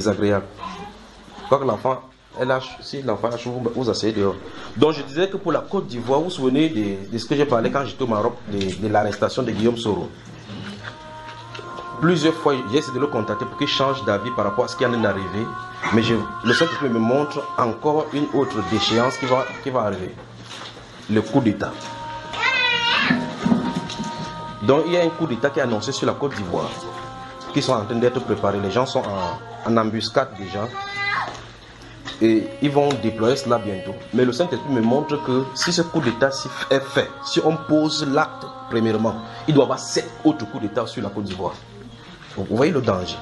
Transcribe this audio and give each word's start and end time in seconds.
désagréable. 0.00 0.44
Que 1.50 1.56
l'enfant, 1.64 2.02
elle 2.38 2.52
a, 2.52 2.60
si 2.80 3.02
l'enfant 3.02 3.30
vous, 3.46 3.64
vous 3.74 3.90
asseyez 3.90 4.12
dehors. 4.12 4.36
Donc 4.76 4.92
je 4.92 5.02
disais 5.02 5.28
que 5.28 5.36
pour 5.36 5.50
la 5.50 5.58
Côte 5.58 5.88
d'Ivoire, 5.88 6.20
vous 6.20 6.26
vous 6.26 6.30
souvenez 6.30 6.68
de, 6.68 7.18
ce 7.18 7.26
que 7.26 7.34
j'ai 7.34 7.44
parlé 7.44 7.68
quand 7.68 7.84
j'étais 7.84 8.04
au 8.04 8.06
Maroc, 8.06 8.34
de, 8.46 8.80
de 8.80 8.86
l'arrestation 8.86 9.42
de 9.42 9.50
Guillaume 9.50 9.76
Soro. 9.76 10.08
Plusieurs 12.00 12.34
fois, 12.34 12.54
j'ai 12.70 12.78
essayé 12.78 12.94
de 12.94 13.00
le 13.00 13.08
contacter 13.08 13.44
pour 13.44 13.58
qu'il 13.58 13.66
change 13.66 14.04
d'avis 14.04 14.30
par 14.36 14.44
rapport 14.44 14.66
à 14.66 14.68
ce 14.68 14.76
qui 14.76 14.86
en 14.86 14.92
est 14.92 15.04
arrivé. 15.04 15.44
Mais 15.92 16.04
je, 16.04 16.14
le 16.44 16.54
Saint-Esprit 16.54 16.90
me 16.90 17.00
montre 17.00 17.42
encore 17.58 18.06
une 18.12 18.26
autre 18.34 18.58
déchéance 18.70 19.16
qui 19.16 19.26
va, 19.26 19.46
qui 19.64 19.70
va 19.70 19.80
arriver. 19.80 20.14
Le 21.10 21.22
coup 21.22 21.40
d'État. 21.40 21.72
Donc 24.62 24.84
il 24.86 24.92
y 24.92 24.96
a 24.96 25.02
un 25.02 25.08
coup 25.08 25.26
d'État 25.26 25.50
qui 25.50 25.58
est 25.58 25.62
annoncé 25.62 25.90
sur 25.90 26.06
la 26.06 26.12
Côte 26.12 26.36
d'Ivoire, 26.36 26.70
qui 27.52 27.60
sont 27.60 27.72
en 27.72 27.84
train 27.84 27.96
d'être 27.96 28.20
préparés. 28.20 28.60
Les 28.60 28.70
gens 28.70 28.86
sont 28.86 29.00
en, 29.00 29.47
en 29.68 29.76
embuscade 29.76 30.28
déjà. 30.38 30.68
Et 32.20 32.48
ils 32.62 32.70
vont 32.70 32.88
déployer 33.00 33.36
cela 33.36 33.58
bientôt. 33.58 33.94
Mais 34.12 34.24
le 34.24 34.32
Saint-Esprit 34.32 34.72
me 34.72 34.80
montre 34.80 35.22
que 35.22 35.44
si 35.54 35.72
ce 35.72 35.82
coup 35.82 36.00
d'État 36.00 36.30
est 36.70 36.80
fait, 36.80 37.08
si 37.24 37.40
on 37.44 37.56
pose 37.56 38.06
l'acte, 38.12 38.44
premièrement, 38.70 39.14
il 39.46 39.54
doit 39.54 39.64
y 39.64 39.66
avoir 39.66 39.78
sept 39.78 40.10
autres 40.24 40.50
coups 40.50 40.64
d'État 40.64 40.86
sur 40.86 41.02
la 41.02 41.10
Côte 41.10 41.24
d'Ivoire. 41.24 41.54
Vous 42.36 42.56
voyez 42.56 42.72
le 42.72 42.80
danger. 42.80 43.16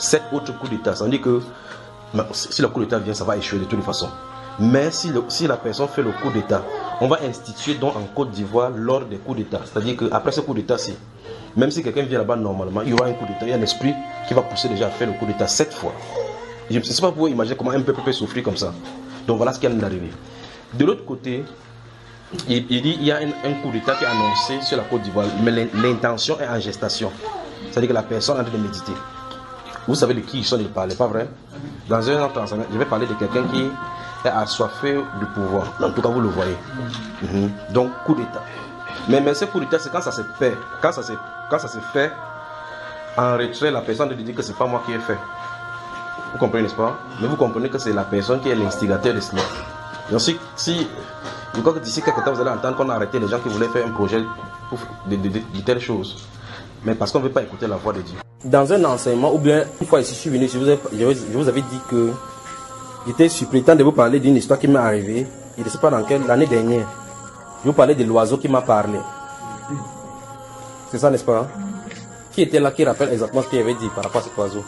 Sept 0.00 0.22
autres 0.32 0.56
coups 0.58 0.70
d'État. 0.70 0.96
Ça 0.96 1.04
veut 1.04 1.10
dire 1.10 1.22
que 1.22 1.40
si 2.32 2.60
le 2.62 2.68
coup 2.68 2.80
d'État 2.80 2.98
vient, 2.98 3.14
ça 3.14 3.24
va 3.24 3.36
échouer 3.36 3.60
de 3.60 3.64
toute 3.64 3.82
façon. 3.82 4.08
Mais 4.58 4.90
si, 4.90 5.12
si 5.28 5.46
la 5.46 5.56
personne 5.56 5.86
fait 5.86 6.02
le 6.02 6.10
coup 6.10 6.30
d'État, 6.30 6.64
on 7.00 7.06
va 7.06 7.18
instituer 7.22 7.74
donc 7.74 7.94
en 7.94 8.02
Côte 8.16 8.32
d'Ivoire 8.32 8.70
l'ordre 8.70 9.06
des 9.06 9.18
coups 9.18 9.36
d'État. 9.36 9.60
C'est-à-dire 9.64 9.96
qu'après 9.96 10.32
ce 10.32 10.40
coup 10.40 10.54
d'État-ci, 10.54 10.96
même 11.56 11.70
si 11.70 11.82
quelqu'un 11.82 12.02
vient 12.02 12.18
là-bas 12.18 12.36
normalement, 12.36 12.82
il 12.82 12.90
y 12.90 12.92
aura 12.92 13.06
un 13.06 13.12
coup 13.12 13.26
d'État. 13.26 13.42
Il 13.42 13.48
y 13.48 13.52
a 13.52 13.56
un 13.56 13.62
esprit 13.62 13.94
qui 14.26 14.34
va 14.34 14.42
pousser 14.42 14.68
déjà 14.68 14.86
à 14.86 14.90
faire 14.90 15.08
le 15.08 15.14
coup 15.14 15.26
d'État 15.26 15.46
sept 15.46 15.72
fois. 15.72 15.92
Je 16.70 16.78
ne 16.78 16.84
sais 16.84 17.00
pas 17.00 17.12
pour 17.12 17.28
imaginer 17.28 17.56
comment 17.56 17.70
un 17.70 17.80
peuple 17.80 18.02
peut 18.04 18.12
souffrir 18.12 18.42
comme 18.44 18.56
ça. 18.56 18.74
Donc 19.26 19.38
voilà 19.38 19.52
ce 19.52 19.58
qui 19.60 19.66
vient 19.66 19.76
d'arriver. 19.76 20.10
De 20.74 20.84
l'autre 20.84 21.04
côté, 21.04 21.44
il, 22.48 22.66
dit 22.66 22.96
il 23.00 23.04
y 23.04 23.12
a 23.12 23.18
un, 23.18 23.52
coup 23.62 23.70
d'État 23.70 23.94
qui 23.94 24.04
est 24.04 24.06
annoncé 24.06 24.60
sur 24.60 24.76
la 24.76 24.84
Côte 24.84 25.02
d'Ivoire, 25.02 25.26
mais 25.42 25.68
l'intention 25.74 26.38
est 26.40 26.46
en 26.48 26.60
gestation. 26.60 27.10
C'est-à-dire 27.70 27.88
que 27.88 27.94
la 27.94 28.02
personne 28.02 28.36
est 28.36 28.40
en 28.40 28.44
train 28.44 28.58
de 28.58 28.62
méditer. 28.62 28.92
Vous 29.86 29.94
savez 29.94 30.12
de 30.12 30.20
qui 30.20 30.38
ils 30.38 30.44
sont 30.44 30.58
de 30.58 30.64
parler, 30.64 30.94
pas 30.94 31.06
vrai? 31.06 31.26
Dans 31.88 32.10
un 32.10 32.22
autre 32.22 32.44
je 32.70 32.78
vais 32.78 32.84
parler 32.84 33.06
de 33.06 33.14
quelqu'un 33.14 33.44
qui 33.44 33.62
est 34.26 34.28
assoiffé 34.28 34.94
du 35.18 35.26
pouvoir. 35.34 35.72
En 35.82 35.90
tout 35.90 36.02
cas, 36.02 36.08
vous 36.08 36.20
le 36.20 36.28
voyez. 36.28 36.56
-hmm. 37.24 37.72
Donc, 37.72 37.90
coup 38.04 38.14
d'État. 38.14 38.42
Mais, 39.08 39.34
ce 39.34 39.46
coup 39.46 39.60
d'État, 39.60 39.78
c'est 39.78 39.90
quand 39.90 40.02
ça 40.02 40.12
se 40.12 40.22
fait. 40.38 40.56
Quand 40.82 40.92
ça 40.92 41.02
se, 41.02 41.12
quand 41.50 41.58
ça 41.58 41.68
se 41.68 41.78
fait 41.92 42.12
en 43.16 43.36
retrait, 43.38 43.70
la 43.70 43.80
personne 43.80 44.10
dit 44.14 44.34
que 44.34 44.42
c'est 44.42 44.56
pas 44.56 44.66
moi 44.66 44.82
qui 44.84 44.92
ai 44.92 44.98
fait. 44.98 45.18
Vous 46.32 46.38
comprenez, 46.38 46.64
n'est-ce 46.64 46.74
pas? 46.74 46.98
Mais 47.20 47.26
vous 47.26 47.36
comprenez 47.36 47.70
que 47.70 47.78
c'est 47.78 47.92
la 47.92 48.04
personne 48.04 48.40
qui 48.40 48.50
est 48.50 48.54
l'instigateur 48.54 49.14
de 49.14 49.20
cela. 49.20 49.42
Donc, 50.10 50.20
si, 50.20 50.38
si 50.56 50.86
je 51.54 51.60
crois 51.60 51.72
que 51.72 51.78
d'ici 51.78 52.02
quelques 52.02 52.22
temps, 52.22 52.32
vous 52.32 52.40
allez 52.40 52.50
entendre 52.50 52.76
qu'on 52.76 52.88
a 52.90 52.94
arrêté 52.94 53.18
les 53.18 53.28
gens 53.28 53.40
qui 53.40 53.48
voulaient 53.48 53.68
faire 53.68 53.86
un 53.86 53.90
projet 53.90 54.22
pour, 54.68 54.78
de, 55.06 55.16
de, 55.16 55.28
de, 55.28 55.38
de 55.38 55.60
telles 55.64 55.80
choses. 55.80 56.28
Mais 56.84 56.94
parce 56.94 57.10
qu'on 57.10 57.18
ne 57.20 57.24
veut 57.24 57.32
pas 57.32 57.42
écouter 57.42 57.66
la 57.66 57.76
voix 57.76 57.92
de 57.94 58.02
Dieu. 58.02 58.18
Dans 58.44 58.70
un 58.72 58.84
enseignement, 58.84 59.34
ou 59.34 59.38
bien 59.38 59.64
une 59.80 59.86
fois 59.86 60.00
ici, 60.00 60.14
je 60.14 60.20
suis 60.20 60.30
venu, 60.30 60.46
je 60.46 60.58
vous, 60.58 60.68
ai, 60.68 60.78
je 60.92 61.36
vous 61.36 61.48
avais 61.48 61.62
dit 61.62 61.80
que 61.90 62.12
j'étais 63.06 63.28
supplétant 63.28 63.74
de 63.74 63.82
vous 63.82 63.92
parler 63.92 64.20
d'une 64.20 64.36
histoire 64.36 64.60
qui 64.60 64.68
m'est 64.68 64.78
arrivée. 64.78 65.26
Je 65.56 65.64
ne 65.64 65.68
sais 65.68 65.78
pas 65.78 65.90
dans 65.90 66.04
quelle, 66.04 66.24
l'année 66.26 66.46
dernière. 66.46 66.86
Je 67.62 67.68
vous 67.68 67.72
parlais 67.72 67.94
de 67.94 68.04
l'oiseau 68.04 68.38
qui 68.38 68.48
m'a 68.48 68.62
parlé. 68.62 68.98
C'est 70.90 70.98
ça, 70.98 71.10
n'est-ce 71.10 71.24
pas 71.24 71.46
Qui 72.32 72.42
était 72.42 72.60
là, 72.60 72.70
qui 72.70 72.84
rappelle 72.84 73.12
exactement 73.12 73.42
ce 73.42 73.48
qu'il 73.48 73.58
avait 73.58 73.74
dit 73.74 73.88
par 73.94 74.04
rapport 74.04 74.20
à 74.20 74.24
cet 74.24 74.36
oiseau? 74.38 74.64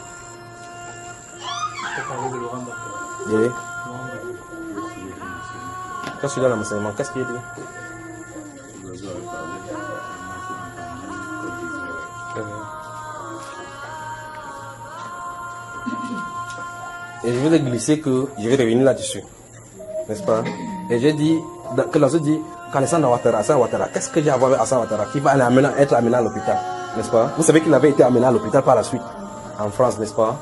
Oui. 3.28 3.48
Quand 6.20 6.28
je 6.28 6.32
suis 6.32 6.41
dans 6.42 6.48
l'enseignement, 6.48 6.92
qu'est-ce 6.97 7.12
qu'il 7.12 7.24
dit? 7.24 7.32
Et 17.22 17.32
je 17.32 17.38
vous 17.38 17.54
ai 17.54 17.60
glissé 17.60 18.00
que 18.00 18.26
je 18.38 18.48
vais 18.48 18.56
revenir 18.56 18.84
là-dessus. 18.84 19.22
N'est-ce 20.09 20.22
pas 20.22 20.43
Et 20.91 20.98
j'ai 20.98 21.12
dit, 21.12 21.38
que 21.93 21.98
l'oiseau 21.98 22.19
dit, 22.19 22.38
Qu'est-ce 22.72 24.10
que 24.10 24.22
j'ai 24.22 24.31
à 24.31 24.36
voir 24.36 24.50
avec 24.50 24.62
Hassan 24.62 24.81
Ouattara 24.81 25.06
qui 25.06 25.20
va 25.20 25.31
amener, 25.31 25.69
être 25.78 25.94
amené 25.94 26.16
à 26.16 26.22
l'hôpital 26.22 26.58
N'est-ce 26.97 27.10
pas? 27.10 27.32
Vous 27.36 27.42
savez 27.42 27.60
qu'il 27.60 27.72
avait 27.75 27.91
été 27.91 28.03
amené 28.03 28.26
à 28.26 28.31
l'hôpital 28.31 28.62
par 28.62 28.75
la 28.76 28.82
suite, 28.82 29.03
en 29.58 29.70
France, 29.70 29.98
n'est-ce 29.98 30.14
pas? 30.14 30.36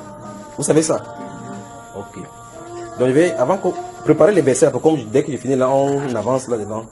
Vous 0.56 0.64
savez 0.64 0.82
ça? 0.82 1.00
Ok. 1.96 2.22
Donc 2.98 3.08
je 3.08 3.12
vais, 3.12 3.32
avant 3.32 3.56
qu'on 3.56 3.72
préparer 4.04 4.32
les 4.32 4.42
versets, 4.42 4.70
comme 4.82 5.04
dès 5.10 5.22
que 5.22 5.30
j'ai 5.30 5.38
fini 5.38 5.56
là, 5.56 5.68
on 5.68 6.14
avance 6.14 6.48
là-dedans. 6.48 6.84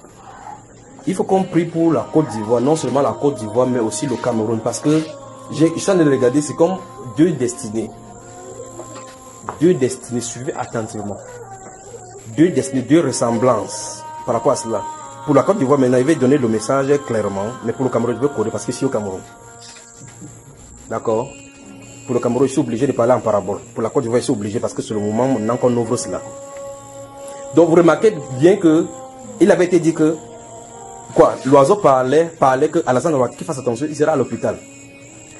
Il 1.06 1.14
faut 1.14 1.24
qu'on 1.24 1.44
prie 1.44 1.64
pour 1.66 1.92
la 1.92 2.06
Côte 2.12 2.28
d'Ivoire, 2.28 2.60
non 2.60 2.76
seulement 2.76 3.00
la 3.00 3.12
Côte 3.12 3.36
d'Ivoire, 3.36 3.66
mais 3.66 3.78
aussi 3.78 4.06
le 4.06 4.16
Cameroun, 4.16 4.60
parce 4.60 4.80
que 4.80 5.02
je 5.52 5.66
suis 5.66 5.90
en 5.90 5.94
train 5.94 6.04
de 6.04 6.10
regarder, 6.10 6.42
c'est 6.42 6.54
comme 6.54 6.76
deux 7.16 7.30
destinées 7.32 7.90
deux 9.60 9.74
destinées, 9.74 10.20
suivez 10.20 10.52
attentivement. 10.54 11.16
Deux 12.36 12.50
destinées, 12.50 12.82
deux 12.82 13.00
ressemblances 13.00 14.02
par 14.24 14.34
rapport 14.34 14.52
à 14.52 14.56
cela. 14.56 14.82
Pour 15.26 15.34
la 15.34 15.42
Côte 15.42 15.58
d'Ivoire, 15.58 15.76
maintenant, 15.76 15.98
il 15.98 16.04
va 16.04 16.14
donner 16.14 16.38
le 16.38 16.46
message 16.46 16.86
clairement, 17.04 17.46
mais 17.64 17.72
pour 17.72 17.84
le 17.84 17.90
Cameroun, 17.90 18.14
je 18.14 18.24
vais 18.24 18.32
coder 18.32 18.50
parce 18.50 18.64
que 18.64 18.70
c'est 18.70 18.86
au 18.86 18.88
Cameroun. 18.88 19.20
D'accord? 20.88 21.32
Pour 22.06 22.14
le 22.14 22.20
Cameroun, 22.20 22.46
je 22.46 22.52
suis 22.52 22.60
obligé 22.60 22.86
de 22.86 22.92
parler 22.92 23.12
en 23.12 23.18
parabole. 23.18 23.58
Pour 23.74 23.82
la 23.82 23.90
Côte 23.90 24.04
d'Ivoire, 24.04 24.20
je 24.20 24.26
suis 24.26 24.32
obligé 24.32 24.60
parce 24.60 24.72
que 24.72 24.82
c'est 24.82 24.94
le 24.94 25.00
moment 25.00 25.26
maintenant 25.26 25.56
qu'on 25.56 25.76
ouvre 25.76 25.96
cela. 25.96 26.22
Donc, 27.56 27.68
vous 27.68 27.74
remarquez 27.74 28.14
bien 28.38 28.56
que 28.56 28.86
il 29.40 29.50
avait 29.50 29.64
été 29.64 29.80
dit 29.80 29.92
que 29.92 30.16
quoi 31.12 31.34
L'oiseau 31.44 31.74
parlait, 31.74 32.26
parlait 32.38 32.68
que 32.68 32.84
Alassane 32.86 33.14
Ouattara, 33.14 33.36
qu'il 33.36 33.46
fasse 33.48 33.58
attention, 33.58 33.86
il 33.88 33.96
sera 33.96 34.12
à 34.12 34.16
l'hôpital. 34.16 34.56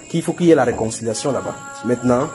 Qu'il 0.08 0.20
faut 0.20 0.32
qu'il 0.32 0.46
y 0.46 0.50
ait 0.50 0.56
la 0.56 0.64
réconciliation 0.64 1.30
là-bas. 1.30 1.54
Maintenant, 1.84 2.26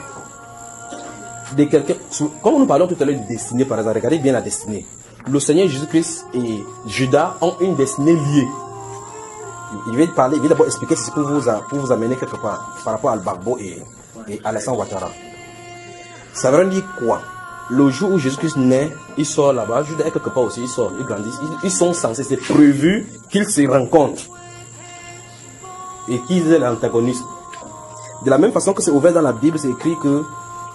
de 1.54 1.64
quelqu'un. 1.64 1.94
Comme 2.42 2.60
nous 2.60 2.66
parlons 2.66 2.86
tout 2.86 2.96
à 2.98 3.04
l'heure 3.04 3.20
de 3.20 3.28
destinée, 3.28 3.66
par 3.66 3.78
exemple, 3.78 3.98
regardez 3.98 4.18
bien 4.20 4.32
la 4.32 4.40
destinée. 4.40 4.86
Le 5.28 5.38
Seigneur 5.38 5.68
Jésus-Christ 5.68 6.26
et 6.34 6.64
Judas 6.86 7.36
ont 7.40 7.54
une 7.60 7.76
destinée 7.76 8.14
liée. 8.14 8.48
Il 9.88 9.96
vient 9.96 10.06
parler, 10.08 10.36
il 10.36 10.40
vient 10.40 10.50
d'abord 10.50 10.66
expliquer 10.66 10.96
ceci 10.96 11.10
pour 11.12 11.22
vous, 11.22 11.40
pour 11.68 11.78
vous 11.78 11.92
amener 11.92 12.16
quelque 12.16 12.36
part 12.36 12.76
par 12.84 12.94
rapport 12.94 13.10
à 13.10 13.12
Al-Bagbo 13.14 13.56
et, 13.58 13.82
et 14.28 14.40
Alassane 14.44 14.76
Ouattara. 14.76 15.08
Ça 16.34 16.50
veut 16.50 16.66
dire 16.66 16.84
quoi? 16.98 17.20
Le 17.70 17.88
jour 17.90 18.10
où 18.10 18.18
Jésus-Christ 18.18 18.56
naît, 18.56 18.90
il 19.16 19.24
sort 19.24 19.52
là-bas, 19.52 19.84
Judas 19.84 20.04
est 20.06 20.10
quelque 20.10 20.28
part 20.28 20.42
aussi, 20.42 20.62
il 20.62 20.68
sort, 20.68 20.92
ils 20.98 21.06
grandissent. 21.06 21.38
Ils, 21.62 21.70
sont 21.70 21.92
censés, 21.92 22.24
c'est 22.24 22.36
prévu 22.36 23.06
qu'ils 23.30 23.46
se 23.46 23.66
rencontrent 23.66 24.24
et 26.08 26.18
qu'ils 26.22 26.52
aient 26.52 26.58
l'antagonisme. 26.58 27.24
De 28.24 28.30
la 28.30 28.38
même 28.38 28.52
façon 28.52 28.72
que 28.72 28.82
c'est 28.82 28.90
ouvert 28.90 29.12
dans 29.12 29.22
la 29.22 29.32
Bible, 29.32 29.58
c'est 29.58 29.70
écrit 29.70 29.96
que 30.02 30.22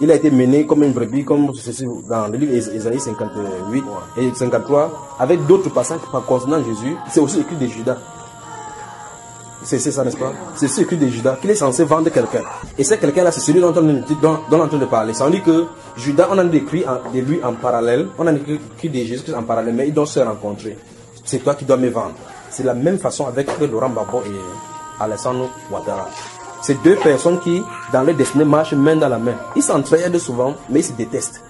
il 0.00 0.10
a 0.10 0.14
été 0.14 0.30
mené 0.30 0.66
comme 0.66 0.82
une 0.84 0.92
brebis, 0.92 1.24
comme 1.24 1.52
ceci 1.54 1.86
dans 2.08 2.28
le 2.28 2.38
livre 2.38 2.54
Isaïe 2.54 3.00
58 3.00 3.84
et 4.18 4.34
53, 4.34 5.16
avec 5.18 5.44
d'autres 5.46 5.70
passages 5.70 6.00
concernant 6.26 6.62
Jésus. 6.62 6.96
C'est 7.10 7.20
aussi 7.20 7.40
écrit 7.40 7.56
de 7.56 7.66
Judas. 7.66 7.98
C'est 9.64 9.78
ça, 9.78 10.04
n'est-ce 10.04 10.16
pas? 10.16 10.32
C'est 10.54 10.66
aussi 10.66 10.82
écrit 10.82 10.96
de 10.96 11.08
Judas 11.08 11.36
qu'il 11.40 11.50
est 11.50 11.56
censé 11.56 11.84
vendre 11.84 12.10
quelqu'un. 12.10 12.42
Et 12.78 12.84
c'est 12.84 12.98
quelqu'un-là, 12.98 13.32
c'est 13.32 13.40
celui 13.40 13.60
dont 13.60 13.74
on, 13.76 13.82
dont, 13.82 14.04
dont 14.22 14.38
on 14.50 14.56
est 14.58 14.62
en 14.62 14.68
train 14.68 14.78
de 14.78 14.84
parler. 14.86 15.12
Ça 15.14 15.24
veut 15.24 15.32
dire 15.32 15.42
que 15.42 15.66
Judas, 15.96 16.28
on 16.30 16.38
a 16.38 16.44
écrit 16.44 16.84
de 17.12 17.20
lui 17.20 17.42
en 17.42 17.54
parallèle, 17.54 18.06
on 18.18 18.26
a 18.26 18.32
écrit 18.32 18.88
de 18.88 18.98
Jésus 19.04 19.34
en 19.34 19.42
parallèle, 19.42 19.74
mais 19.74 19.88
ils 19.88 19.94
doivent 19.94 20.08
se 20.08 20.20
rencontrer. 20.20 20.78
C'est 21.24 21.40
toi 21.40 21.54
qui 21.54 21.64
dois 21.64 21.76
me 21.76 21.88
vendre. 21.88 22.14
C'est 22.50 22.62
la 22.62 22.74
même 22.74 22.98
façon 22.98 23.26
avec 23.26 23.48
Laurent 23.60 23.90
Babo 23.90 24.22
et 24.24 25.02
Alessandro 25.02 25.48
Ouattara. 25.70 26.08
C'est 26.62 26.82
deux 26.82 26.96
personnes 26.96 27.40
qui, 27.40 27.62
dans 27.92 28.02
leur 28.02 28.14
destinée, 28.14 28.44
marchent 28.44 28.74
main 28.74 28.96
dans 28.96 29.08
la 29.08 29.18
main. 29.18 29.36
Ils 29.56 29.62
s'entraident 29.62 30.18
souvent, 30.18 30.54
mais 30.68 30.80
ils 30.80 30.84
se 30.84 30.92
détestent. 30.92 31.42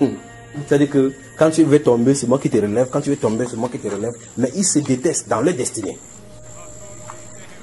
C'est-à-dire 0.00 0.90
que 0.90 1.12
quand 1.38 1.50
tu 1.50 1.62
veux 1.64 1.80
tomber, 1.80 2.14
c'est 2.14 2.26
moi 2.26 2.38
qui 2.38 2.50
te 2.50 2.56
relève. 2.56 2.88
Quand 2.90 3.00
tu 3.00 3.10
veux 3.10 3.16
tomber, 3.16 3.46
c'est 3.48 3.56
moi 3.56 3.68
qui 3.68 3.78
te 3.78 3.88
relève. 3.88 4.14
Mais 4.36 4.50
ils 4.54 4.64
se 4.64 4.78
détestent 4.80 5.28
dans 5.28 5.40
leur 5.40 5.54
destinée. 5.54 5.98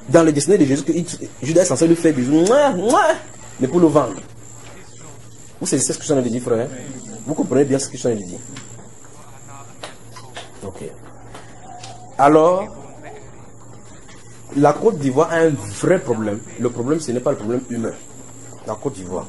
Dans 0.07 0.23
le 0.23 0.31
destinée 0.31 0.57
de 0.57 0.65
Jésus, 0.65 0.83
Judas 1.41 1.63
est 1.63 1.65
censé 1.65 1.87
lui 1.87 1.95
faire 1.95 2.13
bisous. 2.13 2.45
Mais 3.59 3.67
pour 3.67 3.79
le 3.79 3.88
vendre. 3.88 4.21
Vous 5.59 5.65
savez 5.65 5.81
ce 5.81 5.93
que 5.93 5.99
je 5.99 6.03
suis 6.03 6.13
en 6.13 6.17
train 6.17 6.25
de 6.25 6.29
dire, 6.29 6.41
frère 6.41 6.67
Vous 7.25 7.33
comprenez 7.33 7.65
bien 7.65 7.79
ce 7.79 7.88
que 7.88 7.93
je 7.93 7.97
suis 7.97 8.07
en 8.07 8.11
train 8.11 8.21
de 8.21 8.27
dire 8.27 8.39
Ok. 10.63 10.83
Alors, 12.17 12.84
la 14.55 14.73
Côte 14.73 14.97
d'Ivoire 14.99 15.31
a 15.31 15.37
un 15.37 15.49
vrai 15.81 15.99
problème. 15.99 16.39
Le 16.59 16.69
problème, 16.69 16.99
ce 16.99 17.11
n'est 17.11 17.19
pas 17.19 17.31
le 17.31 17.37
problème 17.37 17.61
humain. 17.69 17.91
La 18.67 18.75
Côte 18.75 18.93
d'Ivoire 18.93 19.27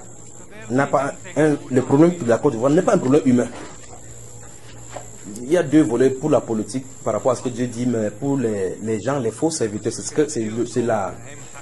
n'a 0.71 0.87
pas 0.87 1.15
un, 1.37 1.57
le 1.71 1.83
problème 1.83 2.13
de 2.21 2.29
la 2.29 2.39
Côte 2.39 2.53
d'Ivoire 2.53 2.73
n'est 2.73 2.83
pas 2.83 2.95
un 2.95 2.99
problème 2.99 3.23
humain. 3.25 3.47
Il 5.43 5.51
y 5.51 5.57
a 5.57 5.63
deux 5.63 5.83
volets 5.83 6.11
pour 6.11 6.31
la 6.31 6.41
politique 6.41 6.87
par 7.05 7.15
rapport 7.15 7.33
à 7.33 7.35
ce 7.37 7.43
que 7.43 7.49
Dieu 7.49 7.67
dit, 7.67 7.87
mais 7.87 8.11
pour 8.11 8.37
les, 8.37 8.77
les 8.83 9.01
gens, 9.01 9.19
les 9.19 9.33
faux 9.33 9.51
serviteurs, 9.51 9.93
c'est 9.93 10.03
ce 10.03 10.13
que 10.13 10.29
c'est 10.29 10.83
la, 10.83 11.15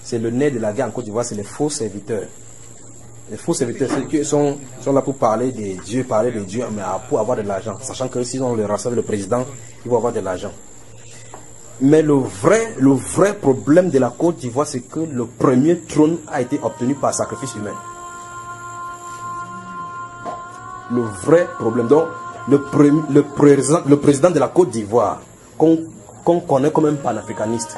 c'est 0.03 0.19
le 0.19 0.31
nez 0.31 0.51
de 0.51 0.59
la 0.59 0.73
guerre 0.73 0.89
en 0.89 0.91
Côte 0.91 1.05
d'Ivoire, 1.05 1.25
c'est 1.25 1.35
les 1.35 1.43
faux 1.45 1.71
serviteurs. 1.71 2.25
Les 3.31 3.39
faux 3.39 3.55
serviteurs, 3.55 3.89
ceux 3.91 4.03
qui 4.07 4.23
sont, 4.23 4.59
sont 4.83 4.93
là 4.93 5.01
pour 5.01 5.15
parler 5.17 5.51
des 5.51 5.75
dieux, 5.77 6.05
parler 6.05 6.31
des 6.31 6.41
dieux, 6.41 6.65
mais 6.75 6.83
pour 7.09 7.19
avoir 7.19 7.39
de 7.39 7.43
l'argent. 7.43 7.75
Sachant 7.81 8.09
que 8.09 8.23
s'ils 8.23 8.43
ont 8.43 8.55
le 8.55 8.67
rassemble 8.67 8.97
le 8.97 9.03
président, 9.03 9.47
ils 9.85 9.91
vont 9.91 9.97
avoir 9.97 10.13
de 10.13 10.21
l'argent. 10.21 10.53
Mais 11.81 12.03
le 12.03 12.15
vrai, 12.15 12.75
le 12.79 12.95
problème 13.41 13.91
de 13.91 13.99
la 13.99 14.11
Côte 14.11 14.37
d'Ivoire, 14.37 14.67
c'est 14.67 14.81
que 14.81 15.01
le 15.01 15.27
premier 15.27 15.81
trône 15.81 16.19
a 16.29 16.41
été 16.41 16.61
obtenu 16.63 16.95
par 16.95 17.13
sacrifice 17.13 17.55
humain. 17.57 17.75
Le 20.93 21.01
vrai 21.01 21.49
problème. 21.59 21.89
Donc, 21.89 22.05
le, 22.49 22.63
le, 23.11 23.23
président, 23.23 23.81
le 23.87 23.97
de 24.31 24.39
la 24.39 24.49
Côte 24.49 24.71
d'Ivoire, 24.71 25.21
qu'on 25.59 26.41
connaît 26.41 26.71
comme 26.71 26.87
un 26.87 26.95
panafricaniste, 26.95 27.77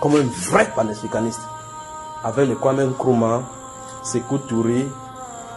comme 0.00 0.14
un 0.16 0.26
vrai 0.50 0.70
panafricaniste, 0.74 1.40
avec 2.22 2.48
le 2.48 2.54
Kwame 2.54 2.90
Nkrumah, 2.90 3.42
Sekou 4.02 4.38
Touré, 4.38 4.86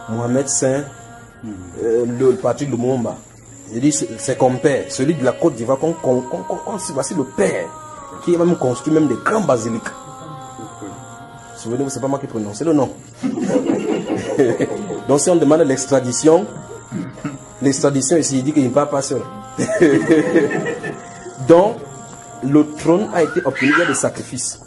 Mohamed 0.08 0.48
Saint, 0.48 0.84
euh, 1.82 2.04
le, 2.06 2.34
parti 2.36 2.66
de 2.66 2.72
Lumumba. 2.72 3.16
Je 3.72 3.78
dis, 3.80 3.92
c'est 3.92 4.38
comme 4.38 4.58
père, 4.58 4.84
celui 4.88 5.14
de 5.14 5.24
la 5.24 5.32
Côte 5.32 5.54
d'Ivoire, 5.54 5.78
qu'on 5.78 5.92
qu 5.92 6.92
voici 6.92 7.14
le 7.14 7.24
père, 7.24 7.66
qui 8.24 8.34
a 8.34 8.38
même 8.38 8.56
construit 8.56 8.92
même 8.92 9.08
des 9.08 9.16
grands 9.24 9.42
basiliques. 9.42 9.82
Souvenez-vous, 11.56 11.90
c'est 11.90 12.00
pas 12.00 12.08
moi 12.08 12.18
qui 12.18 12.26
prononce 12.26 12.62
le 12.62 12.72
nom. 12.72 12.90
Donc 15.08 15.20
si 15.20 15.28
on 15.28 15.36
demande 15.36 15.60
l'extradition, 15.62 16.46
l'extradition 17.60 18.16
ici, 18.16 18.38
il 18.38 18.44
dit 18.44 18.52
qu'il 18.52 18.64
ne 18.64 18.70
parle 18.70 18.88
pas 18.88 19.02
seul. 19.02 19.22
Donc, 21.48 21.76
le 22.42 22.64
trône 22.78 23.08
a 23.12 23.22
été 23.22 23.40
obtenu 23.44 23.74
via 23.74 23.86
des 23.86 23.94
sacrifices. 23.94 24.60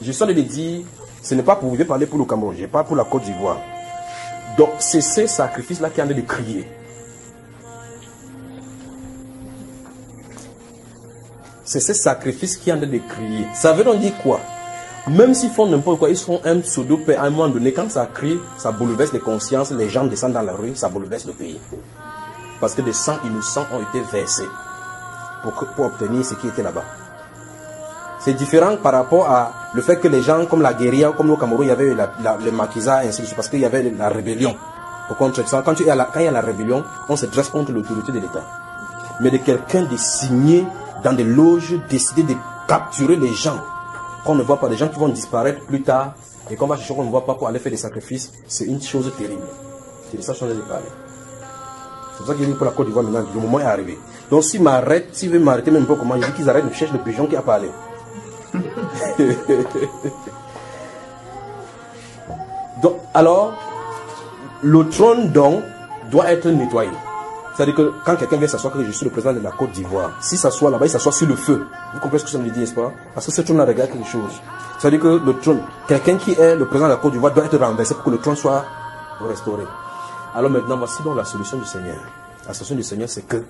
Je 0.00 0.12
suis 0.12 0.26
de 0.26 0.32
dire, 0.42 0.84
ce 1.22 1.34
n'est 1.34 1.42
pas 1.42 1.56
pour 1.56 1.74
vous 1.74 1.84
parler 1.84 2.06
pour 2.06 2.18
le 2.18 2.24
Cameroun, 2.24 2.54
je 2.58 2.66
parle 2.66 2.86
pour 2.86 2.96
la 2.96 3.04
Côte 3.04 3.22
d'Ivoire. 3.22 3.58
Donc, 4.58 4.70
c'est 4.80 5.00
ces 5.00 5.26
sacrifices-là 5.26 5.90
qui 5.90 6.02
ont 6.02 6.06
de 6.06 6.20
crier. 6.20 6.68
C'est 11.72 11.80
ces 11.80 11.94
sacrifices 11.94 12.58
qui 12.58 12.70
ont 12.70 12.76
de 12.76 12.84
crier. 12.84 13.46
Ça 13.54 13.72
veut 13.72 13.82
donc 13.82 13.98
dire 13.98 14.12
quoi? 14.22 14.40
Même 15.08 15.32
s'ils 15.32 15.48
font 15.48 15.64
n'importe 15.64 16.00
quoi, 16.00 16.10
ils 16.10 16.16
font 16.18 16.38
un 16.44 16.58
pseudo 16.60 17.00
à 17.16 17.22
un 17.22 17.30
moment 17.30 17.48
donné, 17.48 17.72
quand 17.72 17.90
ça 17.90 18.06
crie, 18.12 18.38
ça 18.58 18.72
bouleverse 18.72 19.14
les 19.14 19.20
consciences, 19.20 19.70
les 19.70 19.88
gens 19.88 20.04
descendent 20.04 20.34
dans 20.34 20.42
la 20.42 20.52
rue, 20.52 20.76
ça 20.76 20.90
bouleverse 20.90 21.24
le 21.24 21.32
pays. 21.32 21.58
Parce 22.60 22.74
que 22.74 22.82
des 22.82 22.92
sangs 22.92 23.16
innocents 23.24 23.64
ont 23.72 23.80
été 23.80 24.04
versés 24.12 24.50
pour, 25.42 25.54
pour 25.54 25.86
obtenir 25.86 26.22
ce 26.22 26.34
qui 26.34 26.48
était 26.48 26.62
là-bas. 26.62 26.84
C'est 28.20 28.34
différent 28.34 28.76
par 28.76 28.92
rapport 28.92 29.30
à 29.30 29.70
le 29.72 29.80
fait 29.80 29.96
que 29.96 30.08
les 30.08 30.20
gens 30.20 30.44
comme 30.44 30.60
la 30.60 30.74
guérilla, 30.74 31.12
comme 31.16 31.30
au 31.30 31.38
Cameroun, 31.38 31.64
il 31.64 31.68
y 31.68 31.72
avait 31.72 31.94
le 31.94 32.50
maquisa, 32.50 32.98
ainsi 32.98 33.22
de 33.22 33.26
suite, 33.28 33.36
parce 33.36 33.48
qu'il 33.48 33.60
y 33.60 33.64
avait 33.64 33.90
la 33.96 34.10
rébellion. 34.10 34.54
Quand, 35.18 35.38
la, 35.38 35.62
quand 35.62 35.80
il 35.80 35.86
y 35.86 35.90
a 35.90 36.30
la 36.30 36.40
rébellion, 36.42 36.84
on 37.08 37.16
se 37.16 37.24
dresse 37.24 37.48
contre 37.48 37.72
l'autorité 37.72 38.12
de 38.12 38.18
l'État. 38.18 38.61
Mais 39.22 39.30
de 39.30 39.38
quelqu'un 39.38 39.84
de 39.84 39.96
signer 39.96 40.66
dans 41.02 41.12
des 41.12 41.24
loges, 41.24 41.74
décider 41.88 42.22
de 42.22 42.34
capturer 42.68 43.16
les 43.16 43.32
gens, 43.32 43.58
qu'on 44.24 44.34
ne 44.34 44.42
voit 44.42 44.58
pas, 44.60 44.68
des 44.68 44.76
gens 44.76 44.88
qui 44.88 44.98
vont 44.98 45.08
disparaître 45.08 45.64
plus 45.64 45.82
tard, 45.82 46.14
et 46.50 46.56
qu'on 46.56 46.66
va 46.66 46.76
chercher 46.76 46.94
qu'on 46.94 47.04
ne 47.04 47.10
voit 47.10 47.24
pas 47.24 47.34
pour 47.34 47.48
aller 47.48 47.58
faire 47.58 47.72
des 47.72 47.78
sacrifices, 47.78 48.32
c'est 48.46 48.64
une 48.64 48.82
chose 48.82 49.10
terrible. 49.16 49.46
C'est 50.10 50.16
de 50.18 50.22
ça 50.22 50.34
que 50.34 50.40
je 50.40 50.46
de 50.46 50.60
parler. 50.60 50.84
C'est 52.12 52.18
pour 52.18 52.26
ça 52.26 52.34
qu'il 52.34 52.46
dit 52.46 52.52
pour 52.52 52.66
la 52.66 52.72
Côte 52.72 52.86
d'Ivoire 52.86 53.04
maintenant, 53.04 53.24
le 53.34 53.40
moment 53.40 53.60
est 53.60 53.64
arrivé. 53.64 53.98
Donc 54.30 54.44
s'il 54.44 54.62
m'arrête, 54.62 55.08
s'il 55.12 55.30
veut 55.30 55.38
m'arrêter 55.38 55.70
même 55.70 55.86
pas 55.86 55.94
comment, 55.96 56.20
je 56.20 56.26
dis 56.26 56.32
qu'ils 56.32 56.50
arrêtent 56.50 56.68
de 56.68 56.74
chercher 56.74 56.92
le 56.92 57.00
pigeon 57.00 57.26
qui 57.26 57.36
a 57.36 57.42
parlé. 57.42 57.70
donc, 62.82 62.96
alors, 63.14 63.54
le 64.62 64.88
trône 64.88 65.30
donc 65.32 65.62
doit 66.10 66.30
être 66.30 66.48
nettoyé. 66.48 66.90
C'est-à-dire 67.54 67.74
que 67.74 67.92
quand 68.04 68.16
quelqu'un 68.16 68.38
vient 68.38 68.48
s'asseoir, 68.48 68.72
que 68.72 68.82
je 68.82 68.90
suis 68.90 69.04
le 69.04 69.10
président 69.10 69.34
de 69.34 69.40
la 69.40 69.50
Côte 69.50 69.72
d'Ivoire, 69.72 70.10
si 70.20 70.36
s'assoit 70.36 70.70
là-bas, 70.70 70.86
il 70.86 70.90
s'assoit 70.90 71.12
sur 71.12 71.26
le 71.26 71.36
feu. 71.36 71.66
Vous 71.92 72.00
comprenez 72.00 72.20
ce 72.20 72.24
que 72.24 72.30
ça 72.30 72.38
me 72.38 72.48
dit, 72.48 72.58
n'est-ce 72.58 72.74
pas? 72.74 72.92
Parce 73.14 73.26
que 73.26 73.32
ce 73.32 73.42
trône 73.42 73.60
regarde 73.60 73.90
quelque 73.90 74.08
chose. 74.08 74.40
C'est-à-dire 74.78 75.00
que 75.00 75.20
le 75.24 75.38
trône, 75.38 75.60
quelqu'un 75.86 76.16
qui 76.16 76.32
est 76.32 76.56
le 76.56 76.66
président 76.66 76.86
de 76.86 76.94
la 76.94 76.98
Côte 76.98 77.12
d'Ivoire 77.12 77.32
doit 77.32 77.44
être 77.44 77.58
renversé 77.58 77.94
pour 77.94 78.04
que 78.04 78.10
le 78.10 78.18
trône 78.18 78.36
soit 78.36 78.64
restauré. 79.20 79.64
Alors 80.34 80.50
maintenant, 80.50 80.78
voici 80.78 81.02
donc 81.02 81.16
la 81.16 81.24
solution 81.24 81.58
du 81.58 81.66
Seigneur. 81.66 81.98
La 82.46 82.54
solution 82.54 82.76
du 82.76 82.82
Seigneur, 82.82 83.08
c'est 83.08 83.26
que 83.28 83.44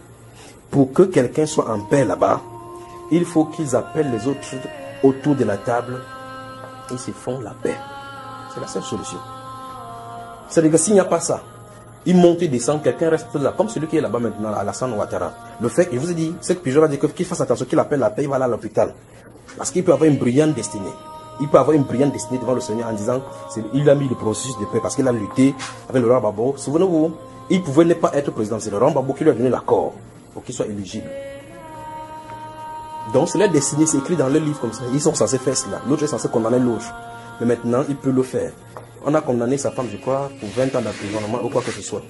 pour 0.71 0.93
que 0.93 1.05
quelqu'un 1.05 1.47
soit 1.47 1.71
en 1.71 1.81
paix 1.81 2.05
là-bas, 2.05 2.41
il 3.13 3.25
faut 3.25 3.45
qu'ils 3.45 3.77
appellent 3.77 4.11
les 4.11 4.27
autres 4.27 4.41
autour 5.03 5.37
de 5.37 5.45
la 5.45 5.59
table 5.59 6.01
et 6.93 6.99
se 6.99 7.13
font 7.13 7.41
la 7.41 7.51
paix. 7.51 7.77
C'est 8.53 8.61
la 8.61 8.67
seule 8.67 8.83
solution. 8.83 9.19
C'est-à-dire 10.49 10.73
que 10.73 10.77
s'il 10.77 10.95
n'y 10.95 11.01
a 11.01 11.05
pas 11.05 11.21
ça, 11.21 11.41
il 12.05 12.17
monte 12.17 12.43
et 12.43 12.49
descend, 12.49 12.83
quelqu'un 12.83 13.11
reste 13.11 13.35
là, 13.35 13.55
comme 13.57 13.69
celui 13.69 13.87
qui 13.87 13.97
est 13.97 14.01
là-bas 14.01 14.19
maintenant, 14.19 14.53
à 14.53 14.65
la 14.65 14.73
San 14.73 14.93
Ouattara. 14.93 15.33
Le 15.61 15.69
fait, 15.69 15.89
il 15.93 15.99
vous 15.99 16.11
ai 16.11 16.15
dit, 16.15 16.35
c'est 16.41 16.57
que 16.57 16.61
Pigeon 16.61 16.83
a 16.83 16.89
dit 16.89 16.99
qu'il 16.99 17.27
fasse 17.27 17.41
attention, 17.41 17.65
qu'il 17.65 17.79
appelle 17.79 18.01
la 18.01 18.11
paix, 18.11 18.23
il 18.25 18.29
va 18.29 18.37
aller 18.37 18.45
à 18.45 18.49
l'hôpital. 18.49 18.93
Parce 19.57 19.71
qu'il 19.71 19.85
peut 19.85 19.93
avoir 19.93 20.09
une 20.09 20.19
brillante 20.19 20.55
destinée. 20.55 20.93
Il 21.41 21.49
peut 21.49 21.59
avoir 21.59 21.77
une 21.77 21.85
brillante 21.85 22.13
destinée 22.13 22.39
devant 22.39 22.55
le 22.55 22.61
Seigneur 22.61 22.89
en 22.89 22.93
disant, 22.93 23.23
il 23.73 23.89
a 23.89 23.95
mis 23.95 24.09
le 24.09 24.15
processus 24.15 24.59
de 24.59 24.65
paix 24.67 24.81
parce 24.83 24.97
qu'il 24.97 25.07
a 25.07 25.13
lutté 25.13 25.55
avec 25.89 26.03
le 26.03 26.09
roi 26.09 26.21
Babo. 26.21 26.55
Souvenez-vous, 26.57 27.13
il 27.51 27.63
pouvait 27.63 27.85
ne 27.85 27.95
pas 27.95 28.11
être 28.15 28.31
président. 28.33 28.59
C'est 28.59 28.71
le 28.71 28.79
roi 28.79 28.91
Babo 28.91 29.13
qui 29.13 29.25
lui 29.25 29.31
a 29.31 29.35
donné 29.35 29.49
l'accord 29.49 29.93
pour 30.33 30.43
qu'il 30.43 30.55
soit 30.55 30.67
éligible. 30.67 31.09
Donc, 33.13 33.29
c'est 33.29 33.39
leur 33.39 33.51
destinée, 33.51 33.87
c'est 33.87 33.99
écrit 33.99 34.17
dans 34.17 34.29
le 34.29 34.39
livre 34.39 34.61
comme 34.61 34.73
ça. 34.73 34.85
Ils 34.93 35.01
sont 35.01 35.15
censés 35.15 35.39
faire 35.39 35.57
cela. 35.57 35.81
L'autre 35.89 36.05
est 36.05 36.09
censé 36.09 36.29
condamner 36.29 36.59
l'autre. 36.59 36.93
Mais 37.41 37.47
maintenant, 37.47 37.85
il 37.89 37.97
peut 37.97 38.11
le 38.11 38.23
faire. 38.23 38.53
On 39.05 39.15
a 39.15 39.21
condamné 39.21 39.59
sa 39.59 39.71
femme, 39.71 39.89
je 39.91 39.97
crois, 39.97 40.31
pour 40.39 40.49
20 40.51 40.77
ans 40.77 40.83
d'emprisonnement 40.83 41.43
ou 41.43 41.49
quoi 41.49 41.63
que 41.63 41.71
ce 41.73 41.83
soit. 41.83 42.03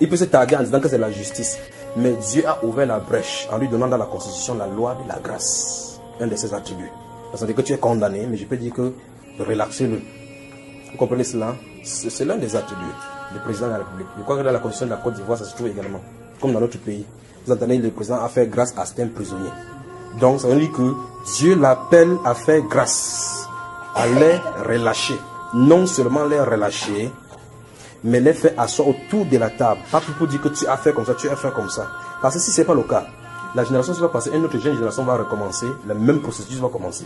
Il 0.00 0.08
peut 0.08 0.16
se 0.16 0.24
targuer 0.24 0.56
en 0.56 0.62
disant 0.62 0.80
que 0.80 0.88
c'est 0.88 0.98
la 0.98 1.10
justice. 1.10 1.58
Mais 1.96 2.12
Dieu 2.12 2.46
a 2.46 2.64
ouvert 2.64 2.86
la 2.86 2.98
brèche 3.00 3.48
en 3.52 3.58
lui 3.58 3.68
donnant 3.68 3.88
dans 3.88 3.96
la 3.98 4.06
Constitution 4.06 4.54
la 4.54 4.66
loi 4.66 4.96
de 5.02 5.08
la 5.08 5.18
grâce. 5.18 6.00
Un 6.20 6.26
de 6.26 6.36
ses 6.36 6.54
attributs. 6.54 6.90
Ça 7.34 7.40
veut 7.40 7.46
dire 7.48 7.56
que 7.56 7.62
tu 7.62 7.72
es 7.72 7.78
condamné, 7.78 8.26
mais 8.26 8.36
je 8.36 8.44
peux 8.44 8.56
dire 8.56 8.72
que 8.72 8.92
relaxez-le. 9.38 10.00
Vous 10.92 10.96
comprenez 10.98 11.24
cela? 11.24 11.54
C'est 11.84 12.24
l'un 12.24 12.36
des 12.36 12.56
attributs 12.56 12.82
du 13.32 13.38
président 13.40 13.66
de 13.66 13.72
la 13.72 13.78
République. 13.78 14.08
Je 14.16 14.22
crois 14.22 14.36
que 14.36 14.42
dans 14.42 14.52
la 14.52 14.58
Constitution 14.58 14.86
de 14.86 14.90
la 14.92 14.96
Côte 14.96 15.14
d'Ivoire, 15.14 15.38
ça 15.38 15.44
se 15.44 15.54
trouve 15.54 15.68
également. 15.68 16.00
Comme 16.40 16.52
dans 16.52 16.60
notre 16.60 16.78
pays. 16.78 17.04
Vous 17.46 17.52
entendez, 17.52 17.78
le 17.78 17.90
président 17.90 18.22
a 18.22 18.28
fait 18.28 18.46
grâce 18.46 18.72
à 18.76 18.84
certains 18.84 19.08
prisonniers. 19.08 19.50
Donc, 20.20 20.40
ça 20.40 20.48
veut 20.48 20.58
dire 20.58 20.72
que 20.72 20.94
Dieu 21.36 21.54
l'appelle 21.54 22.16
à 22.24 22.34
faire 22.34 22.62
grâce, 22.62 23.46
à 23.94 24.06
les 24.06 24.36
relâcher. 24.66 25.14
Non 25.54 25.86
seulement 25.86 26.24
les 26.24 26.40
relâcher, 26.40 27.10
mais 28.04 28.20
les 28.20 28.32
faire 28.32 28.52
asseoir 28.58 28.88
autour 28.88 29.26
de 29.26 29.36
la 29.36 29.50
table. 29.50 29.80
Pas 29.90 30.00
pour 30.00 30.26
dire 30.26 30.40
que 30.40 30.48
tu 30.48 30.66
as 30.66 30.76
fait 30.76 30.92
comme 30.92 31.04
ça, 31.04 31.14
tu 31.14 31.28
as 31.28 31.36
fait 31.36 31.52
comme 31.52 31.68
ça. 31.68 31.88
Parce 32.22 32.34
que 32.34 32.40
si 32.40 32.50
ce 32.50 32.60
n'est 32.60 32.66
pas 32.66 32.74
le 32.74 32.82
cas, 32.82 33.06
la 33.54 33.64
génération 33.64 33.92
va 33.94 34.08
passer, 34.08 34.30
une 34.32 34.44
autre 34.44 34.58
génération 34.58 35.04
va 35.04 35.16
recommencer, 35.16 35.66
le 35.86 35.94
même 35.94 36.20
processus 36.20 36.58
va 36.58 36.68
commencer. 36.68 37.04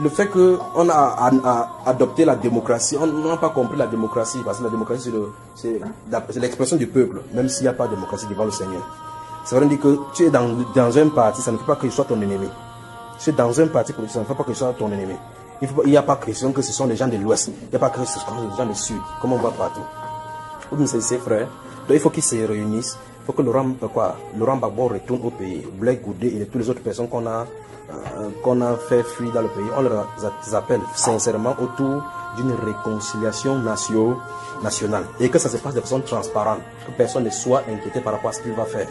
Le 0.00 0.08
fait 0.08 0.26
qu'on 0.26 0.88
a, 0.88 1.70
adopté 1.86 2.24
la 2.24 2.34
démocratie, 2.34 2.96
on 3.00 3.06
n'a 3.06 3.36
pas 3.36 3.50
compris 3.50 3.78
la 3.78 3.86
démocratie, 3.86 4.40
parce 4.44 4.58
que 4.58 4.64
la 4.64 4.70
démocratie, 4.70 5.12
c'est 5.54 5.80
l'expression 6.40 6.76
du 6.76 6.88
peuple, 6.88 7.22
même 7.32 7.48
s'il 7.48 7.62
n'y 7.62 7.68
a 7.68 7.72
pas 7.72 7.86
de 7.86 7.94
démocratie 7.94 8.26
devant 8.26 8.44
le 8.44 8.50
Seigneur. 8.50 8.82
Ça 9.44 9.60
veut 9.60 9.66
dire 9.66 9.78
que 9.78 9.98
tu 10.14 10.24
es 10.24 10.30
dans, 10.30 10.98
un 10.98 11.08
parti, 11.10 11.42
ça 11.42 11.52
ne 11.52 11.58
fait 11.58 11.64
pas 11.64 11.76
qu'il 11.76 11.92
soit 11.92 12.06
ton 12.06 12.20
ennemi. 12.20 12.48
Tu 13.20 13.30
es 13.30 13.32
dans 13.32 13.60
un 13.60 13.66
parti 13.68 13.92
ça 14.08 14.18
ne 14.18 14.24
fait 14.24 14.34
pas 14.34 14.42
qu'il 14.42 14.56
soit 14.56 14.72
ton 14.72 14.90
ennemi. 14.90 15.14
Il 15.62 15.90
n'y 15.90 15.96
a 15.96 16.02
pas 16.02 16.16
question 16.16 16.52
que 16.52 16.62
ce 16.62 16.72
sont 16.72 16.86
les 16.86 16.96
gens 16.96 17.08
de 17.08 17.16
l'Ouest. 17.16 17.48
Il 17.48 17.68
n'y 17.70 17.76
a 17.76 17.78
pas 17.78 17.90
que 17.90 18.04
ce 18.04 18.18
sont 18.18 18.26
les 18.50 18.56
gens 18.56 18.66
du 18.66 18.74
Sud, 18.74 19.00
comme 19.20 19.32
on 19.32 19.36
voit 19.36 19.52
partout? 19.52 19.80
Ou 20.72 20.86
c'est 20.86 21.00
ses 21.00 21.18
frères. 21.18 21.48
Donc 21.86 21.90
il 21.96 22.00
faut 22.00 22.10
qu'ils 22.10 22.22
se 22.22 22.36
réunissent. 22.36 22.98
Il 23.22 23.26
faut 23.26 23.32
que 23.32 23.42
Laurent, 23.42 23.70
euh, 23.82 23.88
quoi, 23.88 24.16
Laurent 24.36 24.56
Gbagbo 24.56 24.88
retourne 24.88 25.20
au 25.24 25.30
pays. 25.30 25.66
Blake 25.78 26.02
Goudé 26.02 26.28
et 26.28 26.46
toutes 26.46 26.60
les 26.60 26.70
autres 26.70 26.82
personnes 26.82 27.08
qu'on 27.08 27.26
a, 27.26 27.46
euh, 27.90 28.28
qu'on 28.42 28.60
a 28.60 28.74
fait 28.76 29.02
fuir 29.02 29.32
dans 29.32 29.42
le 29.42 29.48
pays, 29.48 29.64
on 29.76 29.82
les 29.82 30.54
appelle 30.54 30.80
sincèrement 30.94 31.54
autour 31.60 32.02
d'une 32.36 32.52
réconciliation 32.52 33.58
nationale. 34.62 35.04
Et 35.20 35.28
que 35.30 35.38
ça 35.38 35.48
se 35.48 35.56
passe 35.58 35.74
de 35.74 35.80
façon 35.80 36.00
transparente. 36.00 36.60
Que 36.86 36.92
personne 36.92 37.24
ne 37.24 37.30
soit 37.30 37.62
inquiété 37.70 38.00
par 38.00 38.14
rapport 38.14 38.30
à 38.30 38.32
ce 38.32 38.42
qu'il 38.42 38.52
va 38.52 38.64
faire. 38.64 38.88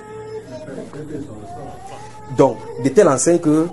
Donc, 2.37 2.57
de 2.83 2.89
telle 2.89 3.09
enseigne 3.09 3.39
que 3.39 3.67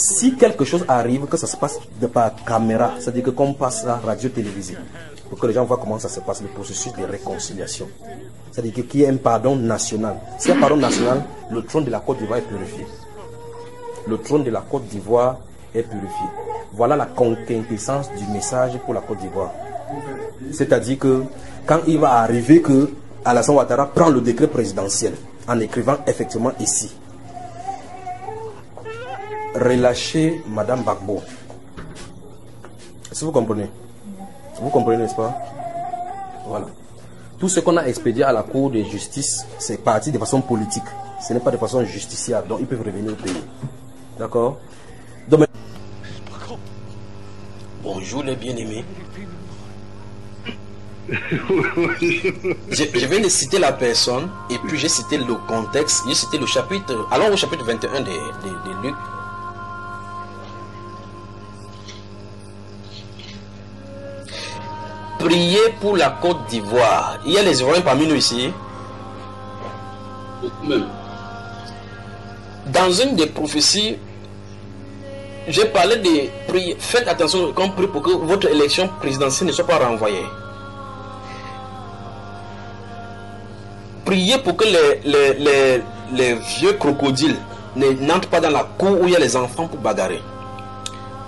si 0.00 0.34
quelque 0.34 0.64
chose 0.64 0.84
arrive, 0.88 1.26
que 1.26 1.36
ça 1.36 1.46
se 1.46 1.56
passe 1.56 1.78
de 2.00 2.06
par 2.06 2.34
caméra, 2.44 2.92
c'est-à-dire 2.98 3.24
que 3.24 3.30
qu'on 3.30 3.52
passe 3.52 3.84
à 3.84 3.96
radio-télévisée, 3.96 4.78
pour 5.28 5.38
que 5.38 5.46
les 5.46 5.52
gens 5.52 5.64
voient 5.64 5.76
comment 5.76 5.98
ça 5.98 6.08
se 6.08 6.20
passe, 6.20 6.40
le 6.40 6.48
processus 6.48 6.92
de 6.94 7.04
réconciliation. 7.04 7.86
C'est-à-dire 8.50 8.86
qu'il 8.88 9.00
y 9.00 9.02
ait 9.04 9.08
un 9.08 9.16
pardon 9.16 9.54
national. 9.56 10.16
S'il 10.38 10.52
y 10.52 10.54
a 10.54 10.56
un 10.56 10.60
pardon 10.60 10.78
national, 10.78 11.22
le 11.50 11.62
trône 11.62 11.84
de 11.84 11.90
la 11.90 12.00
Côte 12.00 12.18
d'Ivoire 12.18 12.38
est 12.38 12.48
purifié. 12.48 12.86
Le 14.08 14.16
trône 14.18 14.42
de 14.42 14.50
la 14.50 14.62
Côte 14.62 14.86
d'Ivoire 14.86 15.38
est 15.74 15.82
purifié. 15.82 16.26
Voilà 16.72 16.96
la 16.96 17.06
quintessence 17.06 18.10
du 18.16 18.24
message 18.32 18.78
pour 18.86 18.94
la 18.94 19.02
Côte 19.02 19.18
d'Ivoire. 19.18 19.52
C'est-à-dire 20.50 20.98
que 20.98 21.24
quand 21.66 21.80
il 21.86 21.98
va 21.98 22.12
arriver 22.20 22.62
que 22.62 22.90
Alassane 23.22 23.54
Ouattara 23.54 23.86
prend 23.86 24.08
le 24.08 24.22
décret 24.22 24.46
présidentiel, 24.46 25.12
en 25.46 25.60
écrivant 25.60 25.98
effectivement 26.06 26.52
ici. 26.58 26.90
Relâchez 29.54 30.42
Madame 30.48 30.82
Bagbo. 30.82 31.22
Est-ce 33.10 33.20
que 33.20 33.24
vous 33.24 33.32
comprenez? 33.32 33.68
Vous 34.60 34.70
comprenez, 34.70 34.98
n'est-ce 34.98 35.14
pas? 35.14 35.36
Voilà. 36.46 36.66
Tout 37.38 37.48
ce 37.48 37.60
qu'on 37.60 37.76
a 37.76 37.84
expédié 37.84 38.22
à 38.24 38.32
la 38.32 38.42
Cour 38.42 38.70
de 38.70 38.82
justice, 38.82 39.46
c'est 39.58 39.82
parti 39.82 40.12
de 40.12 40.18
façon 40.18 40.40
politique. 40.40 40.84
Ce 41.20 41.32
n'est 41.32 41.40
pas 41.40 41.50
de 41.50 41.56
façon 41.56 41.84
justiciable. 41.84 42.48
Donc, 42.48 42.58
ils 42.60 42.66
peuvent 42.66 42.82
revenir 42.84 43.12
au 43.12 43.16
pays. 43.16 43.42
D'accord? 44.18 44.58
Donc, 45.28 45.46
Bonjour 47.82 48.22
les 48.22 48.36
bien-aimés. 48.36 48.84
je, 51.10 52.84
je 52.94 53.06
viens 53.06 53.20
de 53.20 53.28
citer 53.28 53.58
la 53.58 53.72
personne 53.72 54.28
et 54.48 54.58
puis 54.58 54.78
j'ai 54.78 54.88
cité 54.88 55.18
le 55.18 55.34
contexte, 55.48 56.04
j'ai 56.06 56.14
cité 56.14 56.38
le 56.38 56.46
chapitre. 56.46 56.94
Allons 57.10 57.32
au 57.32 57.36
chapitre 57.36 57.64
21 57.64 58.00
de, 58.00 58.04
de, 58.04 58.10
de 58.10 58.82
Luc. 58.86 58.94
Priez 65.20 65.70
pour 65.80 65.96
la 65.96 66.10
Côte 66.10 66.46
d'Ivoire. 66.48 67.18
Il 67.26 67.32
y 67.32 67.38
a 67.38 67.42
les 67.42 67.60
Ivoiriens 67.60 67.82
parmi 67.82 68.06
nous 68.06 68.14
ici. 68.16 68.50
Même. 70.66 70.86
Dans 72.66 72.90
une 72.90 73.16
des 73.16 73.26
prophéties, 73.26 73.96
j'ai 75.48 75.66
parlé 75.66 75.96
de 75.96 76.28
prier. 76.48 76.76
Faites 76.78 77.06
attention 77.08 77.52
quand 77.54 77.70
prie 77.70 77.86
pour 77.86 78.02
que 78.02 78.10
votre 78.10 78.48
élection 78.48 78.88
présidentielle 79.00 79.48
ne 79.48 79.52
soit 79.52 79.66
pas 79.66 79.78
renvoyée. 79.78 80.24
Priez 84.04 84.38
pour 84.38 84.56
que 84.56 84.64
les, 84.64 85.00
les, 85.04 85.34
les, 85.34 85.82
les 86.12 86.34
vieux 86.34 86.72
crocodiles 86.74 87.36
ne- 87.76 87.92
n'entrent 87.92 88.28
pas 88.28 88.40
dans 88.40 88.50
la 88.50 88.64
cour 88.64 89.00
où 89.00 89.04
il 89.06 89.10
y 89.12 89.16
a 89.16 89.18
les 89.20 89.36
enfants 89.36 89.66
pour 89.68 89.78
bagarrer. 89.80 90.22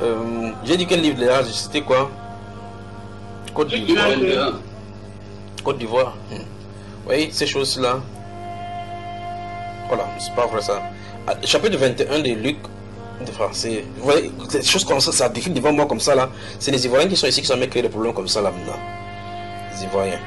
Euh, 0.02 0.50
j'ai 0.64 0.76
dit 0.76 0.86
quel 0.86 1.00
livre 1.00 1.22
là 1.22 1.42
C'était 1.44 1.82
quoi? 1.82 2.10
Côte 3.54 3.68
d'Ivoire. 3.68 4.08
21. 4.08 4.52
Côte 5.64 5.78
d'Ivoire. 5.78 6.14
Oui, 7.08 7.28
ces 7.32 7.46
choses-là. 7.46 8.00
Voilà, 9.88 10.06
c'est 10.18 10.34
pas 10.34 10.46
vrai 10.46 10.60
ça. 10.62 10.80
Ah, 11.26 11.34
Chapitre 11.44 11.76
21 11.76 12.20
de 12.20 12.30
Luc, 12.30 12.56
de 13.24 13.30
français. 13.30 13.84
Vous 13.98 14.04
voyez, 14.04 14.30
des 14.50 14.62
choses 14.62 14.84
comme 14.84 15.00
ça, 15.00 15.12
ça 15.12 15.28
défile 15.28 15.52
devant 15.52 15.72
moi 15.72 15.86
comme 15.86 16.00
ça 16.00 16.14
là. 16.14 16.30
C'est 16.58 16.70
les 16.70 16.84
Ivoiriens 16.86 17.08
qui 17.08 17.16
sont 17.16 17.26
ici 17.26 17.40
qui 17.42 17.46
sont 17.46 17.56
mis 17.56 17.68
créer 17.68 17.82
des 17.82 17.88
problèmes 17.88 18.14
comme 18.14 18.28
ça 18.28 18.40
là 18.40 18.50
maintenant. 18.50 18.78
Les 19.76 19.84
Ivoiriens. 19.84 20.20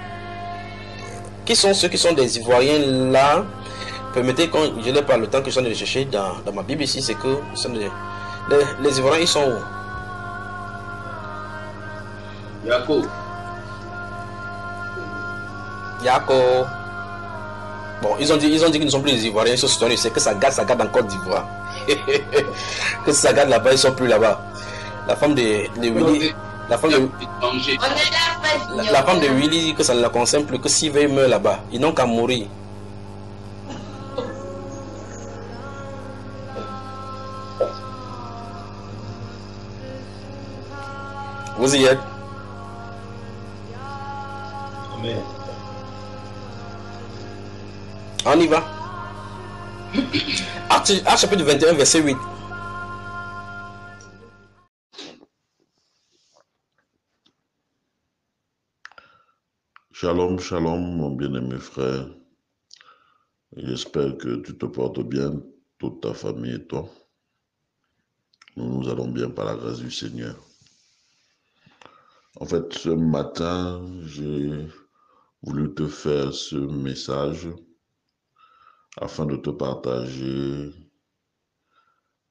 Qui 1.46 1.56
sont 1.56 1.74
ceux 1.74 1.88
qui 1.88 1.98
sont 1.98 2.14
des 2.14 2.38
Ivoiriens 2.38 2.80
là? 3.12 3.44
Permettez, 4.14 4.48
quand 4.50 4.82
je 4.82 4.90
n'ai 4.92 5.02
pas 5.02 5.18
le 5.18 5.28
temps 5.28 5.40
que 5.40 5.46
je 5.48 5.52
suis 5.52 5.60
en 5.60 5.64
train 5.64 5.72
de 5.72 5.76
chercher 5.76 6.06
dans, 6.06 6.36
dans 6.46 6.54
ma 6.54 6.62
Bible 6.64 6.84
ici, 6.84 7.02
c'est 7.02 7.16
que 7.16 7.38
les, 7.74 7.90
les 8.82 9.00
Ivoiriens 9.00 9.22
ils 9.22 9.28
sont 9.28 9.42
où? 9.42 9.75
Jacob. 12.66 13.06
Yako. 16.04 16.66
Bon, 18.02 18.16
ils 18.20 18.32
ont 18.34 18.38
dit, 18.38 18.48
ils 18.48 18.64
ont 18.64 18.70
dit 18.70 18.78
qu'ils 18.78 18.86
ne 18.86 18.92
sont 18.92 19.02
plus 19.02 19.12
les 19.12 19.26
Ivoiriens, 19.26 19.54
ils 19.54 19.58
sont 19.58 19.68
citoyens, 19.68 19.96
c'est 19.98 20.12
que 20.12 20.20
ça 20.20 20.34
garde, 20.34 20.54
ça 20.54 20.66
garde 20.66 20.82
en 20.82 20.88
Côte 20.88 21.08
d'Ivoire. 21.08 21.48
que 23.06 23.12
ça 23.12 23.34
garde 23.34 23.50
là-bas, 23.50 23.72
ils 23.72 23.78
sont 23.78 23.94
plus 23.94 24.08
là-bas. 24.08 24.42
La 25.08 25.16
femme 25.16 25.34
de, 25.34 25.42
de 25.80 25.90
Willy, 25.90 26.34
la 26.70 26.78
femme 26.78 26.92
de, 26.92 27.10
la, 28.76 28.92
la 28.92 29.04
femme 29.04 29.20
de 29.20 29.28
Willy 29.28 29.62
dit 29.62 29.76
que 29.76 29.84
ça 29.84 29.94
ne 29.94 30.02
la 30.02 30.10
concerne 30.10 30.46
plus, 30.46 30.60
que 30.60 30.70
s'il 30.70 30.92
veut, 30.92 31.04
il 31.04 31.14
meurt 31.14 31.30
là-bas. 31.30 31.60
Ils 31.72 31.80
n'ont 31.80 31.94
qu'à 31.94 32.06
mourir. 32.06 32.48
Vous 41.58 41.74
y 41.74 41.86
êtes 41.86 42.00
On 48.26 48.40
y 48.40 48.48
va. 48.48 48.64
Acte, 50.70 51.04
Acte 51.06 51.20
chapitre 51.20 51.44
21, 51.44 51.74
verset 51.74 52.02
8. 52.02 52.18
Shalom, 59.92 60.40
shalom, 60.40 60.98
mon 60.98 61.12
bien-aimé 61.12 61.58
frère. 61.60 62.08
J'espère 63.56 64.18
que 64.18 64.38
tu 64.42 64.58
te 64.58 64.66
portes 64.66 65.02
bien, 65.02 65.32
toute 65.78 66.02
ta 66.02 66.14
famille 66.14 66.56
et 66.56 66.66
toi. 66.66 66.90
Nous 68.58 68.66
nous 68.66 68.90
allons 68.90 69.08
bien 69.08 69.30
par 69.30 69.46
la 69.46 69.56
grâce 69.56 69.80
du 69.80 69.92
Seigneur. 69.92 70.36
En 72.40 72.46
fait, 72.46 72.74
ce 72.74 72.90
matin, 72.90 73.86
j'ai 74.06 74.68
voulu 75.46 75.76
te 75.76 75.88
faire 75.88 76.34
ce 76.34 76.56
message 76.56 77.48
afin 78.98 79.28
de 79.28 79.36
te 79.36 79.52
partager 79.52 80.72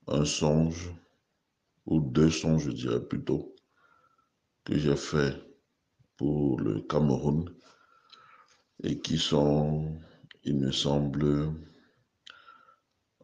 un 0.08 0.24
songe, 0.24 0.92
ou 1.86 2.00
deux 2.00 2.30
songes, 2.30 2.64
je 2.64 2.72
dirais 2.72 3.06
plutôt, 3.06 3.54
que 4.64 4.76
j'ai 4.76 4.96
fait 4.96 5.32
pour 6.16 6.58
le 6.58 6.80
Cameroun 6.80 7.48
et 8.82 8.98
qui 8.98 9.18
sont, 9.18 9.96
il 10.42 10.58
me 10.58 10.72
semble, 10.72 11.52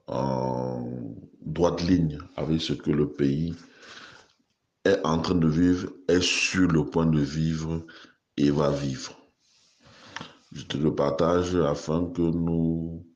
en 0.07 1.17
droite 1.41 1.83
ligne 1.83 2.19
avec 2.37 2.61
ce 2.61 2.75
que 2.75 2.93
le 2.93 3.13
pays 3.13 3.55
est 4.85 5.05
en 5.05 5.21
train 5.21 5.35
de 5.35 5.49
vivre, 5.49 5.91
est 6.07 6.23
sur 6.23 6.69
le 6.69 6.85
point 6.85 7.07
de 7.07 7.21
vivre 7.21 7.85
et 8.37 8.51
va 8.51 8.71
vivre. 8.71 9.20
Je 10.53 10.65
te 10.65 10.77
le 10.77 10.93
partage 10.95 11.55
afin 11.55 12.07
que 12.11 12.23
nous 12.23 13.07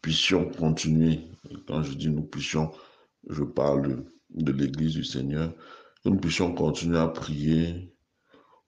puissions 0.00 0.48
continuer. 0.48 1.20
Quand 1.66 1.82
je 1.82 1.92
dis 1.92 2.08
nous 2.08 2.22
puissions, 2.22 2.70
je 3.28 3.44
parle 3.44 4.04
de 4.30 4.52
l'Église 4.52 4.94
du 4.94 5.04
Seigneur, 5.04 5.54
que 6.02 6.08
nous 6.08 6.18
puissions 6.18 6.54
continuer 6.54 6.98
à 6.98 7.08
prier 7.08 7.94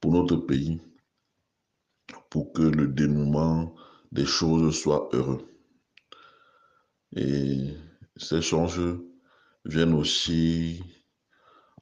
pour 0.00 0.12
notre 0.12 0.36
pays, 0.36 0.80
pour 2.28 2.52
que 2.52 2.62
le 2.62 2.88
dénouement 2.88 3.74
des 4.12 4.26
choses 4.26 4.78
soit 4.78 5.08
heureux. 5.14 5.46
Et 7.16 7.74
ces 8.16 8.42
songes 8.42 8.98
viennent 9.64 9.94
aussi 9.94 10.82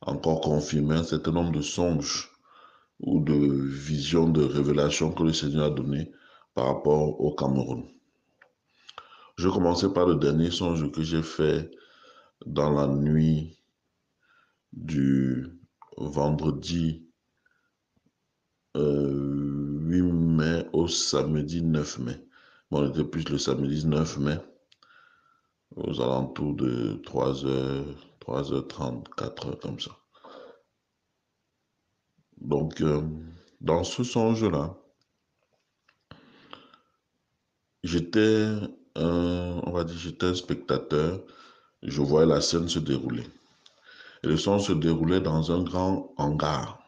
encore 0.00 0.40
confirmer 0.40 0.96
un 0.96 1.04
certain 1.04 1.32
nombre 1.32 1.52
de 1.52 1.62
songes 1.62 2.30
ou 3.00 3.20
de 3.20 3.34
visions, 3.34 4.28
de 4.28 4.42
révélations 4.42 5.10
que 5.10 5.24
le 5.24 5.32
Seigneur 5.32 5.66
a 5.66 5.70
données 5.70 6.12
par 6.58 6.74
rapport 6.74 7.20
au 7.20 7.32
Cameroun. 7.36 7.84
Je 9.36 9.48
commencer 9.48 9.92
par 9.92 10.06
le 10.06 10.16
dernier 10.16 10.50
songe 10.50 10.90
que 10.90 11.02
j'ai 11.04 11.22
fait 11.22 11.70
dans 12.46 12.72
la 12.72 12.88
nuit 12.88 13.56
du 14.72 15.46
vendredi 15.98 17.06
euh, 18.76 19.78
8 19.82 20.02
mai 20.02 20.66
au 20.72 20.88
samedi 20.88 21.62
9 21.62 22.00
mai. 22.00 22.26
Bon, 22.72 22.82
on 22.82 22.90
était 22.90 23.04
plus 23.04 23.28
le 23.28 23.38
samedi 23.38 23.86
9 23.86 24.18
mai, 24.18 24.38
aux 25.76 26.00
alentours 26.00 26.54
de 26.54 27.00
3h, 27.04 27.84
3h30, 28.20 29.04
4h 29.16 29.60
comme 29.60 29.78
ça. 29.78 29.92
Donc, 32.40 32.80
euh, 32.80 33.00
dans 33.60 33.84
ce 33.84 34.02
songe-là, 34.02 34.76
j'étais 37.82 38.44
un, 38.96 39.60
on 39.64 39.72
va 39.72 39.84
dire, 39.84 39.98
j'étais 39.98 40.34
spectateur, 40.34 41.22
je 41.82 42.02
voyais 42.02 42.28
la 42.28 42.40
scène 42.40 42.68
se 42.68 42.78
dérouler. 42.80 43.24
Le 44.22 44.36
songe 44.36 44.66
se 44.68 44.72
déroulait 44.72 45.20
dans 45.20 45.52
un 45.52 45.62
grand 45.64 46.14
hangar. 46.18 46.80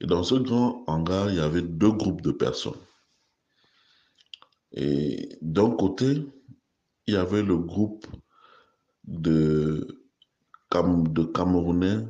Et 0.00 0.06
dans 0.06 0.22
ce 0.22 0.36
grand 0.36 0.84
hangar, 0.86 1.30
il 1.30 1.34
y 1.34 1.40
avait 1.40 1.60
deux 1.60 1.90
groupes 1.90 2.20
de 2.22 2.30
personnes. 2.30 2.78
Et 4.72 5.38
d'un 5.40 5.70
côté, 5.70 6.22
il 7.06 7.14
y 7.14 7.16
avait 7.16 7.42
le 7.42 7.58
groupe 7.58 8.06
de, 9.04 10.04
Cam- 10.70 11.08
de 11.12 11.24
Camerounais 11.24 12.06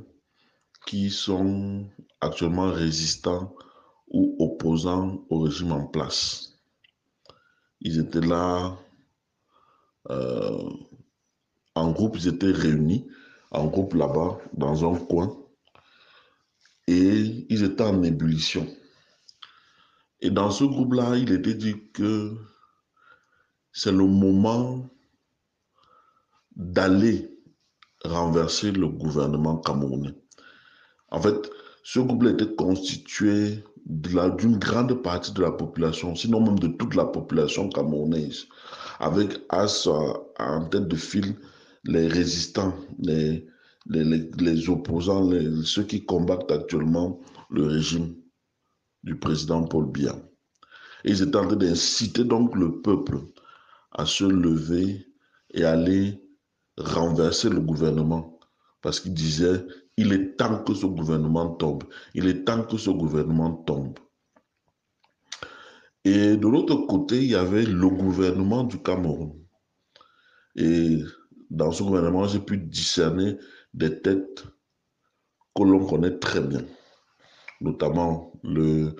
qui 0.87 1.11
sont 1.11 1.90
actuellement 2.21 2.73
résistants 2.73 3.54
ou 4.09 4.37
opposants 4.40 5.25
au 5.30 5.40
régime 5.40 5.73
en 5.73 5.87
place. 5.87 6.53
Ils 7.85 8.00
étaient 8.00 8.21
là 8.21 8.76
euh, 10.11 10.71
en 11.75 11.91
groupe, 11.93 12.17
ils 12.17 12.29
étaient 12.29 12.50
réunis 12.50 13.07
en 13.50 13.67
groupe 13.67 13.95
là-bas, 13.95 14.38
dans 14.53 14.91
un 14.91 14.99
coin, 14.99 15.37
et 16.87 17.47
ils 17.49 17.62
étaient 17.62 17.85
en 17.85 18.03
ébullition. 18.03 18.67
Et 20.21 20.31
dans 20.31 20.50
ce 20.50 20.64
groupe-là, 20.64 21.17
il 21.17 21.33
était 21.33 21.55
dit 21.55 21.76
que 21.93 22.37
c'est 23.73 23.93
le 23.93 24.07
moment 24.07 24.88
d'aller 26.57 27.31
renverser 28.05 28.73
le 28.73 28.88
gouvernement 28.88 29.59
camerounais. 29.59 30.14
En 31.11 31.21
fait, 31.21 31.50
ce 31.83 32.00
couple 32.00 32.29
était 32.29 32.55
constitué 32.55 33.64
d'une 33.87 34.59
grande 34.59 35.03
partie 35.03 35.33
de 35.33 35.43
la 35.43 35.53
population, 35.53 36.14
sinon 36.14 36.41
même 36.41 36.59
de 36.59 36.69
toute 36.69 36.95
la 36.95 37.05
population 37.05 37.69
camerounaise, 37.69 38.47
avec 38.99 39.41
à 39.50 39.67
en 40.38 40.64
tête 40.69 40.88
de 40.88 40.97
file 40.97 41.37
les 41.85 42.09
résistants, 42.09 42.75
les, 42.99 43.47
les, 43.87 44.05
les, 44.05 44.69
opposants, 44.71 45.31
ceux 45.64 45.83
qui 45.85 46.05
combattent 46.05 46.50
actuellement 46.50 47.21
le 47.50 47.67
régime 47.67 48.14
du 49.03 49.17
président 49.19 49.62
Paul 49.64 49.91
Biya. 49.91 50.17
Ils 51.05 51.23
étaient 51.23 51.37
en 51.37 51.47
train 51.47 51.57
d'inciter 51.57 52.25
donc 52.25 52.55
le 52.57 52.81
peuple 52.81 53.19
à 53.93 54.07
se 54.07 54.25
lever 54.25 55.07
et 55.53 55.64
aller 55.64 56.23
renverser 56.79 57.50
le 57.50 57.61
gouvernement. 57.61 58.38
Parce 58.81 59.00
qu'ils 59.00 59.14
disaient, 59.14 59.64
il 59.96 60.12
est 60.12 60.36
temps 60.36 60.62
que 60.64 60.74
ce 60.74 60.86
gouvernement 60.86 61.50
tombe. 61.54 61.84
Il 62.14 62.26
est 62.26 62.44
temps 62.44 62.64
que 62.64 62.76
ce 62.76 62.90
gouvernement 62.90 63.52
tombe. 63.52 63.98
Et 66.04 66.36
de 66.36 66.48
l'autre 66.48 66.74
côté, 66.86 67.18
il 67.18 67.30
y 67.30 67.34
avait 67.34 67.64
le 67.64 67.88
gouvernement 67.88 68.64
du 68.64 68.82
Cameroun. 68.82 69.32
Et 70.56 70.98
dans 71.50 71.72
ce 71.72 71.82
gouvernement, 71.82 72.26
j'ai 72.26 72.40
pu 72.40 72.58
discerner 72.58 73.38
des 73.72 74.02
têtes 74.02 74.44
que 75.54 75.62
l'on 75.62 75.86
connaît 75.86 76.18
très 76.18 76.40
bien, 76.40 76.64
notamment 77.60 78.32
le 78.42 78.94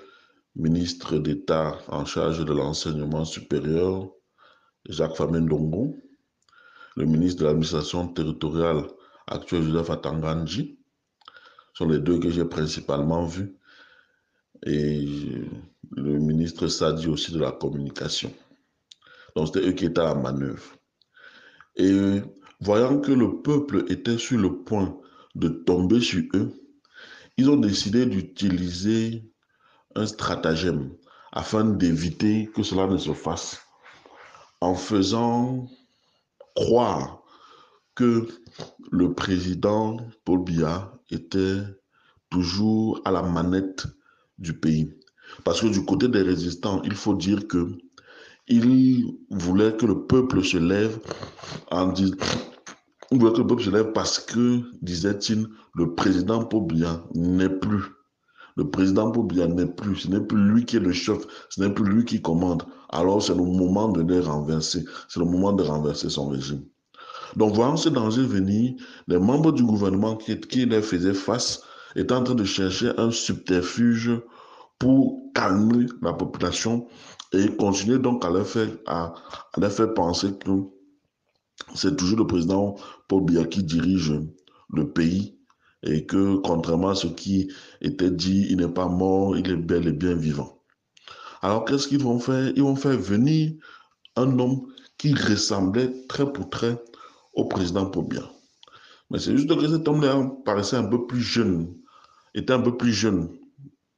ministre 0.57 1.19
d'État 1.19 1.79
en 1.89 2.05
charge 2.05 2.45
de 2.45 2.53
l'enseignement 2.53 3.25
supérieur, 3.25 4.09
Jacques 4.89 5.17
Famendongo, 5.17 5.97
le 6.97 7.07
ministre 7.07 7.43
de 7.43 7.47
l'administration 7.47 8.09
territoriale 8.09 8.87
actuel, 9.27 9.63
Joseph 9.65 9.91
Atanganji, 9.91 10.79
sont 11.75 11.89
les 11.89 11.99
deux 11.99 12.19
que 12.19 12.31
j'ai 12.31 12.45
principalement 12.45 13.27
vus, 13.27 13.55
et 14.65 15.05
le 15.91 16.19
ministre 16.19 16.69
Sadi 16.69 17.09
aussi 17.09 17.33
de 17.33 17.39
la 17.39 17.53
communication. 17.53 18.33
Donc 19.37 19.49
c'était 19.49 19.69
eux 19.69 19.73
qui 19.73 19.87
étaient 19.87 20.01
à 20.01 20.15
manœuvre. 20.15 20.63
Et 21.77 22.21
voyant 22.61 23.01
que 23.01 23.13
le 23.13 23.43
peuple 23.43 23.85
était 23.89 24.19
sur 24.19 24.39
le 24.39 24.63
point 24.63 24.97
de 25.35 25.49
tomber 25.49 26.01
sur 26.01 26.23
eux, 26.35 26.53
ils 27.37 27.51
ont 27.51 27.57
décidé 27.57 28.07
d'utiliser 28.07 29.29
un 29.97 30.07
stratagème 30.07 30.95
afin 31.33 31.65
d'éviter 31.65 32.49
que 32.55 32.63
cela 32.63 32.87
ne 32.87 32.97
se 32.97 33.13
fasse 33.13 33.61
en 34.61 34.75
faisant 34.75 35.69
croire 36.55 37.23
que 37.97 38.29
le 38.91 39.13
président 39.15 39.97
Paul 40.25 40.45
Biya 40.45 40.94
était 41.11 41.63
toujours 42.31 43.01
à 43.05 43.11
la 43.11 43.23
manette 43.23 43.87
du 44.39 44.53
pays. 44.53 44.93
Parce 45.45 45.61
que 45.61 45.67
du 45.67 45.85
côté 45.85 46.09
des 46.09 46.23
résistants, 46.23 46.83
il 46.83 46.95
faut 46.95 47.15
dire 47.15 47.47
que 47.49 47.69
il 48.47 49.07
voulait 49.31 49.75
que 49.77 49.87
le 49.87 50.07
peuple 50.07 50.45
se 50.45 50.59
lève 50.59 50.99
en 51.71 51.93
que 53.19 53.39
le 53.39 53.47
peuple 53.47 53.63
se 53.63 53.71
lève 53.71 53.93
parce 53.93 54.19
que, 54.19 54.63
disait-il, 54.83 55.49
le 55.75 55.95
président 55.95 56.45
Paul 56.45 56.67
Biya 56.67 57.03
n'est 57.15 57.49
plus. 57.49 57.83
Le 58.57 58.71
président 58.71 59.11
Paul 59.11 59.27
Biya 59.27 59.47
n'est 59.47 59.67
plus. 59.67 59.97
Ce 59.97 60.09
n'est 60.09 60.21
plus 60.21 60.39
lui 60.39 60.65
qui 60.65 60.77
est 60.77 60.81
le 60.81 60.93
chef. 60.93 61.19
Ce 61.49 61.61
n'est 61.61 61.73
plus 61.73 61.85
lui 61.85 62.05
qui 62.05 62.21
commande. 62.21 62.65
Alors 62.91 63.23
c'est 63.23 63.35
le 63.35 63.43
moment 63.43 63.89
de 63.89 64.03
les 64.03 64.21
renverser. 64.21 64.85
C'est 65.09 65.21
le 65.21 65.27
moment 65.27 65.53
de 65.53 65.63
renverser 65.63 66.11
son 66.11 66.29
régime. 66.29 66.65
Donc, 67.37 67.55
voyant 67.55 67.77
ce 67.77 67.89
danger 67.89 68.23
venir, 68.23 68.75
les 69.09 69.19
membres 69.19 69.53
du 69.53 69.65
gouvernement 69.65 70.17
qui, 70.17 70.39
qui 70.41 70.67
les 70.67 70.83
faisaient 70.83 71.15
face 71.15 71.63
étaient 71.97 72.15
en 72.15 72.23
train 72.23 72.35
de 72.35 72.45
chercher 72.45 72.93
un 72.99 73.11
subterfuge 73.11 74.13
pour 74.79 75.23
calmer 75.35 75.87
la 76.03 76.13
population 76.13 76.87
et 77.33 77.49
continuer 77.57 77.99
donc 77.99 78.25
à 78.25 78.31
leur 78.31 78.47
faire, 78.47 78.69
à, 78.87 79.15
faire 79.71 79.95
penser 79.95 80.29
que 80.39 80.51
c'est 81.75 81.97
toujours 81.97 82.19
le 82.19 82.27
président 82.27 82.77
Paul 83.09 83.25
Biya 83.25 83.45
qui 83.45 83.63
dirige 83.63 84.13
le 84.73 84.91
pays 84.91 85.39
et 85.83 86.07
que 86.07 86.37
contrairement 86.37 86.91
à 86.91 86.95
ce 86.95 87.09
qui 87.09 87.51
était 87.81 88.11
dit, 88.11 88.47
il 88.51 88.59
n'est 88.59 88.69
pas 88.69 88.89
mort, 88.89 89.37
il 89.37 89.51
est 89.51 89.57
bel 89.57 89.87
et 89.87 89.93
bien 89.93 90.15
vivant. 90.15 90.63
Alors 91.43 91.65
qu'est-ce 91.65 91.89
qu'ils 91.89 92.03
vont 92.03 92.19
faire? 92.19 92.53
Ils 92.57 92.63
vont 92.63 92.77
faire 92.77 92.99
venir 92.99 93.53
un 94.17 94.39
homme 94.39 94.63
qui 94.97 95.15
ressemblait 95.15 95.93
très 96.09 96.33
pour 96.33 96.49
très 96.49 96.83
au 97.35 97.47
président 97.47 97.87
Pobia. 97.87 98.23
Mais 99.11 99.19
c'est 99.19 99.37
juste 99.37 99.55
que 99.55 99.69
cet 99.69 99.87
homme-là 99.87 100.31
paraissait 100.45 100.77
un 100.77 100.85
peu 100.85 101.07
plus 101.07 101.21
jeune, 101.21 101.75
était 102.35 102.53
un 102.53 102.61
peu 102.61 102.77
plus 102.77 102.93
jeune 102.93 103.29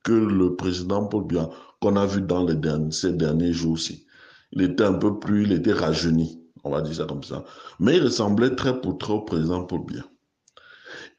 que 0.03 0.13
le 0.13 0.57
président 0.57 1.07
Pobia 1.07 1.49
qu'on 1.81 1.97
a 1.97 2.07
vu 2.07 2.23
dans 2.23 2.45
les 2.45 2.57
derniers, 2.57 2.93
ces 2.93 3.13
derniers 3.13 3.53
jours 3.53 3.73
aussi. 3.73 4.07
Il 4.53 4.63
était 4.63 4.85
un 4.85 4.95
peu 4.95 5.19
plus, 5.19 5.45
il 5.45 5.53
était 5.53 5.73
rajeuni, 5.73 6.43
on 6.65 6.71
va 6.71 6.81
dire 6.81 6.95
ça 6.95 7.05
comme 7.05 7.23
ça. 7.23 7.45
Mais 7.81 7.97
il 7.97 8.03
ressemblait 8.03 8.55
très 8.55 8.81
pour 8.81 8.99
trop 8.99 9.15
au 9.15 9.23
président 9.23 9.65
Pobia. 9.65 10.05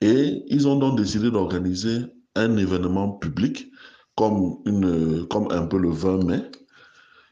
Et 0.02 0.44
ils 0.48 0.68
ont 0.68 0.78
donc 0.78 0.98
décidé 0.98 1.32
d'organiser 1.32 1.98
un 2.36 2.56
événement 2.58 3.12
public, 3.12 3.72
comme, 4.16 4.58
une, 4.66 5.28
comme 5.28 5.52
un 5.52 5.66
peu 5.66 5.78
le 5.78 5.90
20 5.90 6.24
mai. 6.24 6.44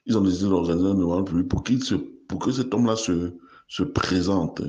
Ils 0.06 0.18
ont 0.18 0.22
décidé 0.22 0.50
d'organiser 0.50 0.88
un 0.88 0.96
événement 0.96 1.24
public 1.24 1.48
pour, 1.48 1.64
qu'il 1.64 1.84
se, 1.84 1.96
pour 1.96 2.40
que 2.40 2.52
cet 2.52 2.74
homme-là 2.74 2.96
se, 2.96 3.38
se 3.68 3.84
présente 3.84 4.62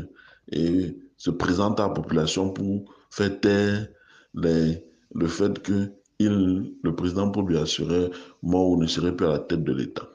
et 0.52 0.96
se 1.16 1.30
présente 1.30 1.80
à 1.80 1.88
la 1.88 1.94
population 1.94 2.50
pour 2.50 2.94
faire 3.10 3.40
taire 3.40 3.88
le 4.34 5.26
fait 5.26 5.58
que 5.60 5.92
il, 6.18 6.72
le 6.82 6.94
président 6.94 7.30
pour 7.30 7.42
lui 7.42 7.58
assurer 7.58 8.10
mort 8.42 8.70
ou 8.70 8.80
ne 8.80 8.86
serait 8.86 9.14
plus 9.14 9.26
à 9.26 9.32
la 9.32 9.38
tête 9.38 9.64
de 9.64 9.72
l'État. 9.72 10.08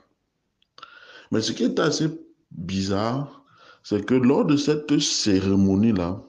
Mais 1.32 1.42
ce 1.42 1.52
qui 1.52 1.64
est 1.64 1.80
assez 1.80 2.10
bizarre, 2.52 3.44
c'est 3.84 4.06
que 4.06 4.16
lors 4.16 4.46
de 4.46 4.58
cette 4.58 5.00
cérémonie-là, 5.00 6.22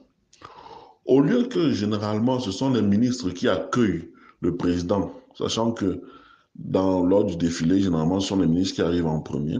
au 1.05 1.21
lieu 1.21 1.43
que 1.43 1.71
généralement 1.71 2.39
ce 2.39 2.51
sont 2.51 2.71
les 2.71 2.81
ministres 2.81 3.31
qui 3.31 3.47
accueillent 3.47 4.11
le 4.41 4.55
président, 4.55 5.13
sachant 5.35 5.71
que 5.71 6.01
dans, 6.55 7.03
lors 7.03 7.25
du 7.25 7.35
défilé, 7.35 7.81
généralement 7.81 8.19
ce 8.19 8.29
sont 8.29 8.39
les 8.39 8.47
ministres 8.47 8.75
qui 8.75 8.81
arrivent 8.81 9.07
en 9.07 9.21
premier, 9.21 9.57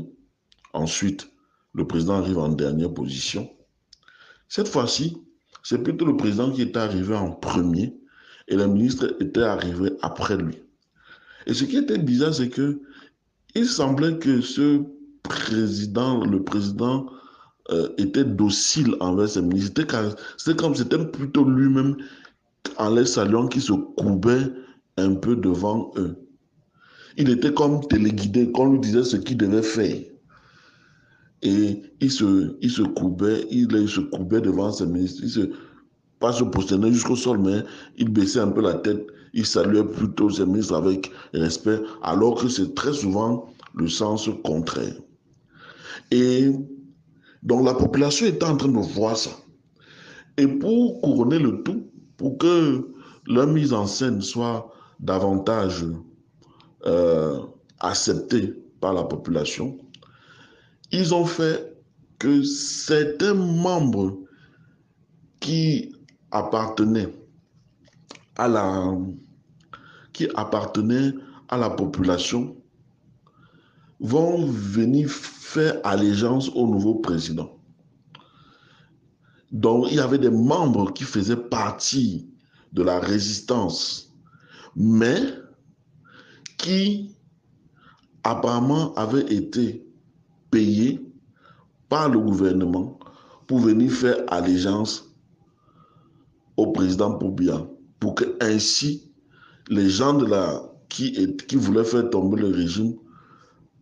ensuite 0.74 1.33
le 1.74 1.88
président 1.88 2.16
arrive 2.16 2.38
en 2.38 2.50
dernière 2.50 2.94
position. 2.94 3.50
Cette 4.48 4.68
fois-ci, 4.68 5.18
c'est 5.64 5.82
plutôt 5.82 6.06
le 6.06 6.16
président 6.18 6.52
qui 6.52 6.62
est 6.62 6.78
arrivé 6.78 7.16
en 7.16 7.32
premier 7.32 7.96
et 8.48 8.56
le 8.56 8.68
ministre 8.68 9.16
était 9.20 9.44
arrivé 9.44 9.92
après 10.02 10.38
lui. 10.38 10.58
Et 11.48 11.54
ce 11.54 11.64
qui 11.64 11.78
était 11.78 11.98
bizarre, 11.98 12.34
c'est 12.34 12.50
que 12.50 12.82
il 13.56 13.66
semblait 13.66 14.18
que 14.18 14.42
ce 14.42 14.82
président, 15.24 16.26
le 16.26 16.44
président, 16.44 17.08
euh, 17.72 17.90
était 17.98 18.26
docile 18.26 18.96
envers 19.00 19.30
ses 19.30 19.42
ministres. 19.42 19.82
C'était 20.38 20.56
comme 20.56 20.76
c'était 20.76 21.04
plutôt 21.06 21.48
lui-même, 21.48 21.96
en 22.78 22.94
les 22.94 23.06
saluant, 23.06 23.48
qui 23.48 23.62
se 23.62 23.74
courbait 23.74 24.52
un 24.98 25.16
peu 25.16 25.36
devant 25.36 25.92
eux. 25.98 26.16
Il 27.18 27.30
était 27.30 27.54
comme 27.54 27.86
téléguidé, 27.88 28.52
qu'on 28.52 28.72
lui 28.72 28.80
disait 28.80 29.04
ce 29.04 29.18
qu'il 29.18 29.38
devait 29.38 29.62
faire. 29.62 29.98
Et 31.44 31.82
il 32.00 32.12
se, 32.12 32.56
il 32.62 32.72
se 32.72 32.82
courbait, 32.82 33.46
il, 33.52 33.68
se 33.88 34.00
courbait 34.00 34.42
devant 34.42 34.72
ses 34.72 34.86
ministres. 34.86 35.22
Il 35.24 35.30
se, 35.30 35.42
pas 36.20 36.32
se 36.32 36.44
jusqu'au 36.92 37.18
sol, 37.18 37.40
mais 37.40 37.64
il 37.98 38.10
baissait 38.10 38.40
un 38.40 38.48
peu 38.48 38.62
la 38.62 38.76
tête. 38.76 39.06
Il 39.34 39.46
saluait 39.46 39.84
plutôt 39.84 40.30
ses 40.30 40.46
ministres 40.46 40.76
avec 40.76 41.12
respect, 41.34 41.80
alors 42.02 42.36
que 42.36 42.48
c'est 42.48 42.74
très 42.76 42.94
souvent 42.94 43.50
le 43.76 43.88
sens 43.90 44.30
contraire. 44.44 44.96
Et 46.12 46.52
donc 47.42 47.66
la 47.66 47.74
population 47.74 48.26
était 48.26 48.46
en 48.46 48.56
train 48.56 48.70
de 48.70 48.78
voir 48.78 49.18
ça. 49.18 49.32
Et 50.38 50.48
pour 50.48 51.02
couronner 51.02 51.40
le 51.40 51.62
tout, 51.64 51.84
pour 52.16 52.38
que 52.38 52.88
la 53.28 53.46
mise 53.46 53.74
en 53.74 53.86
scène 53.86 54.22
soit 54.22 54.72
davantage 55.00 55.86
euh, 56.86 57.40
acceptée 57.80 58.54
par 58.80 58.94
la 58.94 59.04
population, 59.04 59.78
ils 60.94 61.14
ont 61.14 61.26
fait 61.26 61.76
que 62.20 62.44
certains 62.44 63.34
membres 63.34 64.20
qui 65.40 65.94
appartenaient 66.32 67.14
à 68.38 68.48
la, 68.48 68.96
qui 70.14 70.30
appartenaient 70.36 71.14
à 71.50 71.58
la 71.58 71.72
population 71.72 72.56
vont 74.00 74.46
venir 74.46 75.10
faire 75.10 75.82
allégeance 75.84 76.50
au 76.50 76.68
nouveau 76.68 76.96
président. 76.96 77.60
Donc, 79.52 79.88
il 79.90 79.98
y 79.98 80.00
avait 80.00 80.20
des 80.20 80.30
membres 80.30 80.94
qui 80.94 81.04
faisaient 81.04 81.36
partie 81.36 82.30
de 82.72 82.84
la 82.84 83.00
résistance, 83.00 84.14
mais 84.76 85.20
qui 86.58 87.16
apparemment 88.24 88.94
avaient 88.96 89.32
été 89.34 89.84
payé 90.54 91.02
par 91.90 92.10
le 92.10 92.20
gouvernement 92.20 93.00
pour 93.48 93.58
venir 93.60 93.92
faire 93.92 94.18
allégeance 94.28 95.12
au 96.58 96.68
président 96.72 97.18
Poubia, 97.18 97.68
pour 98.00 98.14
que 98.14 98.26
ainsi 98.40 99.12
les 99.70 99.90
gens 99.90 100.14
de 100.14 100.28
qui, 100.90 101.36
qui 101.48 101.56
voulaient 101.56 101.84
faire 101.84 102.08
tomber 102.12 102.40
le 102.40 102.50
régime 102.50 102.94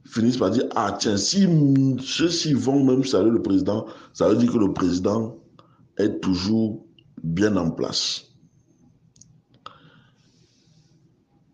finissent 0.05 0.37
par 0.37 0.51
dire, 0.51 0.63
ah 0.75 0.95
tiens, 0.97 1.17
si 1.17 1.45
ceux-ci 1.99 2.53
vont 2.53 2.83
même 2.85 3.03
saluer 3.03 3.31
le 3.31 3.41
président, 3.41 3.85
ça 4.13 4.29
veut 4.29 4.37
dire 4.37 4.51
que 4.51 4.57
le 4.57 4.71
président 4.71 5.37
est 5.97 6.21
toujours 6.21 6.85
bien 7.23 7.57
en 7.57 7.69
place. 7.69 8.29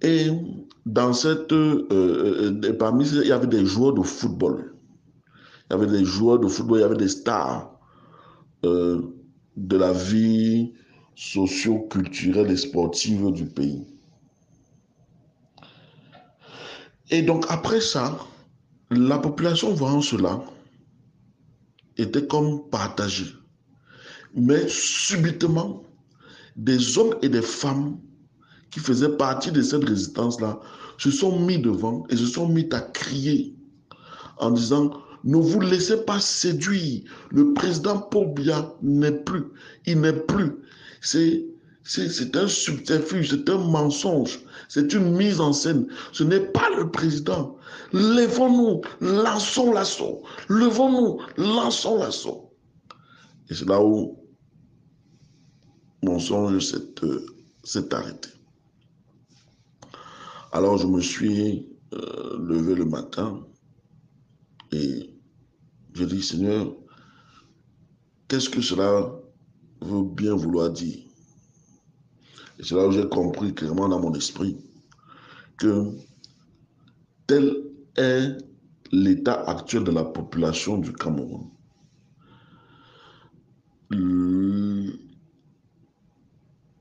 Et 0.01 0.27
dans 0.85 1.11
cette, 1.11 1.51
euh, 1.51 1.87
euh, 1.91 2.73
parmi 2.77 3.07
il 3.09 3.27
y 3.27 3.31
avait 3.31 3.47
des 3.47 3.65
joueurs 3.65 3.93
de 3.93 4.03
football. 4.03 4.76
Il 5.69 5.73
y 5.73 5.75
avait 5.75 5.87
des 5.87 6.05
joueurs 6.05 6.39
de 6.39 6.47
football, 6.47 6.79
il 6.79 6.81
y 6.81 6.85
avait 6.85 6.95
des 6.97 7.09
stars 7.09 7.71
euh, 8.65 9.01
de 9.55 9.77
la 9.77 9.91
vie 9.91 10.73
socio-culturelle 11.15 12.51
et 12.51 12.57
sportive 12.57 13.31
du 13.31 13.45
pays. 13.45 13.85
Et 17.09 17.21
donc 17.21 17.45
après 17.49 17.81
ça, 17.81 18.17
la 18.91 19.17
population 19.17 19.73
voyant 19.73 20.01
cela 20.01 20.41
était 21.97 22.25
comme 22.27 22.69
partagée. 22.69 23.33
Mais 24.35 24.67
subitement, 24.67 25.83
des 26.55 26.97
hommes 26.97 27.15
et 27.21 27.29
des 27.29 27.41
femmes 27.41 27.99
qui 28.69 28.79
faisaient 28.79 29.17
partie 29.17 29.51
de 29.51 29.61
cette 29.61 29.83
résistance-là 29.83 30.59
se 30.97 31.11
sont 31.11 31.39
mis 31.39 31.59
devant 31.59 32.05
et 32.09 32.17
se 32.17 32.25
sont 32.25 32.47
mis 32.47 32.67
à 32.73 32.81
crier 32.81 33.55
en 34.37 34.51
disant 34.51 34.91
ne 35.27 35.35
vous 35.35 35.59
laissez 35.59 36.05
pas 36.05 36.21
séduire. 36.21 37.03
Le 37.31 37.53
président 37.53 37.99
Paul 37.99 38.33
n'est 38.81 39.11
plus. 39.11 39.43
Il 39.85 39.99
n'est 39.99 40.13
plus. 40.13 40.53
C'est, 41.01 41.45
un 42.35 42.47
subterfuge, 42.47 43.29
c'est 43.31 43.49
un 43.49 43.57
mensonge, 43.57 44.39
c'est 44.69 44.93
une 44.93 45.15
mise 45.15 45.41
en 45.41 45.51
scène. 45.51 45.87
Ce 46.13 46.23
n'est 46.23 46.39
pas 46.39 46.69
le 46.77 46.89
président. 46.89 47.57
Lèvons-nous, 47.91 48.81
lançons 49.01 49.73
l'assaut. 49.73 50.23
Levons-nous, 50.47 51.19
lançons 51.37 51.97
l'assaut. 51.99 52.53
Et 53.49 53.53
c'est 53.53 53.67
là 53.67 53.83
où 53.83 54.17
mon 56.03 56.19
songe 56.19 56.59
s'est, 56.59 57.93
arrêté. 57.93 58.29
Alors 60.53 60.77
je 60.77 60.87
me 60.87 61.01
suis 61.01 61.67
euh, 61.93 62.37
levé 62.39 62.75
le 62.75 62.85
matin 62.85 63.45
et 64.71 65.16
je 65.97 66.05
dis, 66.05 66.21
Seigneur, 66.21 66.73
qu'est-ce 68.27 68.49
que 68.49 68.61
cela 68.61 69.11
veut 69.81 70.03
bien 70.03 70.35
vouloir 70.35 70.69
dire? 70.69 70.99
Et 72.59 72.63
c'est 72.63 72.75
là 72.75 72.87
où 72.87 72.91
j'ai 72.91 73.07
compris 73.09 73.53
clairement 73.53 73.89
dans 73.89 73.99
mon 73.99 74.13
esprit 74.13 74.57
que 75.57 75.91
tel 77.25 77.51
est 77.95 78.37
l'état 78.91 79.41
actuel 79.49 79.83
de 79.83 79.91
la 79.91 80.03
population 80.03 80.77
du 80.77 80.93
Cameroun. 80.93 81.49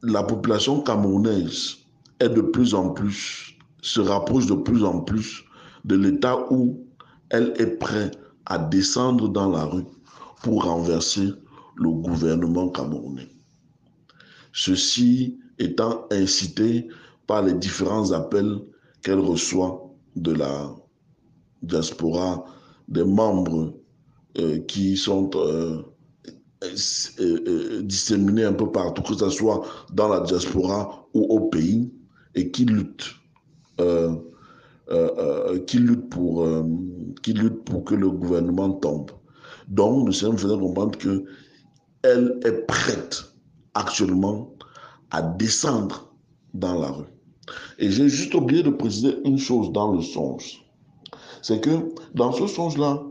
La 0.03 0.23
population 0.23 0.83
camerounaise 0.83 1.79
est 2.21 2.29
de 2.29 2.43
plus 2.43 2.75
en 2.75 2.91
plus, 2.91 3.57
se 3.81 4.01
rapproche 4.01 4.47
de 4.47 4.55
plus 4.55 4.85
en 4.85 5.01
plus 5.01 5.43
de 5.85 5.97
l'état 5.97 6.53
où 6.53 6.87
elle 7.31 7.55
est 7.57 7.79
prête 7.79 8.26
à 8.47 8.59
descendre 8.59 9.29
dans 9.29 9.51
la 9.51 9.65
rue 9.65 9.85
pour 10.43 10.65
renverser 10.65 11.33
le 11.77 11.91
gouvernement 11.91 12.69
camerounais. 12.69 13.29
Ceci 14.53 15.39
étant 15.59 16.07
incité 16.11 16.89
par 17.27 17.43
les 17.43 17.55
différents 17.55 18.13
appels 18.13 18.59
qu'elle 19.03 19.19
reçoit 19.19 19.93
de 20.15 20.33
la 20.33 20.75
diaspora, 21.63 22.45
des 22.89 23.05
membres 23.05 23.75
euh, 24.39 24.59
qui 24.61 24.97
sont 24.97 25.31
euh, 25.35 25.83
euh, 27.21 27.83
disséminés 27.83 28.45
un 28.45 28.53
peu 28.53 28.71
partout, 28.71 29.03
que 29.03 29.15
ce 29.15 29.31
soit 29.31 29.63
dans 29.93 30.09
la 30.09 30.21
diaspora 30.21 31.07
ou 31.15 31.25
au 31.25 31.49
pays, 31.49 31.93
et 32.35 32.51
qui 32.51 32.65
luttent 32.65 33.15
qui, 35.67 35.79
lutte 35.79 36.09
pour, 36.09 36.47
qui 37.27 37.33
lutte 37.33 37.65
pour 37.65 37.83
que 37.83 37.97
le 37.97 38.09
gouvernement 38.09 38.71
tombe. 38.71 39.11
Donc, 39.67 40.07
nous 40.07 40.13
sommes 40.13 40.39
faisant 40.39 40.61
comprendre 40.61 40.97
qu'elle 40.97 42.39
est 42.45 42.67
prête 42.69 43.25
actuellement 43.75 44.53
à 45.11 45.23
descendre 45.23 46.15
dans 46.55 46.79
la 46.79 46.89
rue. 46.93 47.13
Et 47.81 47.91
j'ai 47.91 48.09
juste 48.09 48.33
oublié 48.33 48.63
de 48.63 48.71
préciser 48.71 49.17
une 49.25 49.39
chose 49.39 49.73
dans 49.73 49.91
le 49.91 50.03
songe. 50.03 50.65
C'est 51.43 51.61
que 51.61 51.93
dans 52.15 52.31
ce 52.31 52.47
songe-là, 52.47 53.03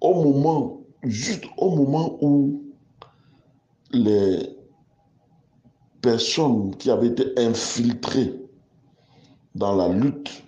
au 0.00 0.14
moment, 0.14 0.80
juste 1.02 1.44
au 1.58 1.76
moment 1.76 2.16
où 2.22 2.62
les 3.92 4.56
personnes 6.00 6.74
qui 6.76 6.90
avaient 6.90 7.08
été 7.08 7.38
infiltrées 7.38 8.34
dans 9.54 9.76
la 9.76 9.88
lutte 9.88 10.42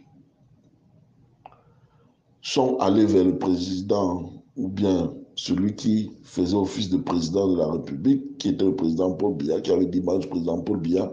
sont 2.42 2.76
allés 2.78 3.06
vers 3.06 3.24
le 3.24 3.38
président 3.38 4.32
ou 4.56 4.68
bien 4.68 5.14
celui 5.34 5.74
qui 5.74 6.10
faisait 6.22 6.56
office 6.56 6.90
de 6.90 6.98
président 6.98 7.48
de 7.48 7.58
la 7.58 7.66
République, 7.68 8.36
qui 8.38 8.50
était 8.50 8.64
le 8.64 8.76
président 8.76 9.12
Paul 9.12 9.34
Biya, 9.34 9.60
qui 9.60 9.70
avait 9.70 9.86
l'image 9.86 10.20
du 10.20 10.28
président 10.28 10.58
Paul 10.60 10.78
Biya, 10.78 11.12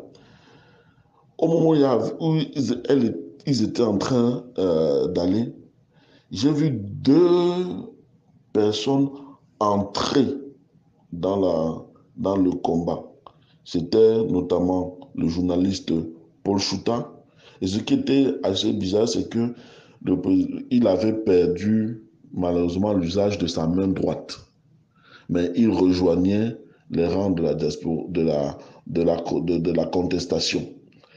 au 1.37 1.47
moment 1.47 1.69
où 2.19 2.35
ils, 3.45 3.63
étaient 3.63 3.81
en 3.81 3.97
train 3.97 4.43
euh, 4.57 5.07
d'aller, 5.07 5.53
j'ai 6.31 6.51
vu 6.51 6.71
deux 6.71 7.53
personnes 8.51 9.09
entrer 9.59 10.27
dans, 11.13 11.39
la, 11.39 11.85
dans 12.17 12.35
le 12.35 12.51
combat. 12.51 13.03
C'était 13.63 14.23
notamment 14.25 14.97
le 15.15 15.27
journaliste 15.27 15.93
Paul 16.43 16.59
Chouta. 16.59 17.13
Et 17.61 17.67
ce 17.67 17.79
qui 17.79 17.93
était 17.93 18.33
assez 18.43 18.73
bizarre, 18.73 19.07
c'est 19.07 19.29
que 19.29 19.53
il 20.05 20.87
avait 20.87 21.13
perdu 21.13 22.03
malheureusement 22.33 22.93
l'usage 22.93 23.37
de 23.37 23.47
sa 23.47 23.67
main 23.67 23.87
droite. 23.87 24.39
Mais 25.29 25.51
il 25.55 25.69
rejoignait 25.69 26.57
les 26.91 27.05
rangs 27.05 27.29
de 27.31 27.43
la, 27.43 27.53
de 27.53 28.21
la, 28.21 28.57
de 28.87 29.71
la, 29.71 29.85
contestation. 29.85 30.67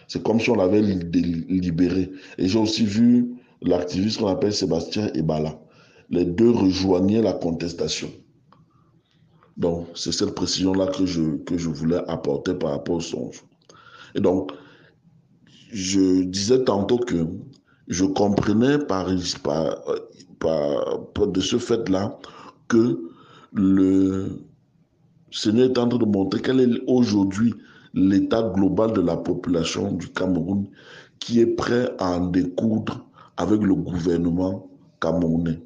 C'est 0.08 0.22
comme 0.22 0.38
si 0.38 0.50
on 0.50 0.56
l'avait 0.56 0.82
libéré. 0.82 2.10
Et 2.36 2.48
j'ai 2.48 2.58
aussi 2.58 2.84
vu 2.84 3.34
l'activiste 3.62 4.18
qu'on 4.18 4.26
appelle 4.26 4.52
Sébastien 4.52 5.10
Ebala. 5.14 5.58
Les 6.10 6.26
deux 6.26 6.50
rejoignaient 6.50 7.22
la 7.22 7.32
contestation. 7.32 8.10
Donc, 9.56 9.86
c'est 9.94 10.12
cette 10.12 10.34
précision-là 10.34 10.88
que 10.88 11.06
je, 11.06 11.36
que 11.44 11.56
je 11.56 11.68
voulais 11.68 12.00
apporter 12.08 12.54
par 12.54 12.70
rapport 12.70 12.96
au 12.96 13.00
songe. 13.00 13.42
Et 14.14 14.20
donc, 14.20 14.52
je 15.72 16.24
disais 16.24 16.64
tantôt 16.64 16.98
que 16.98 17.26
je 17.88 18.04
comprenais 18.04 18.78
par, 18.78 19.06
de 19.08 19.16
ce 21.40 21.58
fait-là 21.58 22.18
que 22.68 23.00
le 23.52 24.46
Seigneur 25.30 25.70
est 25.70 25.78
en 25.78 25.88
train 25.88 25.98
de 25.98 26.04
montrer 26.04 26.40
quel 26.40 26.60
est 26.60 26.82
aujourd'hui 26.86 27.54
l'état 27.94 28.42
global 28.54 28.92
de 28.92 29.00
la 29.00 29.16
population 29.16 29.92
du 29.92 30.08
Cameroun 30.08 30.66
qui 31.18 31.40
est 31.40 31.46
prêt 31.46 31.90
à 31.98 32.18
en 32.18 32.26
découdre 32.26 33.06
avec 33.36 33.62
le 33.62 33.74
gouvernement 33.74 34.68
camerounais. 35.00 35.62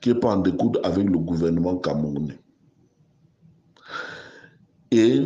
Qui 0.00 0.10
est 0.10 0.14
prêt 0.14 0.30
à 0.30 0.34
en 0.36 0.40
découdre 0.40 0.80
avec 0.84 1.08
le 1.08 1.18
gouvernement 1.18 1.76
camerounais. 1.76 2.38
Et 4.90 5.22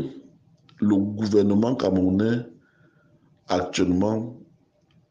le 0.81 0.96
gouvernement 0.96 1.74
camerounais 1.74 2.46
actuellement 3.48 4.37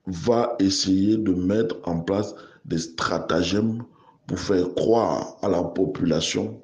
va 0.05 0.55
essayer 0.59 1.17
de 1.17 1.33
mettre 1.33 1.77
en 1.85 2.01
place 2.01 2.35
des 2.65 2.77
stratagèmes 2.77 3.83
pour 4.27 4.39
faire 4.39 4.73
croire 4.75 5.37
à 5.41 5.49
la 5.49 5.63
population 5.63 6.61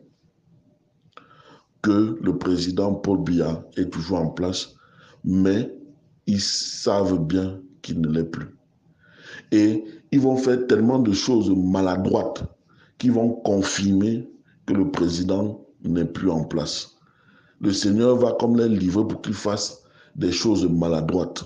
que 1.81 2.17
le 2.21 2.37
président 2.37 2.93
Paul 2.93 3.23
Biya 3.23 3.63
est 3.77 3.89
toujours 3.89 4.19
en 4.19 4.29
place, 4.29 4.75
mais 5.23 5.73
ils 6.27 6.41
savent 6.41 7.25
bien 7.25 7.61
qu'il 7.81 8.01
ne 8.01 8.09
l'est 8.09 8.25
plus. 8.25 8.47
Et 9.51 9.83
ils 10.11 10.19
vont 10.19 10.37
faire 10.37 10.67
tellement 10.67 10.99
de 10.99 11.13
choses 11.13 11.49
maladroites 11.49 12.43
qui 12.97 13.09
vont 13.09 13.29
confirmer 13.29 14.29
que 14.65 14.73
le 14.73 14.91
président 14.91 15.65
n'est 15.83 16.05
plus 16.05 16.29
en 16.29 16.43
place. 16.43 16.97
Le 17.61 17.71
Seigneur 17.71 18.17
va 18.17 18.33
comme 18.39 18.57
les 18.57 18.69
livrer 18.69 19.07
pour 19.07 19.21
qu'ils 19.21 19.33
fassent 19.33 19.83
des 20.15 20.31
choses 20.31 20.67
maladroites. 20.69 21.43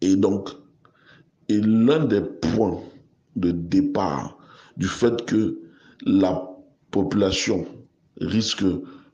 Et 0.00 0.16
donc, 0.16 0.50
et 1.48 1.60
l'un 1.60 2.04
des 2.04 2.20
points 2.20 2.80
de 3.36 3.50
départ 3.50 4.38
du 4.76 4.86
fait 4.86 5.24
que 5.24 5.58
la 6.04 6.48
population 6.90 7.66
risque 8.20 8.64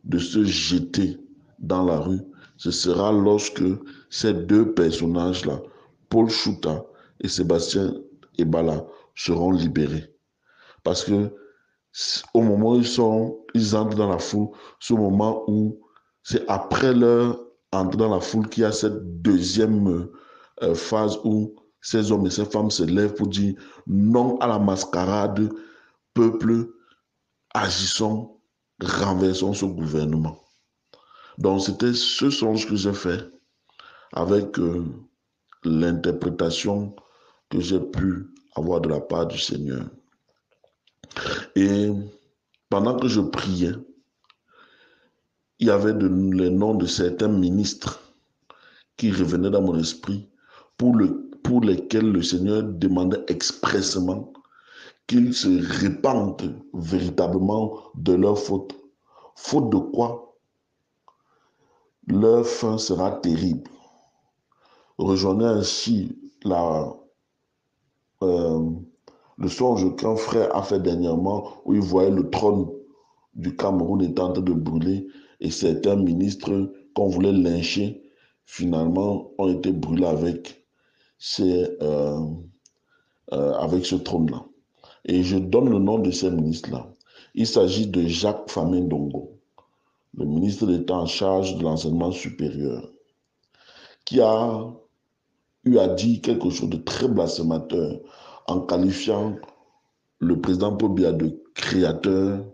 de 0.04 0.18
se 0.18 0.44
jeter 0.44 1.18
dans 1.58 1.84
la 1.84 1.98
rue, 1.98 2.20
ce 2.56 2.70
sera 2.70 3.12
lorsque 3.12 3.64
ces 4.10 4.34
deux 4.34 4.72
personnages-là, 4.74 5.60
Paul 6.08 6.28
Chouta 6.28 6.84
et 7.20 7.28
Sébastien 7.28 7.94
Ebala, 8.38 8.84
seront 9.14 9.52
libérés. 9.52 10.12
Parce 10.82 11.04
que 11.04 11.32
au 12.34 12.42
moment 12.42 12.72
où 12.72 12.76
ils, 12.76 12.86
sont, 12.86 13.38
ils 13.54 13.76
entrent 13.76 13.96
dans 13.96 14.10
la 14.10 14.18
foule, 14.18 14.48
au 14.90 14.96
moment 14.96 15.44
où 15.46 15.80
c'est 16.22 16.44
après 16.48 16.92
leur 16.92 17.40
entrée 17.72 17.98
dans 17.98 18.12
la 18.14 18.20
foule 18.20 18.48
qu'il 18.48 18.62
y 18.62 18.66
a 18.66 18.72
cette 18.72 19.22
deuxième 19.22 20.08
euh, 20.62 20.74
phase 20.74 21.18
où 21.24 21.54
ces 21.84 22.10
hommes 22.10 22.26
et 22.26 22.30
ces 22.30 22.46
femmes 22.46 22.70
se 22.70 22.82
lèvent 22.82 23.14
pour 23.14 23.28
dire 23.28 23.54
non 23.86 24.38
à 24.38 24.46
la 24.46 24.58
mascarade, 24.58 25.50
peuple, 26.14 26.70
agissons, 27.52 28.40
renversons 28.82 29.52
ce 29.52 29.66
gouvernement. 29.66 30.40
Donc 31.36 31.60
c'était 31.60 31.92
ce 31.92 32.30
songe 32.30 32.66
que 32.66 32.74
j'ai 32.74 32.94
fait 32.94 33.30
avec 34.14 34.58
euh, 34.58 34.82
l'interprétation 35.64 36.96
que 37.50 37.60
j'ai 37.60 37.80
pu 37.80 38.30
avoir 38.56 38.80
de 38.80 38.88
la 38.88 39.00
part 39.00 39.26
du 39.26 39.38
Seigneur. 39.38 39.84
Et 41.54 41.90
pendant 42.70 42.96
que 42.96 43.08
je 43.08 43.20
priais, 43.20 43.74
il 45.58 45.66
y 45.66 45.70
avait 45.70 45.92
les 45.92 46.50
noms 46.50 46.74
de 46.74 46.86
certains 46.86 47.28
ministres 47.28 48.00
qui 48.96 49.12
revenaient 49.12 49.50
dans 49.50 49.62
mon 49.62 49.78
esprit 49.78 50.30
pour, 50.76 50.96
le, 50.96 51.23
pour 51.44 51.60
lesquels 51.60 52.10
le 52.10 52.22
Seigneur 52.22 52.64
demandait 52.64 53.22
expressément 53.28 54.32
qu'ils 55.06 55.34
se 55.34 55.48
répandent 55.82 56.60
véritablement 56.72 57.78
de 57.94 58.14
leur 58.14 58.38
faute. 58.38 58.74
Faute 59.36 59.70
de 59.70 59.76
quoi? 59.76 60.36
Leur 62.08 62.46
fin 62.46 62.78
sera 62.78 63.12
terrible. 63.12 63.70
Rejoignez 64.98 65.46
ainsi 65.46 66.18
la, 66.44 66.92
euh, 68.22 68.70
le 69.36 69.48
songe 69.48 69.94
qu'un 69.96 70.16
frère 70.16 70.54
a 70.56 70.62
fait 70.62 70.80
dernièrement 70.80 71.46
où 71.64 71.74
il 71.74 71.80
voyait 71.80 72.10
le 72.10 72.30
trône 72.30 72.68
du 73.34 73.54
Cameroun 73.54 74.02
étant 74.02 74.30
en 74.30 74.32
train 74.32 74.42
de 74.42 74.52
brûler 74.52 75.06
et 75.40 75.50
certains 75.50 75.96
ministres 75.96 76.72
qu'on 76.94 77.08
voulait 77.08 77.32
lyncher 77.32 78.02
finalement 78.46 79.30
ont 79.38 79.48
été 79.48 79.72
brûlés 79.72 80.06
avec, 80.06 80.63
ces, 81.26 81.74
euh, 81.80 82.20
euh, 83.32 83.52
avec 83.54 83.86
ce 83.86 83.94
trône-là. 83.94 84.44
Et 85.06 85.22
je 85.22 85.38
donne 85.38 85.70
le 85.70 85.78
nom 85.78 85.98
de 85.98 86.10
ces 86.10 86.30
ministres-là. 86.30 86.86
Il 87.34 87.46
s'agit 87.46 87.86
de 87.86 88.06
Jacques 88.06 88.50
Famendongo, 88.50 89.40
le 90.18 90.26
ministre 90.26 90.66
d'État 90.66 90.96
en 90.96 91.06
charge 91.06 91.56
de 91.56 91.62
l'enseignement 91.62 92.12
supérieur, 92.12 92.92
qui 94.04 94.20
a 94.20 94.70
eu 95.64 95.78
à 95.78 95.88
dire 95.88 96.20
quelque 96.20 96.50
chose 96.50 96.68
de 96.68 96.76
très 96.76 97.08
blasphémateur 97.08 98.00
en 98.46 98.60
qualifiant 98.60 99.36
le 100.18 100.38
président 100.42 100.76
Pobia 100.76 101.12
de 101.12 101.42
créateur 101.54 102.44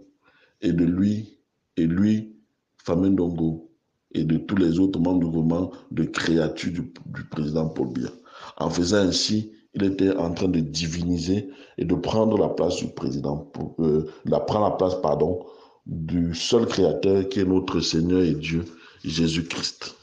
et 0.61 0.73
de 0.73 0.85
lui, 0.85 1.41
et 1.77 1.87
lui, 1.87 2.37
Famendongo, 2.79 3.69
et 4.13 4.23
de 4.23 4.37
tous 4.39 4.57
les 4.57 4.79
autres 4.79 5.01
membres 5.01 5.19
du 5.19 5.27
gouvernement 5.27 5.73
de 5.91 6.05
créature 6.05 6.73
du, 6.73 7.25
président 7.31 7.69
Pobia. 7.69 8.11
En 8.57 8.71
faisant 8.71 8.99
ainsi, 8.99 9.53
il 9.75 9.85
était 9.85 10.15
en 10.17 10.33
train 10.33 10.49
de 10.49 10.61
diviniser 10.61 11.49
et 11.79 11.85
de 11.85 11.95
prendre 11.95 12.37
la 12.39 12.49
place 12.49 12.77
du 12.77 12.89
président, 12.89 13.51
euh, 13.79 14.11
prendre 14.47 14.69
la 14.69 14.77
place, 14.77 14.95
pardon, 15.01 15.47
du 15.87 16.35
seul 16.35 16.67
créateur 16.67 17.29
qui 17.29 17.41
est 17.41 17.45
notre 17.45 17.81
Seigneur 17.81 18.23
et 18.23 18.35
Dieu, 18.35 18.65
Jésus-Christ. 19.05 19.97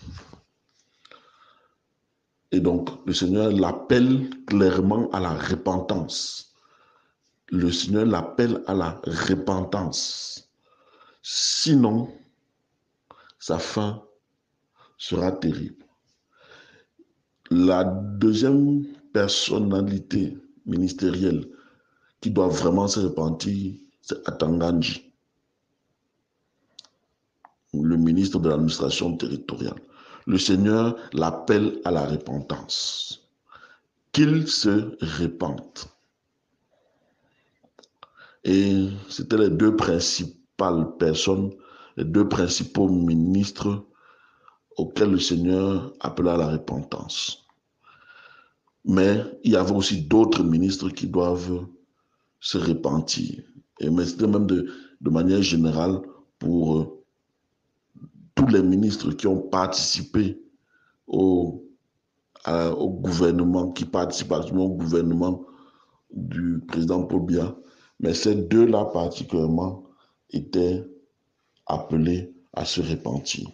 Et 2.51 2.59
donc, 2.59 2.89
le 3.05 3.13
Seigneur 3.13 3.51
l'appelle 3.51 4.29
clairement 4.45 5.09
à 5.11 5.19
la 5.19 5.33
repentance. 5.33 6.55
Le 7.49 7.71
Seigneur 7.71 8.05
l'appelle 8.05 8.63
à 8.67 8.73
la 8.73 9.01
repentance. 9.05 10.49
Sinon, 11.21 12.09
sa 13.39 13.59
fin 13.59 14.01
sera 14.97 15.31
terrible. 15.31 15.86
La 17.49 17.83
deuxième 17.85 18.85
personnalité 19.13 20.37
ministérielle 20.65 21.47
qui 22.19 22.29
doit 22.31 22.49
vraiment 22.49 22.87
se 22.87 22.99
repentir, 22.99 23.73
c'est 24.01 24.27
Atanganji, 24.27 25.13
le 27.73 27.95
ministre 27.95 28.39
de 28.39 28.49
l'administration 28.49 29.15
territoriale. 29.15 29.79
Le 30.25 30.37
Seigneur 30.37 30.97
l'appelle 31.13 31.79
à 31.85 31.91
la 31.91 32.05
repentance, 32.05 33.29
qu'il 34.11 34.47
se 34.47 34.97
répande. 34.99 35.79
Et 38.43 38.89
c'était 39.09 39.37
les 39.37 39.49
deux 39.49 39.75
principales 39.75 40.97
personnes, 40.97 41.51
les 41.95 42.03
deux 42.03 42.27
principaux 42.27 42.89
ministres 42.89 43.86
auxquels 44.77 45.11
le 45.11 45.19
Seigneur 45.19 45.93
appela 45.99 46.35
à 46.35 46.37
la 46.37 46.47
repentance. 46.47 47.45
Mais 48.85 49.21
il 49.43 49.51
y 49.51 49.55
avait 49.55 49.73
aussi 49.73 50.03
d'autres 50.03 50.43
ministres 50.43 50.89
qui 50.89 51.07
doivent 51.07 51.67
se 52.39 52.57
repentir. 52.57 53.43
Et 53.79 53.89
c'était 54.05 54.27
même 54.27 54.45
de, 54.47 54.71
manière 55.01 55.41
générale 55.41 55.99
pour 56.39 56.77
euh, 56.77 57.03
tous 58.35 58.47
les 58.47 58.61
ministres 58.61 59.11
qui 59.11 59.27
ont 59.27 59.41
participé 59.41 60.39
au, 61.07 61.63
au 62.45 62.89
gouvernement, 62.89 63.71
qui 63.71 63.85
participent 63.85 64.31
au 64.31 64.69
gouvernement 64.69 65.45
du 66.11 66.59
président 66.67 67.03
Paul 67.03 67.25
Biya. 67.25 67.55
Mais 67.99 68.13
ces 68.13 68.35
deux-là 68.35 68.85
particulièrement 68.85 69.83
étaient 70.29 70.85
appelés 71.65 72.33
à 72.53 72.63
se 72.65 72.81
repentir. 72.81 73.49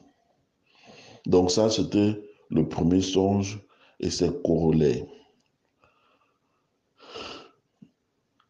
Donc 1.25 1.51
ça, 1.51 1.69
c'était 1.69 2.21
le 2.49 2.67
premier 2.67 3.01
songe 3.01 3.61
et 3.99 4.09
ses 4.09 4.31
corollaires. 4.43 5.05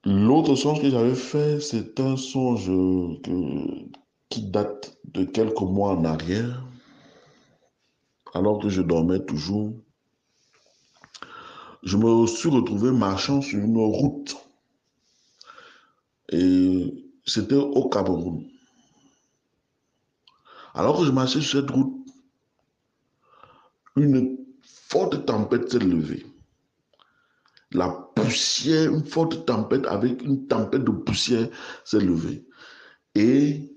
L'autre 0.06 0.56
songe 0.56 0.82
que 0.82 0.90
j'avais 0.90 1.16
fait, 1.16 1.62
c'est 1.62 2.00
un 2.00 2.18
songe 2.18 2.70
qui 4.30 4.42
date 4.42 4.98
de 5.06 5.24
quelques 5.24 5.62
mois 5.62 5.92
en 5.92 6.04
arrière, 6.04 6.66
alors 8.34 8.60
que 8.60 8.68
je 8.68 8.82
dormais 8.82 9.24
toujours. 9.24 9.72
Je 11.84 11.98
me 11.98 12.26
suis 12.28 12.50
retrouvé 12.50 12.92
marchant 12.92 13.42
sur 13.42 13.60
une 13.60 13.78
route. 13.78 14.36
Et 16.30 17.12
c'était 17.26 17.56
au 17.56 17.88
Cameroun. 17.90 18.46
Alors 20.74 20.98
que 20.98 21.06
je 21.06 21.12
marchais 21.12 21.42
sur 21.42 21.62
cette 21.62 21.70
route, 21.70 22.03
une 23.96 24.38
forte 24.62 25.26
tempête 25.26 25.70
s'est 25.72 25.80
levée 25.80 26.26
la 27.74 27.90
poussière, 28.16 28.94
une 28.94 29.04
forte 29.04 29.46
tempête 29.46 29.86
avec 29.88 30.22
une 30.22 30.48
tempête 30.48 30.84
de 30.84 30.92
poussière 30.92 31.50
s'est 31.84 32.00
levée. 32.00 32.46
Et 33.16 33.72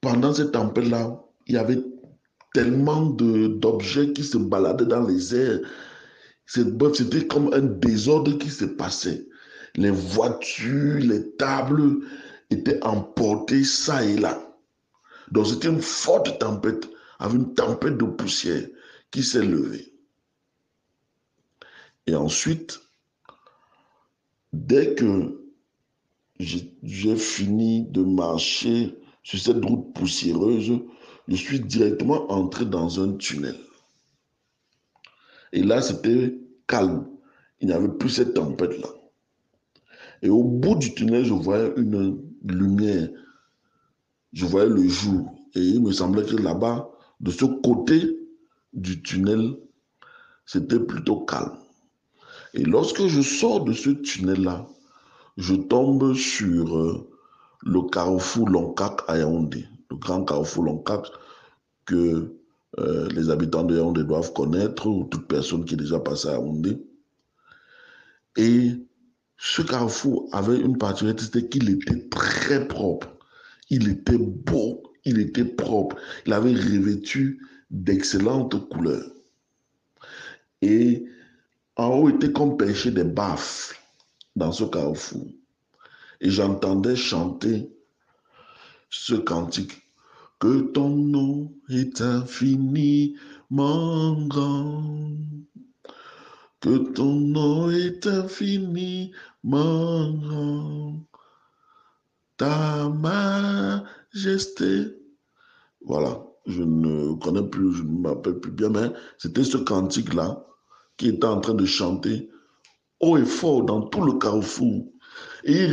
pendant 0.00 0.32
cette 0.32 0.52
tempête-là, 0.52 1.22
il 1.46 1.54
y 1.54 1.58
avait 1.58 1.82
tellement 2.54 3.06
d'objets 3.06 4.12
qui 4.12 4.24
se 4.24 4.38
baladaient 4.38 4.86
dans 4.86 5.06
les 5.06 5.34
airs. 5.34 5.60
C'était 6.46 7.26
comme 7.26 7.52
un 7.52 7.60
désordre 7.60 8.38
qui 8.38 8.50
se 8.50 8.64
passait. 8.64 9.26
Les 9.76 9.90
voitures, 9.90 11.00
les 11.00 11.30
tables 11.36 11.98
étaient 12.50 12.82
emportées 12.82 13.64
ça 13.64 14.04
et 14.04 14.16
là. 14.16 14.42
Donc 15.30 15.46
c'était 15.46 15.68
une 15.68 15.82
forte 15.82 16.38
tempête, 16.38 16.88
avec 17.18 17.36
une 17.36 17.54
tempête 17.54 17.96
de 17.96 18.04
poussière 18.04 18.66
qui 19.10 19.22
s'est 19.22 19.44
levée. 19.44 19.92
Et 22.06 22.14
ensuite, 22.14 22.80
dès 24.52 24.94
que 24.94 25.44
j'ai 26.38 27.16
fini 27.16 27.82
de 27.82 28.02
marcher 28.02 28.98
sur 29.22 29.38
cette 29.38 29.64
route 29.64 29.92
poussiéreuse, 29.94 30.80
je 31.26 31.36
suis 31.36 31.60
directement 31.60 32.30
entré 32.32 32.64
dans 32.64 33.00
un 33.00 33.12
tunnel. 33.16 33.56
Et 35.52 35.62
là, 35.62 35.82
c'était 35.82 36.38
calme. 36.66 37.06
Il 37.60 37.68
n'y 37.68 37.74
avait 37.74 37.88
plus 37.88 38.10
cette 38.10 38.34
tempête-là. 38.34 38.88
Et 40.22 40.30
au 40.30 40.42
bout 40.42 40.76
du 40.76 40.94
tunnel, 40.94 41.24
je 41.24 41.32
voyais 41.32 41.72
une 41.76 42.22
lumière. 42.44 43.08
Je 44.32 44.46
voyais 44.46 44.68
le 44.68 44.86
jour. 44.88 45.34
Et 45.54 45.60
il 45.60 45.82
me 45.82 45.92
semblait 45.92 46.24
que 46.24 46.36
là-bas, 46.36 46.90
de 47.20 47.30
ce 47.30 47.44
côté 47.44 48.18
du 48.72 49.02
tunnel, 49.02 49.56
c'était 50.46 50.80
plutôt 50.80 51.20
calme. 51.24 51.58
Et 52.54 52.64
lorsque 52.64 53.06
je 53.06 53.20
sors 53.20 53.64
de 53.64 53.72
ce 53.72 53.90
tunnel-là, 53.90 54.66
je 55.36 55.54
tombe 55.54 56.14
sur 56.14 56.76
euh, 56.76 57.10
le 57.62 57.82
carrefour 57.90 58.48
Lonkak 58.48 59.02
à 59.08 59.18
Yaoundé, 59.18 59.66
le 59.90 59.96
grand 59.96 60.24
carrefour 60.24 60.64
Lonkak 60.64 61.06
que 61.84 62.34
euh, 62.78 63.08
les 63.08 63.30
habitants 63.30 63.64
de 63.64 63.76
Yaoundé 63.76 64.04
doivent 64.04 64.32
connaître, 64.32 64.86
ou 64.86 65.04
toute 65.04 65.26
personne 65.26 65.64
qui 65.64 65.74
est 65.74 65.78
déjà 65.78 66.00
passée 66.00 66.28
à 66.28 66.32
Yaoundé. 66.32 66.78
Et 68.36 68.72
ce 69.36 69.62
carrefour 69.62 70.28
avait 70.32 70.58
une 70.58 70.78
particularité, 70.78 71.24
c'était 71.24 71.48
qu'il 71.48 71.70
était 71.70 72.08
très 72.08 72.66
propre. 72.66 73.08
Il 73.70 73.88
était 73.88 74.18
beau, 74.18 74.82
il 75.08 75.18
était 75.18 75.44
propre. 75.44 75.96
Il 76.26 76.32
avait 76.32 76.52
revêtu 76.52 77.40
d'excellentes 77.70 78.68
couleurs. 78.68 79.10
Et 80.62 81.04
en 81.76 81.88
haut 81.88 82.08
était 82.08 82.32
comme 82.32 82.56
pêcher 82.56 82.90
des 82.90 83.04
baffes 83.04 83.78
dans 84.36 84.52
ce 84.52 84.64
carrefour. 84.64 85.26
Et 86.20 86.30
j'entendais 86.30 86.96
chanter 86.96 87.70
ce 88.90 89.14
cantique. 89.14 89.82
Que 90.40 90.60
ton 90.72 90.90
nom 90.90 91.52
est 91.68 92.00
infiniment 92.00 93.16
grand. 94.28 95.10
Que 96.60 96.92
ton 96.92 97.14
nom 97.14 97.70
est 97.70 98.06
infiniment 98.06 99.10
grand. 100.12 101.04
Ta 102.36 102.88
majesté. 102.88 104.97
Voilà, 105.84 106.22
je 106.46 106.62
ne 106.62 107.14
connais 107.14 107.42
plus, 107.48 107.72
je 107.72 107.82
ne 107.82 108.00
m'appelle 108.00 108.40
plus 108.40 108.50
bien, 108.50 108.70
mais 108.70 108.90
c'était 109.18 109.44
ce 109.44 109.58
cantique-là 109.58 110.44
qui 110.96 111.08
était 111.08 111.26
en 111.26 111.40
train 111.40 111.54
de 111.54 111.64
chanter 111.64 112.28
haut 113.00 113.16
et 113.16 113.24
fort 113.24 113.64
dans 113.64 113.82
tout 113.82 114.02
le 114.02 114.14
carrefour. 114.14 114.86
Et, 115.44 115.68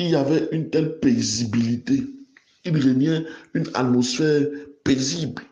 il 0.00 0.10
y 0.10 0.14
avait 0.14 0.48
une 0.52 0.70
telle 0.70 1.00
paisibilité. 1.00 2.04
Il 2.64 2.76
régnait 2.76 3.24
une 3.54 3.66
atmosphère 3.74 4.46
paisible 4.84 5.42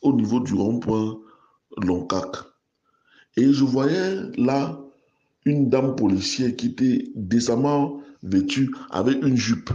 au 0.00 0.12
niveau 0.12 0.40
du 0.40 0.54
rond-point 0.54 1.20
Loncac. 1.76 2.36
Et 3.36 3.52
je 3.52 3.64
voyais 3.64 4.16
là 4.36 4.80
une 5.44 5.70
dame 5.70 5.94
policière 5.94 6.54
qui 6.56 6.66
était 6.68 7.12
décemment 7.14 8.02
vêtue 8.24 8.74
avec 8.90 9.22
une 9.24 9.36
jupe 9.36 9.70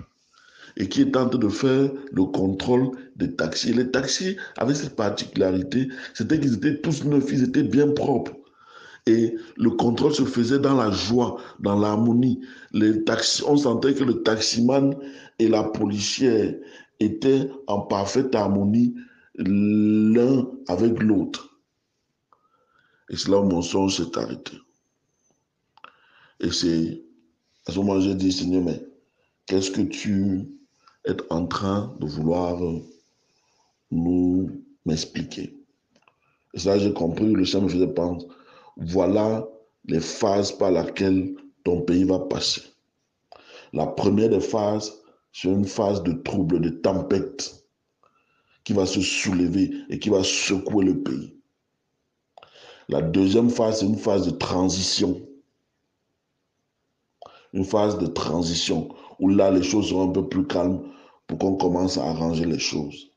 et 0.78 0.88
qui 0.88 1.04
en 1.04 1.12
train 1.12 1.26
de 1.26 1.50
faire 1.50 1.92
le 2.12 2.24
contrôle 2.26 2.92
des 3.16 3.36
taxis. 3.36 3.74
les 3.74 3.90
taxis 3.90 4.38
avaient 4.58 4.76
cette 4.76 4.96
particularité, 4.96 5.90
c'était 6.14 6.40
qu'ils 6.40 6.56
étaient 6.56 6.80
tous 6.80 7.04
neufs, 7.04 7.32
ils 7.32 7.44
étaient 7.44 7.64
bien 7.64 7.88
propres. 7.90 8.34
Et 9.08 9.36
le 9.56 9.72
contrôle 9.72 10.14
se 10.14 10.24
faisait 10.24 10.60
dans 10.60 10.76
la 10.76 10.92
joie, 10.92 11.38
dans 11.60 11.80
l'harmonie. 11.80 12.42
Les 12.74 13.04
taxis, 13.06 13.42
on 13.48 13.58
sentait 13.58 13.94
que 13.94 14.04
le 14.04 14.22
taximan 14.22 14.96
et 15.40 15.48
la 15.48 15.64
policière 15.64 16.54
étaient 17.00 17.50
en 17.68 17.82
parfaite 17.82 18.36
harmonie 18.36 18.96
l'un 19.36 20.48
avec 20.68 21.02
l'autre. 21.02 21.58
Et 23.10 23.16
c'est 23.16 23.30
là 23.30 23.40
où 23.40 23.46
mon 23.46 23.62
son 23.62 23.88
s'est 23.88 24.16
arrêté. 24.16 24.58
Et 26.40 26.52
c'est 26.52 27.02
à 27.66 27.72
ce 27.72 27.80
moment 27.80 28.00
j'ai 28.00 28.14
dit, 28.14 28.32
Seigneur, 28.32 28.64
mais 28.64 28.84
qu'est-ce 29.46 29.72
que 29.72 29.82
tu 29.82 30.57
es 31.08 31.18
en 31.30 31.48
train 31.48 31.96
de 32.00 32.06
vouloir 32.06 32.60
nous 33.92 34.52
m'expliquer 34.86 35.58
Et 36.54 36.60
ça, 36.60 36.78
j'ai 36.78 36.94
compris, 36.94 37.32
le 37.32 37.46
Seigneur 37.46 37.68
me 37.68 37.70
faisait 37.74 37.88
penser, 37.88 38.28
voilà 38.78 39.48
les 39.86 40.00
phases 40.02 40.52
par 40.52 40.72
lesquelles 40.72 41.36
ton 41.64 41.82
pays 41.82 42.04
va 42.04 42.20
passer. 42.20 42.62
La 43.74 43.88
première 43.88 44.30
des 44.30 44.40
phases, 44.40 45.02
c'est 45.32 45.50
une 45.50 45.66
phase 45.66 46.04
de 46.04 46.12
trouble, 46.12 46.60
de 46.62 46.70
tempête 46.70 47.64
qui 48.64 48.74
va 48.74 48.86
se 48.86 49.02
soulever 49.02 49.72
et 49.90 50.00
qui 50.00 50.10
va 50.10 50.24
secouer 50.24 50.86
le 50.86 51.02
pays. 51.04 51.34
La 52.90 53.02
deuxième 53.02 53.50
phase, 53.50 53.80
c'est 53.80 53.86
une 53.86 53.98
phase 53.98 54.26
de 54.26 54.32
transition. 54.32 55.22
Une 57.54 57.66
phase 57.66 57.98
de 57.98 58.08
transition 58.08 58.90
où 59.20 59.30
là, 59.30 59.52
les 59.52 59.64
choses 59.64 59.90
seront 59.90 60.10
un 60.10 60.12
peu 60.12 60.28
plus 60.28 60.46
calmes 60.46 60.82
pour 61.28 61.38
qu'on 61.38 61.56
commence 61.56 61.98
à 61.98 62.06
arranger 62.06 62.46
les 62.46 62.60
choses. 62.60 63.12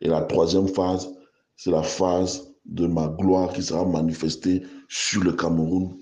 Et 0.00 0.08
la 0.08 0.22
troisième 0.22 0.68
phase, 0.68 1.08
c'est 1.56 1.70
la 1.70 1.82
phase 1.82 2.50
de 2.64 2.86
ma 2.86 3.08
gloire 3.08 3.52
qui 3.52 3.62
sera 3.62 3.84
manifestée 3.84 4.62
sur 4.88 5.22
le 5.22 5.32
Cameroun 5.32 5.96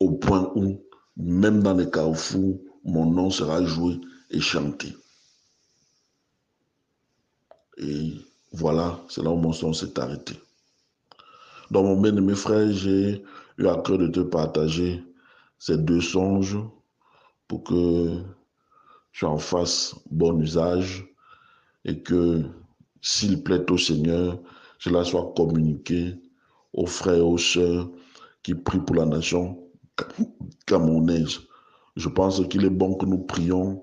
au 0.00 0.12
point 0.12 0.50
où, 0.54 0.80
même 1.16 1.62
dans 1.62 1.74
les 1.74 1.90
carrefours, 1.90 2.58
mon 2.84 3.06
nom 3.06 3.30
sera 3.30 3.64
joué 3.64 4.00
et 4.30 4.40
chanté. 4.40 4.94
Et 7.78 8.12
voilà, 8.52 9.00
c'est 9.08 9.22
là 9.22 9.30
où 9.30 9.36
mon 9.36 9.52
son 9.52 9.72
s'est 9.72 9.98
arrêté. 9.98 10.34
Dans 11.70 11.82
mon 11.82 12.00
bien-aimé 12.00 12.34
frère, 12.34 12.70
j'ai 12.72 13.22
eu 13.58 13.66
à 13.66 13.76
cœur 13.76 13.98
de 13.98 14.08
te 14.08 14.20
partager 14.20 15.02
ces 15.58 15.76
deux 15.76 16.00
songes 16.00 16.58
pour 17.48 17.64
que 17.64 18.22
tu 19.16 19.24
en 19.24 19.38
fasses 19.38 19.94
bon 20.10 20.38
usage 20.42 21.06
et 21.86 22.02
que, 22.02 22.42
s'il 23.00 23.42
plaît 23.42 23.70
au 23.70 23.78
Seigneur, 23.78 24.38
cela 24.78 25.04
soit 25.04 25.32
communiqué 25.34 26.20
aux 26.74 26.84
frères 26.84 27.14
et 27.14 27.20
aux 27.20 27.38
sœurs 27.38 27.88
qui 28.42 28.54
prient 28.54 28.80
pour 28.80 28.96
la 28.96 29.06
nation 29.06 29.58
camerounaise. 30.66 31.40
Je 31.96 32.10
pense 32.10 32.46
qu'il 32.48 32.66
est 32.66 32.70
bon 32.70 32.94
que 32.96 33.06
nous 33.06 33.20
prions 33.20 33.82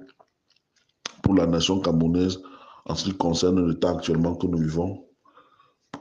pour 1.24 1.34
la 1.34 1.48
nation 1.48 1.80
camerounaise 1.80 2.40
en 2.86 2.94
ce 2.94 3.06
qui 3.06 3.18
concerne 3.18 3.66
le 3.66 3.74
temps 3.80 3.98
actuellement 3.98 4.36
que 4.36 4.46
nous 4.46 4.60
vivons, 4.60 5.04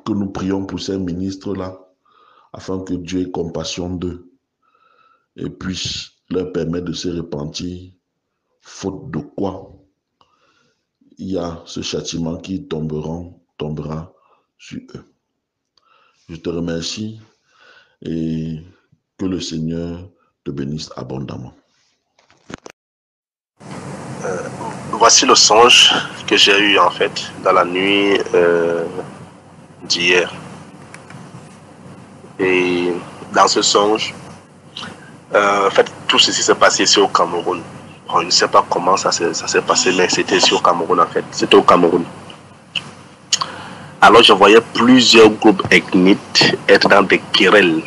que 0.04 0.12
nous 0.12 0.30
prions 0.30 0.66
pour 0.66 0.78
ces 0.78 0.98
ministres-là, 0.98 1.80
afin 2.52 2.80
que 2.80 2.92
Dieu 2.92 3.22
ait 3.22 3.30
compassion 3.30 3.96
d'eux 3.96 4.30
et 5.36 5.48
puisse 5.48 6.10
leur 6.28 6.52
permettre 6.52 6.84
de 6.84 6.92
se 6.92 7.08
repentir, 7.08 7.92
faute 8.62 9.10
de 9.10 9.18
quoi 9.18 9.72
il 11.18 11.32
y 11.32 11.38
a 11.38 11.60
ce 11.66 11.82
châtiment 11.82 12.36
qui 12.36 12.66
tombera, 12.66 13.22
tombera 13.58 14.12
sur 14.58 14.80
eux. 14.94 15.04
Je 16.28 16.36
te 16.36 16.48
remercie 16.48 17.20
et 18.04 18.60
que 19.18 19.26
le 19.26 19.40
Seigneur 19.40 20.08
te 20.44 20.50
bénisse 20.50 20.90
abondamment. 20.96 21.54
Euh, 24.24 24.48
voici 24.92 25.26
le 25.26 25.34
songe 25.34 25.92
que 26.26 26.36
j'ai 26.36 26.58
eu 26.58 26.78
en 26.78 26.90
fait 26.90 27.30
dans 27.44 27.52
la 27.52 27.64
nuit 27.64 28.18
euh, 28.34 28.84
d'hier. 29.84 30.32
Et 32.38 32.92
dans 33.32 33.46
ce 33.46 33.62
songe, 33.62 34.14
euh, 35.34 35.66
en 35.66 35.70
fait, 35.70 35.90
tout 36.08 36.18
ceci 36.18 36.42
s'est 36.42 36.54
passé 36.54 36.84
ici 36.84 36.98
au 36.98 37.08
Cameroun. 37.08 37.62
On 38.14 38.22
ne 38.22 38.30
sait 38.30 38.48
pas 38.48 38.64
comment 38.68 38.96
ça 38.98 39.10
s'est 39.10 39.62
passé, 39.62 39.90
mais 39.96 40.06
c'était 40.10 40.38
au 40.52 40.58
Cameroun 40.58 41.00
en 41.00 41.06
fait. 41.06 41.24
C'était 41.30 41.54
au 41.54 41.62
Cameroun. 41.62 42.04
Alors 44.02 44.22
je 44.22 44.34
voyais 44.34 44.60
plusieurs 44.74 45.30
groupes 45.30 45.62
ethniques 45.70 46.56
être 46.68 46.88
dans 46.88 47.02
des 47.02 47.20
querelles. 47.32 47.82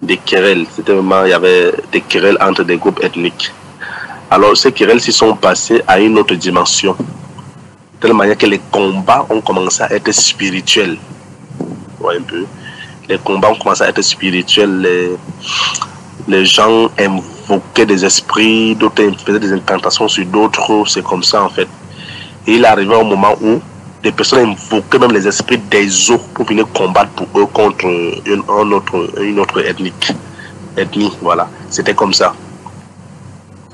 Des 0.00 0.18
querelles. 0.18 0.66
C'était 0.76 0.92
vraiment, 0.92 1.24
il 1.24 1.30
y 1.30 1.32
avait 1.32 1.72
des 1.90 2.00
querelles 2.00 2.38
entre 2.40 2.62
des 2.62 2.76
groupes 2.76 3.02
ethniques. 3.02 3.52
Alors 4.30 4.56
ces 4.56 4.70
querelles 4.70 5.00
s'y 5.00 5.12
sont 5.12 5.34
passées 5.34 5.82
à 5.88 5.98
une 5.98 6.16
autre 6.16 6.36
dimension. 6.36 6.94
De 6.94 8.06
telle 8.06 8.14
manière 8.14 8.38
que 8.38 8.46
les 8.46 8.60
combats 8.70 9.26
ont 9.30 9.40
commencé 9.40 9.82
à 9.82 9.92
être 9.92 10.12
spirituels. 10.12 10.96
voyez 11.98 12.20
un 12.20 12.22
peu. 12.22 12.46
Les 13.08 13.18
combats 13.18 13.50
ont 13.50 13.56
commencé 13.56 13.82
à 13.82 13.88
être 13.88 14.00
spirituels. 14.02 14.80
Les, 14.80 15.16
les 16.28 16.44
gens 16.44 16.88
des 17.86 18.04
esprits, 18.04 18.74
d'autres 18.74 19.02
faisaient 19.24 19.40
des 19.40 19.52
incantations 19.52 20.08
sur 20.08 20.24
d'autres. 20.26 20.84
C'est 20.86 21.02
comme 21.02 21.22
ça 21.22 21.42
en 21.42 21.48
fait. 21.48 21.68
Et 22.46 22.54
il 22.54 22.64
arrivait 22.64 22.98
un 22.98 23.04
moment 23.04 23.34
où 23.40 23.60
des 24.02 24.12
personnes 24.12 24.50
invoquaient 24.50 24.98
même 24.98 25.12
les 25.12 25.26
esprits 25.26 25.58
des 25.58 26.10
eaux 26.10 26.20
pour 26.34 26.46
venir 26.46 26.66
combattre 26.72 27.10
pour 27.10 27.40
eux 27.40 27.46
contre 27.46 27.84
une, 27.84 28.42
autre, 28.48 29.12
une 29.20 29.38
autre 29.38 29.60
ethnique. 29.64 30.12
ethnie. 30.76 31.12
Voilà, 31.20 31.48
c'était 31.68 31.94
comme 31.94 32.14
ça. 32.14 32.34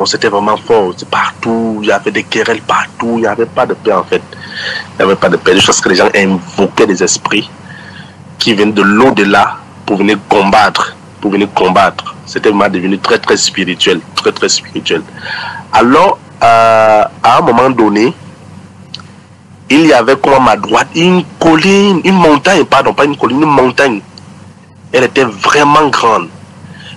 C'était 0.05 0.28
vraiment 0.28 0.57
fort. 0.59 0.92
Partout, 1.11 1.78
il 1.82 1.88
y 1.88 1.92
avait 1.92 2.11
des 2.11 2.24
querelles 2.24 2.61
partout, 2.61 3.14
il 3.16 3.20
n'y 3.20 3.26
avait 3.26 3.46
pas 3.46 3.66
de 3.66 3.74
paix 3.74 3.92
en 3.92 4.05
fait. 4.05 4.22
Il 4.92 4.96
n'y 4.98 5.05
avait 5.05 5.16
pas 5.16 5.28
de 5.28 5.36
paix. 5.36 5.59
Je 5.59 5.64
pense 5.64 5.80
que 5.80 5.88
les 5.88 5.94
gens 5.94 6.09
invoquaient 6.14 6.86
des 6.86 7.03
esprits 7.03 7.48
qui 8.38 8.53
viennent 8.53 8.74
de 8.74 8.82
l'au-delà 8.82 9.57
pour 9.86 9.96
venir 9.96 10.18
combattre, 10.28 10.94
pour 11.20 11.30
venir 11.30 11.48
combattre. 11.55 12.15
C'était 12.26 12.50
vraiment 12.50 12.68
devenu 12.68 12.98
très 12.98 13.18
très 13.18 13.36
spirituel, 13.36 14.00
très 14.16 14.32
très 14.32 14.48
spirituel. 14.48 15.02
Alors, 15.72 16.18
euh, 16.42 17.04
à 17.22 17.38
un 17.38 17.40
moment 17.40 17.70
donné, 17.70 18.12
il 19.70 19.86
y 19.86 19.92
avait 19.92 20.16
comme 20.16 20.34
à 20.34 20.40
ma 20.40 20.56
droite 20.56 20.88
une 20.94 21.24
colline, 21.40 22.00
une 22.04 22.14
montagne, 22.14 22.64
pardon, 22.64 22.92
pas 22.92 23.04
une 23.04 23.16
colline, 23.16 23.42
une 23.42 23.48
montagne. 23.48 24.00
Elle 24.92 25.04
était 25.04 25.24
vraiment 25.24 25.88
grande. 25.88 26.28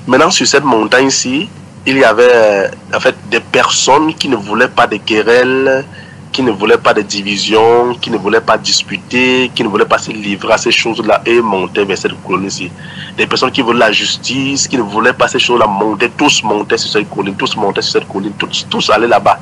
Maintenant, 0.07 0.31
sur 0.31 0.47
cette 0.47 0.63
montagne-ci, 0.63 1.49
il 1.85 1.97
y 1.97 2.03
avait 2.03 2.31
euh, 2.31 2.67
en 2.93 2.99
fait 2.99 3.15
des 3.29 3.39
personnes 3.39 4.13
qui 4.13 4.27
ne 4.29 4.35
voulaient 4.35 4.67
pas 4.67 4.87
de 4.87 4.97
querelles, 4.97 5.85
qui 6.31 6.43
ne 6.43 6.51
voulait 6.51 6.77
pas 6.77 6.93
de 6.93 7.01
division, 7.01 7.95
qui 7.95 8.11
ne 8.11 8.17
voulait 8.17 8.41
pas 8.41 8.57
disputer, 8.57 9.51
qui 9.53 9.63
ne 9.63 9.67
voulait 9.67 9.85
pas 9.85 9.97
se 9.97 10.11
livrer 10.11 10.53
à 10.53 10.57
ces 10.57 10.71
choses-là 10.71 11.21
et 11.25 11.41
monter 11.41 11.83
vers 11.85 11.97
cette 11.97 12.13
colline-ci. 12.23 12.71
Des 13.17 13.25
personnes 13.25 13.51
qui 13.51 13.61
voulaient 13.61 13.79
la 13.79 13.91
justice, 13.91 14.67
qui 14.67 14.77
ne 14.77 14.83
voulaient 14.83 15.13
pas 15.13 15.27
ces 15.27 15.39
choses-là, 15.39 15.67
monter, 15.67 16.09
tous 16.17 16.43
montaient 16.43 16.77
sur 16.77 16.91
cette 16.91 17.09
colline, 17.09 17.35
tous 17.35 17.55
montaient 17.55 17.81
sur 17.81 17.93
cette 17.93 18.07
colline, 18.07 18.33
tous, 18.37 18.67
tous 18.69 18.89
allaient 18.89 19.07
là-bas. 19.07 19.39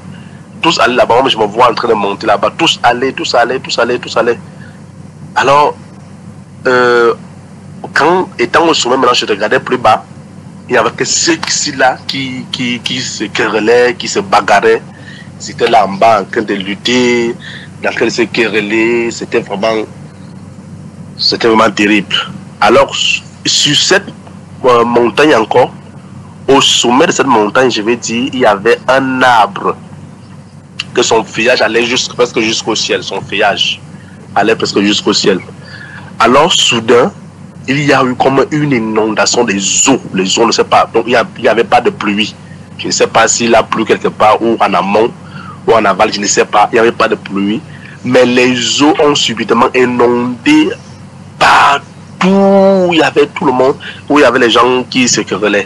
Tous 0.61 0.79
allaient 0.79 0.95
là-bas, 0.95 1.21
moi 1.21 1.29
je 1.29 1.37
me 1.37 1.45
vois 1.45 1.69
en 1.69 1.73
train 1.73 1.89
de 1.89 1.93
monter 1.93 2.25
là-bas, 2.25 2.53
tous 2.57 2.79
allaient, 2.81 3.11
tous 3.11 3.35
allaient, 3.35 3.59
tous 3.59 3.77
allaient, 3.77 3.99
tous 3.99 4.15
allaient. 4.17 4.39
Alors, 5.35 5.75
euh, 6.65 7.13
quand, 7.93 8.29
étant 8.39 8.67
au 8.67 8.73
sommet, 8.73 8.97
maintenant 8.97 9.13
je 9.13 9.25
regardais 9.25 9.59
plus 9.59 9.77
bas, 9.77 10.03
il 10.67 10.73
n'y 10.73 10.77
avait 10.77 10.91
que 10.91 11.05
ceux-ci-là 11.05 11.97
qui, 12.07 12.45
qui, 12.51 12.79
qui 12.79 12.99
se 12.99 13.25
querellaient, 13.25 13.95
qui 13.95 14.07
se 14.07 14.19
bagarraient. 14.19 14.81
C'était 15.39 15.69
là 15.69 15.85
en 15.85 15.93
bas 15.93 16.21
en 16.21 16.25
train 16.25 16.41
de 16.41 16.53
lutter, 16.55 17.35
en 17.85 17.91
train 17.91 18.05
de 18.05 18.09
se 18.09 18.23
quereller. 18.23 19.11
C'était 19.11 19.39
vraiment, 19.41 19.85
c'était 21.17 21.47
vraiment 21.47 21.69
terrible. 21.69 22.15
Alors, 22.59 22.95
sur 23.45 23.75
cette 23.75 24.07
euh, 24.65 24.83
montagne 24.83 25.35
encore, 25.35 25.71
au 26.47 26.61
sommet 26.61 27.07
de 27.07 27.11
cette 27.11 27.27
montagne, 27.27 27.69
je 27.69 27.81
vais 27.81 27.95
dire, 27.95 28.29
il 28.33 28.39
y 28.39 28.45
avait 28.45 28.79
un 28.87 29.21
arbre 29.21 29.75
que 30.93 31.03
son 31.03 31.23
feuillage 31.23 31.61
allait 31.61 31.85
jusqu', 31.85 32.15
presque 32.15 32.39
jusqu'au 32.39 32.73
ciel. 32.73 33.03
Son 33.03 33.21
feuillage 33.21 33.79
allait 34.35 34.55
presque 34.55 34.79
jusqu'au 34.79 35.13
ciel. 35.13 35.39
Alors, 36.19 36.51
soudain, 36.51 37.11
il 37.67 37.83
y 37.83 37.93
a 37.93 38.03
eu 38.03 38.15
comme 38.15 38.43
une 38.51 38.71
inondation 38.71 39.43
des 39.43 39.59
eaux. 39.89 40.01
Les 40.13 40.39
eaux, 40.39 40.47
ne 40.47 40.51
sais 40.51 40.63
pas, 40.63 40.89
donc 40.91 41.05
il 41.05 41.17
n'y 41.41 41.47
avait 41.47 41.63
pas 41.63 41.81
de 41.81 41.91
pluie. 41.91 42.33
Je 42.77 42.87
ne 42.87 42.91
sais 42.91 43.07
pas 43.07 43.27
s'il 43.27 43.53
a 43.53 43.63
plu 43.63 43.85
quelque 43.85 44.07
part 44.07 44.41
ou 44.41 44.55
en 44.59 44.73
amont 44.73 45.11
ou 45.67 45.73
en 45.73 45.83
aval, 45.85 46.11
je 46.13 46.19
ne 46.19 46.25
sais 46.25 46.45
pas. 46.45 46.69
Il 46.71 46.75
n'y 46.75 46.79
avait 46.79 46.91
pas 46.91 47.09
de 47.09 47.15
pluie. 47.15 47.61
Mais 48.03 48.25
les 48.25 48.81
eaux 48.81 48.93
ont 49.03 49.15
subitement 49.15 49.67
inondé 49.75 50.69
partout. 51.37 52.89
Il 52.91 52.97
y 52.97 53.01
avait 53.03 53.27
tout 53.27 53.45
le 53.45 53.51
monde, 53.51 53.75
où 54.09 54.17
il 54.17 54.21
y 54.21 54.25
avait 54.25 54.39
les 54.39 54.49
gens 54.49 54.83
qui 54.89 55.07
se 55.07 55.21
querellaient, 55.21 55.65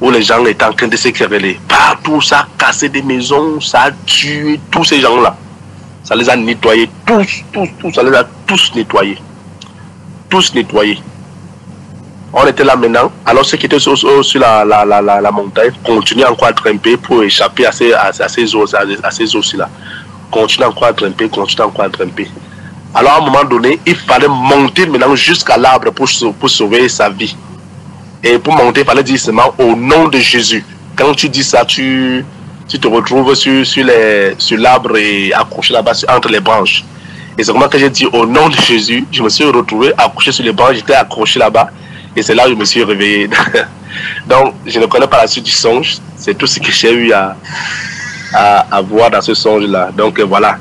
où 0.00 0.10
les 0.10 0.22
gens 0.22 0.44
étaient 0.44 0.64
en 0.64 0.72
train 0.72 0.88
de 0.88 0.96
se 0.96 1.08
quereller. 1.08 1.58
Partout, 1.68 2.20
ça 2.20 2.40
a 2.40 2.46
cassé 2.58 2.88
des 2.88 3.02
maisons, 3.02 3.60
ça 3.60 3.84
a 3.84 3.90
tué 4.04 4.60
tous 4.70 4.84
ces 4.84 5.00
gens-là. 5.00 5.36
Ça 6.02 6.16
les 6.16 6.28
a 6.28 6.36
nettoyés, 6.36 6.90
tous, 7.06 7.44
tous, 7.52 7.68
tous, 7.80 7.92
ça 7.92 8.02
les 8.02 8.14
a 8.14 8.24
tous 8.46 8.72
nettoyés. 8.74 9.18
Tous 10.28 10.52
nettoyés. 10.54 10.98
On 12.34 12.46
était 12.46 12.64
là 12.64 12.76
maintenant. 12.76 13.12
Alors 13.26 13.44
ceux 13.44 13.58
qui 13.58 13.66
étaient 13.66 13.78
sur, 13.78 13.94
la, 14.36 14.64
la, 14.64 14.84
la, 14.86 15.20
la, 15.20 15.30
montagne 15.30 15.72
continuaient 15.84 16.24
encore 16.26 16.48
à 16.48 16.52
grimper 16.52 16.96
pour 16.96 17.22
échapper 17.22 17.66
à 17.66 17.72
ces, 17.72 17.92
à, 17.92 18.10
ces 18.28 18.54
eaux, 18.54 18.64
à, 18.74 19.06
à 19.06 19.10
ces 19.10 19.36
eaux-là. 19.36 19.68
Continuent 20.30 20.66
encore 20.66 20.84
à 20.88 20.92
grimper, 20.92 21.28
continuent 21.28 21.66
encore 21.66 21.84
à 21.84 21.88
grimper. 21.90 22.28
Alors 22.94 23.12
à 23.12 23.16
un 23.18 23.20
moment 23.20 23.44
donné, 23.44 23.78
il 23.86 23.94
fallait 23.96 24.28
monter 24.28 24.86
maintenant 24.86 25.14
jusqu'à 25.14 25.58
l'arbre 25.58 25.90
pour, 25.90 26.08
pour 26.40 26.48
sauver 26.50 26.88
sa 26.88 27.10
vie. 27.10 27.36
Et 28.24 28.38
pour 28.38 28.54
monter, 28.54 28.80
il 28.80 28.86
fallait 28.86 29.02
dire 29.02 29.18
seulement 29.18 29.52
au 29.58 29.74
nom 29.76 30.08
de 30.08 30.18
Jésus. 30.18 30.64
Quand 30.96 31.12
tu 31.14 31.28
dis 31.28 31.42
ça, 31.44 31.64
tu, 31.66 32.24
tu 32.66 32.78
te 32.78 32.86
retrouves 32.88 33.34
sur, 33.34 33.66
sur 33.66 33.84
les- 33.84 34.34
sur 34.38 34.58
l'arbre 34.58 34.96
et 34.96 35.32
accroché 35.34 35.72
là-bas 35.74 35.92
entre 36.08 36.28
les 36.28 36.40
branches. 36.40 36.82
Et 37.36 37.42
c'est 37.44 37.50
vraiment 37.52 37.68
que 37.68 37.78
j'ai 37.78 37.90
dit 37.90 38.06
au 38.06 38.24
nom 38.24 38.48
de 38.48 38.54
Jésus, 38.56 39.06
je 39.10 39.22
me 39.22 39.28
suis 39.28 39.44
retrouvé 39.44 39.92
accroché 39.98 40.32
sur 40.32 40.44
les 40.44 40.52
branches, 40.52 40.76
j'étais 40.76 40.94
accroché 40.94 41.38
là-bas. 41.38 41.68
Et 42.16 42.22
c'est 42.22 42.34
là 42.34 42.46
où 42.46 42.50
je 42.50 42.54
me 42.54 42.64
suis 42.64 42.84
réveillé. 42.84 43.28
Donc, 44.26 44.54
je 44.66 44.78
ne 44.78 44.86
connais 44.86 45.06
pas 45.06 45.22
la 45.22 45.26
suite 45.26 45.44
du 45.44 45.50
songe. 45.50 45.98
C'est 46.16 46.34
tout 46.34 46.46
ce 46.46 46.60
que 46.60 46.70
j'ai 46.70 46.92
eu 46.92 47.12
à, 47.12 47.36
à, 48.34 48.80
voir 48.82 49.10
dans 49.10 49.20
ce 49.20 49.34
songe-là. 49.34 49.90
Donc, 49.96 50.18
euh, 50.18 50.24
voilà. 50.24 50.58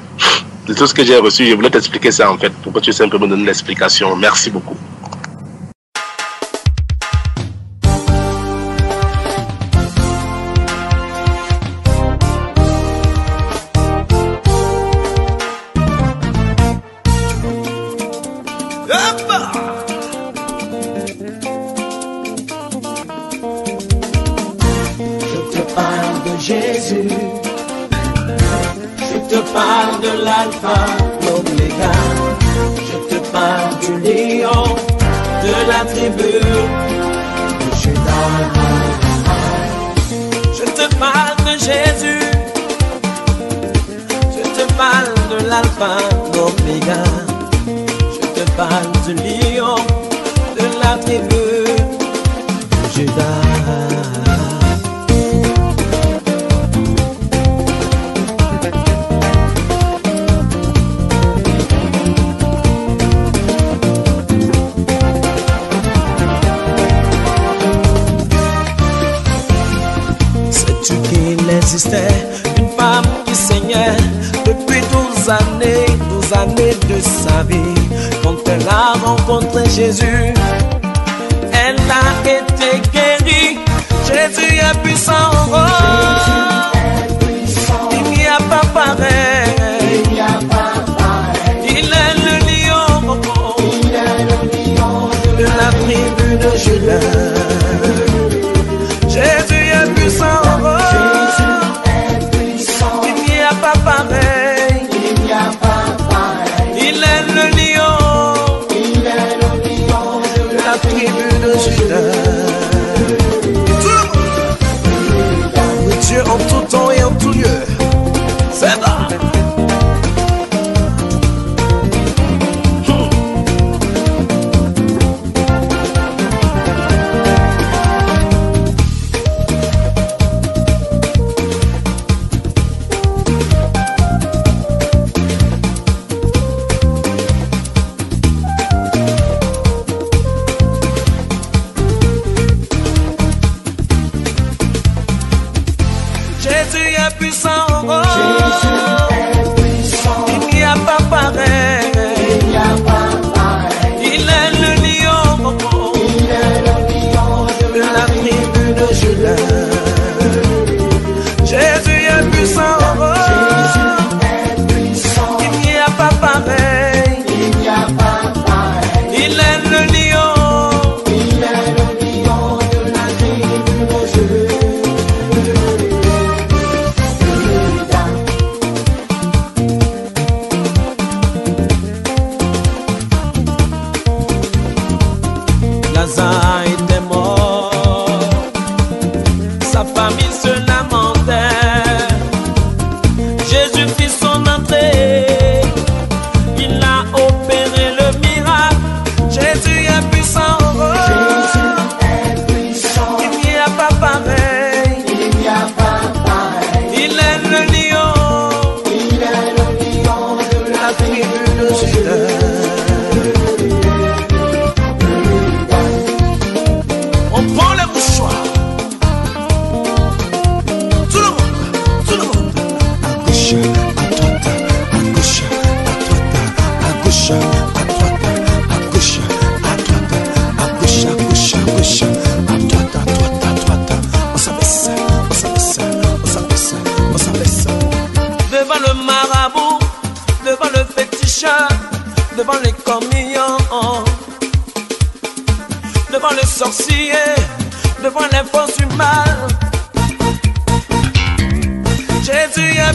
C'est 0.68 0.76
tout 0.76 0.88
ce 0.88 0.93
que 0.93 1.04
j'ai 1.04 1.18
reçu. 1.18 1.45
Je 1.47 1.56
voulais 1.56 1.70
t'expliquer 1.70 2.12
ça 2.12 2.32
en 2.32 2.38
fait, 2.38 2.52
pour 2.62 2.72
que 2.74 2.80
tu 2.80 2.93
simplement 2.93 3.26
me 3.26 3.32
donner 3.32 3.45
l'explication. 3.45 4.16
Merci 4.16 4.49
beaucoup. 4.49 4.78
Une 71.74 72.69
femme 72.78 73.05
qui 73.26 73.34
saignait. 73.34 73.95
Depuis 74.45 74.82
12 74.91 75.30
années, 75.30 75.86
12 76.09 76.34
années 76.34 76.76
de 76.89 76.99
sa 76.99 77.43
vie. 77.43 77.82
Quand 78.22 78.36
elle 78.47 78.67
a 78.67 78.93
rencontré 79.05 79.69
Jésus, 79.69 80.34
elle 81.53 81.78
a 81.89 82.30
été 82.30 82.82
guérie. 82.91 83.59
Jésus 84.05 84.55
est 84.57 84.78
puissant, 84.84 85.32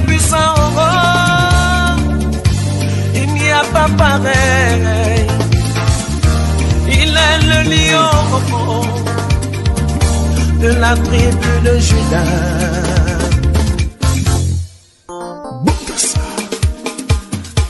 Puissant, 0.05 0.55
oh, 0.77 0.81
il 3.15 3.33
n'y 3.35 3.51
a 3.51 3.63
pas 3.73 3.89
pareil. 3.97 5.27
Il 6.89 7.17
est 7.17 7.41
le 7.43 7.61
lion 7.71 8.11
de 10.61 10.69
la 10.81 10.95
tribu 10.97 11.61
de 11.65 11.79
Judas. 11.79 13.07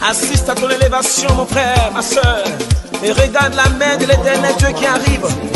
Assiste 0.09 0.49
à 0.49 0.55
ton 0.55 0.68
élévation, 0.68 1.33
mon 1.35 1.47
frère, 1.47 1.91
ma 1.95 2.03
soeur, 2.03 2.45
et 3.03 3.12
regarde 3.12 3.55
la 3.55 3.68
main 3.70 3.97
de 3.97 4.07
l'éternel 4.07 4.55
Dieu 4.59 4.68
qui 4.77 4.87
arrive. 4.87 5.55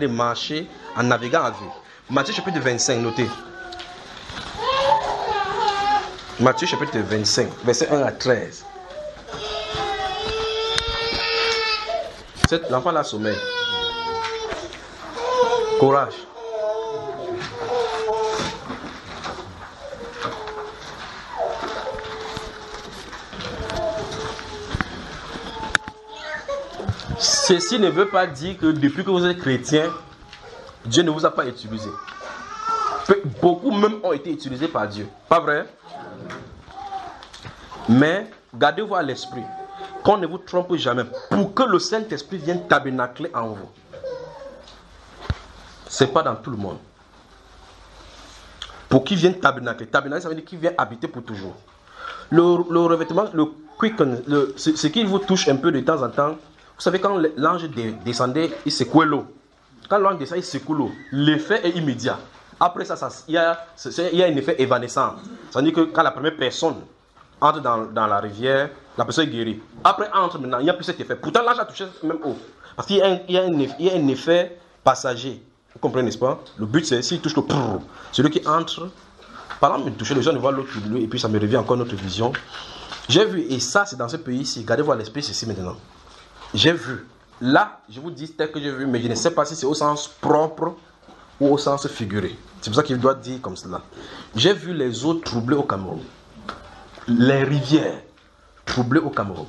Des 0.00 0.08
marchés 0.08 0.66
en 0.96 1.02
naviguant 1.02 1.42
à 1.44 1.50
vue. 1.50 1.68
Matthieu 2.08 2.32
chapitre 2.32 2.58
25, 2.58 2.96
notez. 3.00 3.28
Matthieu 6.40 6.66
chapitre 6.66 6.98
25, 7.00 7.48
verset 7.66 7.88
1 7.90 8.02
à 8.02 8.10
13. 8.10 8.64
Cet- 12.48 12.70
L'enfant 12.70 12.92
là 12.92 13.04
sommeil. 13.04 13.36
Courage. 15.78 16.14
Ceci 27.50 27.80
ne 27.80 27.88
veut 27.90 28.06
pas 28.06 28.28
dire 28.28 28.56
que 28.58 28.66
depuis 28.66 29.02
que 29.04 29.10
vous 29.10 29.26
êtes 29.26 29.40
chrétien, 29.40 29.90
Dieu 30.86 31.02
ne 31.02 31.10
vous 31.10 31.26
a 31.26 31.32
pas 31.34 31.44
utilisé. 31.48 31.90
Beaucoup 33.42 33.72
même 33.72 33.96
ont 34.04 34.12
été 34.12 34.30
utilisés 34.30 34.68
par 34.68 34.86
Dieu. 34.86 35.08
Pas 35.28 35.40
vrai? 35.40 35.66
Mais 37.88 38.30
gardez-vous 38.54 38.94
à 38.94 39.02
l'esprit 39.02 39.42
qu'on 40.04 40.16
ne 40.18 40.28
vous 40.28 40.38
trompe 40.38 40.76
jamais 40.76 41.02
pour 41.28 41.52
que 41.52 41.64
le 41.64 41.80
Saint-Esprit 41.80 42.36
vienne 42.38 42.68
tabernacler 42.68 43.32
en 43.34 43.48
vous. 43.48 43.68
Ce 45.88 46.04
n'est 46.04 46.10
pas 46.10 46.22
dans 46.22 46.36
tout 46.36 46.52
le 46.52 46.56
monde. 46.56 46.78
Pour 48.88 49.02
qu'il 49.02 49.16
vienne 49.16 49.40
tabernacler. 49.40 49.86
Tabernacler, 49.88 50.22
ça 50.22 50.28
veut 50.28 50.36
dire 50.36 50.44
qu'il 50.44 50.60
vient 50.60 50.72
habiter 50.78 51.08
pour 51.08 51.24
toujours. 51.24 51.56
Le, 52.30 52.44
revêtement, 52.44 53.24
le- 53.34 54.54
ce, 54.56 54.76
ce 54.76 54.86
qui 54.86 55.02
vous 55.02 55.18
touche 55.18 55.48
un 55.48 55.56
peu 55.56 55.72
de 55.72 55.80
temps 55.80 56.00
en 56.00 56.10
temps, 56.10 56.36
vous 56.80 56.84
savez, 56.84 56.98
quand 56.98 57.20
l'ange 57.36 57.68
descendait, 58.06 58.50
il 58.64 58.72
secouait 58.72 59.04
l'eau. 59.04 59.26
Quand 59.86 59.98
l'ange 59.98 60.16
descend, 60.16 60.38
il 60.38 60.42
secoue 60.42 60.72
l'eau. 60.72 60.90
L'effet 61.12 61.60
est 61.62 61.76
immédiat. 61.76 62.18
Après 62.58 62.86
ça, 62.86 62.96
il, 63.28 63.34
y 63.34 63.36
a, 63.36 63.66
un 63.84 64.36
effet 64.36 64.54
évanescent. 64.58 65.16
C'est-à-dire 65.50 65.74
que 65.74 65.80
quand 65.82 66.02
la 66.02 66.10
première 66.10 66.34
personne 66.38 66.76
entre 67.38 67.60
dans, 67.60 68.06
la 68.06 68.18
rivière, 68.20 68.70
la 68.96 69.04
personne 69.04 69.28
est 69.28 69.30
guérie. 69.30 69.60
Après, 69.84 70.08
entre 70.14 70.38
maintenant, 70.38 70.58
il 70.58 70.64
n'y 70.64 70.70
a 70.70 70.72
plus 70.72 70.84
cet 70.84 70.98
effet. 70.98 71.16
Pourtant, 71.16 71.42
l'ange 71.42 71.58
a 71.58 71.66
touché 71.66 71.84
même 72.02 72.16
eau. 72.24 72.34
Parce 72.74 72.88
qu'il 72.88 72.96
y, 72.96 73.02
a 73.02 73.42
un- 73.44 74.08
effet 74.08 74.58
passager. 74.82 75.42
Vous 75.74 75.80
comprenez, 75.80 76.06
n'est-ce 76.06 76.16
pas? 76.16 76.40
Le 76.56 76.64
but, 76.64 76.86
c'est 76.86 77.02
s'il 77.02 77.20
touche 77.20 77.36
le 77.36 77.42
prrr, 77.42 77.80
celui 78.10 78.30
qui 78.30 78.48
entre, 78.48 78.88
par 79.60 79.72
exemple, 79.72 79.90
me 79.90 79.96
toucher 79.96 80.14
les 80.14 80.22
gens, 80.22 80.34
voir 80.38 80.52
l'autre 80.52 80.70
et 80.98 81.06
puis 81.06 81.20
ça 81.20 81.28
me 81.28 81.38
revient 81.38 81.58
encore 81.58 81.76
notre 81.76 81.94
vision. 81.94 82.32
J'ai 83.06 83.26
vu, 83.26 83.42
et 83.50 83.60
ça, 83.60 83.84
c'est 83.84 83.96
dans 83.96 84.08
ce 84.08 84.16
pays-ci. 84.16 84.64
Gardez-vous 84.64 84.92
à 84.92 84.96
l'esprit, 84.96 85.22
c'est 85.22 85.32
ici 85.32 85.44
maintenant. 85.44 85.76
J'ai 86.54 86.72
vu. 86.72 87.06
Là, 87.40 87.80
je 87.88 88.00
vous 88.00 88.10
dis 88.10 88.30
tel 88.32 88.50
que 88.50 88.60
j'ai 88.60 88.70
vu, 88.70 88.86
mais 88.86 89.00
je 89.00 89.08
ne 89.08 89.14
sais 89.14 89.30
pas 89.30 89.44
si 89.44 89.56
c'est 89.56 89.66
au 89.66 89.74
sens 89.74 90.08
propre 90.08 90.76
ou 91.40 91.48
au 91.48 91.58
sens 91.58 91.86
figuré. 91.88 92.36
C'est 92.60 92.70
pour 92.70 92.76
ça 92.76 92.82
qu'il 92.82 92.98
doit 92.98 93.14
dire 93.14 93.40
comme 93.40 93.56
cela. 93.56 93.80
J'ai 94.36 94.52
vu 94.52 94.74
les 94.74 95.04
eaux 95.04 95.14
troublées 95.14 95.56
au 95.56 95.62
Cameroun. 95.62 96.00
Les 97.08 97.42
rivières 97.44 98.02
troublées 98.66 99.00
au 99.00 99.10
Cameroun. 99.10 99.46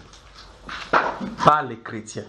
Par 1.43 1.63
les 1.63 1.79
chrétiens. 1.79 2.25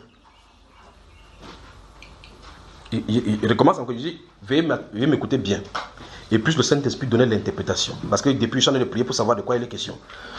Il, 2.93 3.39
recommence 3.49 3.79
encore, 3.79 3.95
il 3.95 4.03
dit, 4.03 4.21
veuillez 4.43 5.07
m'écouter 5.07 5.39
bien. 5.39 5.63
Et 6.33 6.39
puis 6.39 6.55
le 6.55 6.63
Saint-Esprit 6.63 7.07
donnait 7.07 7.27
l'interprétation. 7.27 7.95
Parce 8.09 8.23
que 8.23 8.31
depuis, 8.31 8.59
je 8.59 8.61
suis 8.61 8.71
en 8.71 8.73
train 8.73 8.81
de 8.81 8.89
prier 8.89 9.05
pour 9.05 9.15
savoir 9.15 9.37
de 9.37 9.43
quoi 9.43 9.57
il 9.57 9.65
est 9.65 9.69
question. 9.69 9.99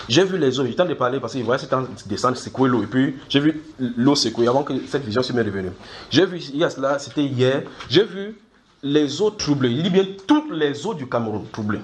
J'ai 0.10 0.24
vu 0.24 0.40
les 0.40 0.60
eaux, 0.60 0.66
eu 0.66 0.70
le 0.70 0.74
temps 0.74 0.86
de 0.86 0.94
parler 0.96 1.20
parce 1.20 1.34
que 1.34 1.40
voyez, 1.44 1.62
c'était 1.62 1.76
en 1.76 1.86
descendre, 2.08 2.36
secouer 2.36 2.68
l'eau. 2.68 2.82
Et 2.82 2.88
puis, 2.88 3.16
j'ai 3.30 3.40
vu 3.40 3.62
l'eau 3.78 4.16
secouer 4.16 4.48
avant 4.48 4.64
que 4.64 4.74
cette 4.88 5.06
vision 5.06 5.22
se 5.22 5.32
m'est 5.34 5.44
revenue. 5.44 5.70
J'ai 6.10 6.26
vu, 6.26 6.40
il 6.52 6.58
y 6.58 6.64
a 6.64 6.72
cela, 6.72 6.98
c'était 6.98 7.24
hier, 7.24 7.62
j'ai 7.90 8.04
vu 8.06 8.36
les 8.82 9.22
eaux 9.22 9.30
troublées. 9.30 9.70
Il 9.70 9.84
dit 9.84 9.92
bien 9.92 10.04
toutes 10.26 10.52
les 10.52 10.84
eaux 10.88 10.96
du 10.96 11.08
Cameroun 11.08 11.46
troublées. 11.52 11.82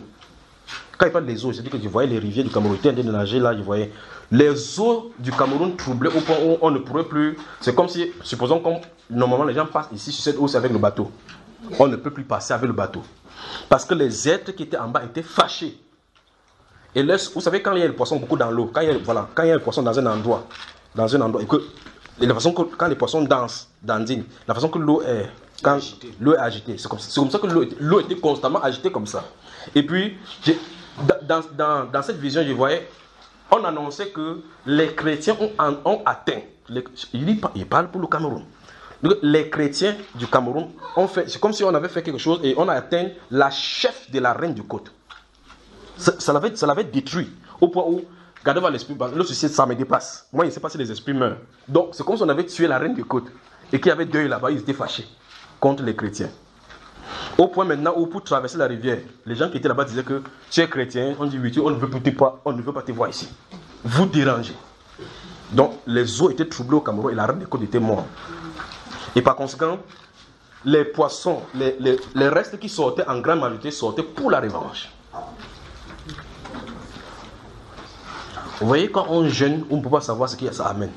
Quand 0.97 1.05
il 1.05 1.11
parle 1.11 1.27
des 1.27 1.45
eaux, 1.45 1.53
c'est-à-dire 1.53 1.71
que 1.71 1.77
je 1.81 1.87
voyais 1.87 2.09
les 2.09 2.17
rivières 2.17 2.45
du 2.45 2.51
Cameroun, 2.51 2.77
j'étais 2.77 2.89
en 2.89 2.93
train 2.93 3.03
de 3.03 3.11
nager 3.11 3.39
là, 3.39 3.55
je 3.55 3.61
voyais 3.61 3.91
les 4.31 4.79
eaux 4.79 5.13
du 5.19 5.31
Cameroun 5.31 5.75
troublées 5.75 6.09
au 6.09 6.21
point 6.21 6.37
où 6.43 6.57
on 6.61 6.71
ne 6.71 6.79
pourrait 6.79 7.03
plus. 7.03 7.37
C'est 7.61 7.75
comme 7.75 7.87
si, 7.87 8.11
supposons 8.23 8.59
comme 8.59 8.77
normalement 9.07 9.45
les 9.45 9.53
gens 9.53 9.67
passent 9.67 9.89
ici 9.93 10.11
sur 10.11 10.23
cette 10.23 10.37
eau, 10.39 10.47
c'est 10.47 10.57
avec 10.57 10.71
le 10.71 10.79
bateau. 10.79 11.11
On 11.77 11.87
ne 11.87 11.95
peut 11.95 12.09
plus 12.09 12.23
passer 12.23 12.53
avec 12.53 12.65
le 12.65 12.73
bateau. 12.73 13.03
Parce 13.67 13.85
que 13.85 13.93
les 13.93 14.27
êtres 14.29 14.51
qui 14.51 14.63
étaient 14.63 14.77
en 14.77 14.87
bas 14.87 15.03
étaient 15.03 15.23
fâchés. 15.23 15.79
Et 16.95 17.03
là, 17.03 17.17
vous 17.33 17.41
savez, 17.41 17.61
quand 17.61 17.73
il 17.73 17.79
y 17.79 17.83
a 17.83 17.87
le 17.87 17.93
poisson 17.93 18.17
beaucoup 18.17 18.35
dans 18.37 18.49
l'eau, 18.49 18.69
quand 18.73 18.81
il 18.81 18.87
y 18.89 18.91
a, 18.91 18.97
voilà, 18.97 19.27
quand 19.35 19.43
il 19.43 19.49
y 19.49 19.51
a 19.51 19.55
le 19.55 19.61
poisson 19.61 19.83
dans 19.83 19.97
un 19.99 20.05
endroit, 20.07 20.47
dans 20.95 21.15
un 21.15 21.21
endroit, 21.21 21.41
et 21.41 21.45
que 21.45 21.57
et 22.21 22.25
la 22.25 22.33
façon 22.33 22.51
que 22.51 22.63
quand 22.63 22.87
les 22.87 22.95
poissons 22.95 23.21
dansent, 23.21 23.69
dandinent, 23.81 24.25
la 24.47 24.53
façon 24.53 24.67
que 24.69 24.79
l'eau 24.79 25.01
est, 25.03 25.29
quand 25.63 25.79
l'eau 26.19 26.33
est 26.33 26.37
agitée, 26.37 26.77
c'est 26.77 26.89
comme, 26.89 26.99
comme 27.15 27.29
ça 27.31 27.39
que 27.39 27.47
l'eau 27.79 27.99
était, 28.01 28.15
constamment 28.15 28.61
agitée 28.61 28.91
comme 28.91 29.07
ça. 29.07 29.23
Et 29.75 29.83
puis, 29.83 30.17
dans, 31.23 31.41
dans, 31.55 31.85
dans 31.85 32.01
cette 32.01 32.17
vision, 32.17 32.43
je 32.45 32.51
voyais, 32.51 32.89
on 33.51 33.63
annonçait 33.63 34.09
que 34.09 34.41
les 34.65 34.93
chrétiens 34.93 35.37
ont, 35.39 35.51
ont 35.85 36.01
atteint, 36.05 36.41
les- 36.67 36.83
il, 37.13 37.39
il 37.55 37.65
parle 37.67 37.89
pour 37.89 38.01
le 38.01 38.07
Cameroun. 38.07 38.43
Les 39.21 39.49
chrétiens 39.49 39.95
du 40.15 40.27
Cameroun 40.27 40.67
ont 40.97 41.07
fait, 41.07 41.29
c'est 41.29 41.39
comme 41.39 41.53
si 41.53 41.63
on 41.63 41.73
avait 41.73 41.87
fait 41.87 42.03
quelque 42.03 42.17
chose 42.17 42.39
et 42.43 42.53
on 42.57 42.67
a 42.67 42.73
atteint 42.73 43.07
la 43.31 43.49
chef 43.49 44.11
de 44.11 44.19
la 44.19 44.33
reine 44.33 44.53
du 44.53 44.63
côte. 44.63 44.91
Ça, 45.97 46.33
l'avait, 46.33 46.55
ça 46.55 46.65
l'avait 46.67 46.83
détruit 46.83 47.29
au 47.61 47.67
point 47.69 47.83
où, 47.87 48.01
gardez-moi 48.43 48.69
l'esprit, 48.71 48.95
le 49.15 49.23
souci, 49.23 49.47
ça 49.49 49.65
me 49.65 49.75
dépasse. 49.75 50.27
Moi, 50.33 50.45
je 50.45 50.49
ne 50.49 50.53
sais 50.53 50.59
pas 50.59 50.69
si 50.69 50.77
les 50.77 50.91
esprits 50.91 51.13
meurent. 51.13 51.37
Donc, 51.67 51.89
c'est 51.93 52.05
comme 52.05 52.17
si 52.17 52.23
on 52.23 52.29
avait 52.29 52.45
tué 52.45 52.67
la 52.67 52.77
reine 52.77 52.93
du 52.93 53.03
côte. 53.05 53.27
et 53.71 53.79
qu'il 53.79 53.87
y 53.89 53.91
avait 53.91 54.05
deuil 54.05 54.27
là-bas, 54.27 54.49
ils 54.51 54.59
étaient 54.59 54.73
fâchés 54.73 55.07
contre 55.59 55.83
les 55.83 55.95
chrétiens. 55.95 56.29
Au 57.37 57.47
point 57.47 57.65
maintenant 57.65 57.93
où 57.95 58.07
pour 58.07 58.23
traverser 58.23 58.57
la 58.57 58.65
rivière, 58.65 58.97
les 59.25 59.35
gens 59.35 59.49
qui 59.49 59.57
étaient 59.57 59.67
là-bas 59.67 59.85
disaient 59.85 60.03
que 60.03 60.21
tu 60.49 60.59
es 60.61 60.67
chrétien, 60.67 61.15
on 61.19 61.25
dit 61.25 61.37
oui, 61.37 61.51
tu- 61.51 61.59
on 61.59 61.69
ne 61.69 61.75
veut 61.75 61.89
pas, 61.89 62.41
on 62.45 62.51
ne 62.51 62.61
veut 62.61 62.73
pas 62.73 62.81
te 62.81 62.91
voir 62.91 63.09
ici. 63.09 63.29
Vous 63.83 64.05
dérangez. 64.07 64.55
Donc 65.51 65.73
les 65.85 66.21
eaux 66.21 66.29
étaient 66.31 66.47
troublées 66.47 66.77
au 66.77 66.81
Cameroun 66.81 67.11
et 67.11 67.15
la 67.15 67.25
reine 67.27 67.39
des 67.39 67.45
côtes 67.45 67.61
était 67.63 67.79
morte. 67.79 68.07
Et 69.15 69.21
par 69.21 69.35
conséquent, 69.35 69.77
les 70.65 70.85
poissons, 70.85 71.41
les, 71.55 71.77
les- 71.79 72.27
restes 72.29 72.59
qui 72.59 72.69
sortaient 72.69 73.07
en 73.07 73.19
grande 73.19 73.39
majorité 73.39 73.71
sortaient 73.71 74.03
pour 74.03 74.29
la 74.29 74.39
revanche. 74.39 74.89
Vous 78.59 78.67
voyez, 78.67 78.91
quand 78.91 79.05
on 79.09 79.27
jeûne, 79.27 79.63
on 79.69 79.77
ne 79.77 79.81
peut 79.81 79.89
pas 79.89 80.01
savoir 80.01 80.27
ce 80.29 80.35
que 80.35 80.51
ça 80.51 80.65
amène. 80.65 80.91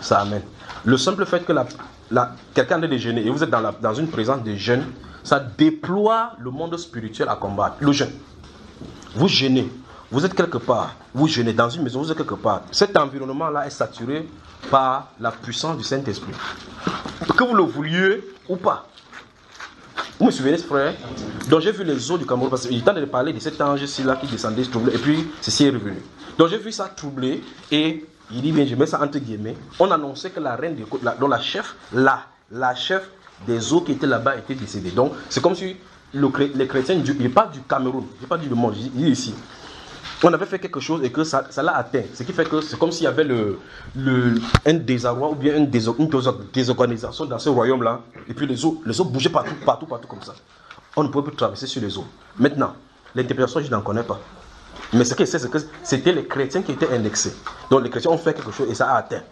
Ça 0.00 0.20
amène. 0.20 0.42
Le 0.84 0.96
simple 0.98 1.24
fait 1.24 1.44
que 1.44 1.52
la, 1.52 1.66
la- 2.10 2.32
quelqu'un 2.52 2.82
est 2.82 2.88
de 2.88 2.96
jeûner 2.96 3.24
et 3.24 3.30
vous 3.30 3.42
êtes 3.42 3.50
dans, 3.50 3.60
la- 3.60 3.72
dans 3.72 3.94
une 3.94 4.08
présence 4.08 4.42
de 4.42 4.54
jeûne, 4.54 4.84
ça 5.22 5.38
déploie 5.40 6.32
le 6.38 6.50
monde 6.50 6.76
spirituel 6.76 7.28
à 7.28 7.36
combattre. 7.36 7.76
Le 7.80 7.92
jeûne. 7.92 8.10
Vous 9.14 9.28
jeûnez, 9.28 9.70
vous 10.10 10.24
êtes 10.26 10.34
quelque 10.34 10.58
part, 10.58 10.94
vous 11.14 11.26
jeûnez 11.26 11.52
dans 11.52 11.70
une 11.70 11.82
maison, 11.82 12.00
vous 12.00 12.10
êtes 12.10 12.18
quelque 12.18 12.34
part. 12.34 12.62
Cet 12.70 12.96
environnement-là 12.96 13.66
est 13.66 13.70
saturé 13.70 14.28
par 14.70 15.12
la 15.20 15.30
puissance 15.30 15.76
du 15.76 15.84
Saint-Esprit. 15.84 16.32
Que 17.36 17.44
vous 17.44 17.54
le 17.54 17.62
vouliez 17.62 18.22
ou 18.48 18.56
pas. 18.56 18.88
Vous 20.18 20.26
me 20.26 20.30
suivez, 20.30 20.56
frère? 20.58 20.94
Donc 21.48 21.60
j'ai 21.60 21.72
vu 21.72 21.84
les 21.84 22.10
eaux 22.10 22.16
du 22.16 22.24
Cameroun, 22.24 22.48
parce 22.48 22.66
qu'il 22.66 22.82
tente 22.82 22.96
de 22.96 23.04
parler 23.04 23.32
de 23.32 23.38
cet 23.38 23.60
ange-ci 23.60 24.02
là 24.02 24.16
qui 24.16 24.26
descendait, 24.26 24.64
se 24.64 24.70
troublait, 24.70 24.94
et 24.94 24.98
puis 24.98 25.26
ceci 25.42 25.66
est 25.66 25.70
revenu. 25.70 26.02
Donc 26.38 26.48
j'ai 26.48 26.58
vu 26.58 26.72
ça 26.72 26.88
troubler, 26.88 27.44
et 27.70 28.04
il 28.30 28.42
dit 28.42 28.50
bien, 28.50 28.66
je 28.66 28.74
mets 28.74 28.86
ça 28.86 29.00
entre 29.02 29.18
guillemets, 29.18 29.56
on 29.78 29.90
annonçait 29.90 30.30
que 30.30 30.40
la 30.40 30.56
reine 30.56 30.76
côtes, 30.88 31.02
la, 31.02 31.14
dont 31.14 31.28
la 31.28 31.40
chef, 31.40 31.76
la, 31.92 32.22
la 32.50 32.74
chef 32.74 33.08
des 33.46 33.72
eaux 33.72 33.82
qui 33.82 33.92
était 33.92 34.06
là-bas 34.06 34.36
était 34.36 34.54
décédée. 34.54 34.90
Donc 34.90 35.12
c'est 35.28 35.42
comme 35.42 35.54
si 35.54 35.76
le 36.14 36.30
les 36.54 36.66
chrétiens, 36.66 36.96
du, 36.96 37.14
il 37.20 37.30
pas 37.30 37.46
du 37.52 37.60
Cameroun, 37.60 38.06
je 38.20 38.26
pas 38.26 38.38
dit 38.38 38.48
le 38.48 38.54
monde, 38.54 38.74
je 38.74 38.88
dis 38.88 39.10
ici. 39.10 39.34
On 40.22 40.32
avait 40.32 40.46
fait 40.46 40.58
quelque 40.58 40.80
chose 40.80 41.02
et 41.04 41.10
que 41.12 41.24
ça 41.24 41.44
l'a 41.62 41.76
atteint. 41.76 42.02
Ce 42.14 42.22
qui 42.22 42.32
fait 42.32 42.48
que 42.48 42.60
c'est 42.62 42.78
comme 42.78 42.90
s'il 42.90 43.04
y 43.04 43.06
avait 43.06 43.24
le, 43.24 43.58
un 44.64 44.74
désarroi 44.74 45.30
ou 45.30 45.34
bien 45.34 45.56
une, 45.56 45.66
déso- 45.66 45.94
une 45.98 46.08
déso- 46.08 46.38
désorganisation 46.52 47.26
dans 47.26 47.38
ce 47.38 47.50
royaume-là. 47.50 48.00
Et 48.28 48.32
puis 48.34 48.46
les 48.46 48.64
eaux, 48.64 48.82
les 48.86 48.98
eaux 49.00 49.04
bougeaient 49.04 49.28
partout, 49.28 49.54
partout, 49.64 49.86
partout 49.86 50.08
comme 50.08 50.22
ça. 50.22 50.34
On 50.96 51.02
ne 51.04 51.08
pouvait 51.08 51.26
plus 51.28 51.36
traverser 51.36 51.66
sur 51.66 51.82
les 51.82 51.98
eaux. 51.98 52.06
Maintenant, 52.38 52.74
l'interprétation, 53.14 53.60
je 53.60 53.70
n'en 53.70 53.82
connais 53.82 54.02
pas. 54.02 54.18
Mais 54.94 55.04
ce 55.04 55.14
que 55.14 55.24
sais, 55.26 55.38
c'est 55.38 55.50
que 55.50 55.58
c'était 55.82 56.12
les 56.12 56.24
chrétiens 56.26 56.62
qui 56.62 56.72
étaient 56.72 56.90
indexés. 56.94 57.34
Donc 57.70 57.82
les 57.82 57.90
chrétiens 57.90 58.10
ont 58.10 58.18
fait 58.18 58.32
quelque 58.32 58.52
chose 58.52 58.68
et 58.70 58.74
ça 58.74 58.90
a 58.92 58.98
atteint. 58.98 59.22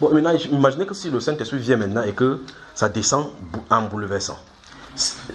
Bon, 0.00 0.12
maintenant, 0.12 0.32
imaginez 0.50 0.84
que 0.84 0.92
si 0.94 1.08
le 1.08 1.20
Saint-Esprit 1.20 1.58
vient 1.58 1.76
maintenant 1.78 2.02
et 2.02 2.12
que 2.12 2.40
ça 2.74 2.88
descend 2.90 3.30
en 3.70 3.82
bouleversant. 3.82 4.36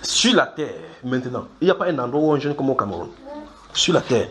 Sur 0.04 0.36
la 0.36 0.46
terre, 0.46 0.76
maintenant, 1.04 1.48
il 1.60 1.66
n'y 1.66 1.72
a 1.72 1.76
pas 1.76 1.86
un 1.88 1.98
endroit 1.98 2.22
où 2.22 2.32
on 2.34 2.40
jeûne 2.40 2.54
comme 2.56 2.70
au 2.70 2.76
Cameroun. 2.76 3.10
Sur 3.74 3.94
la 3.96 4.02
terre. 4.02 4.28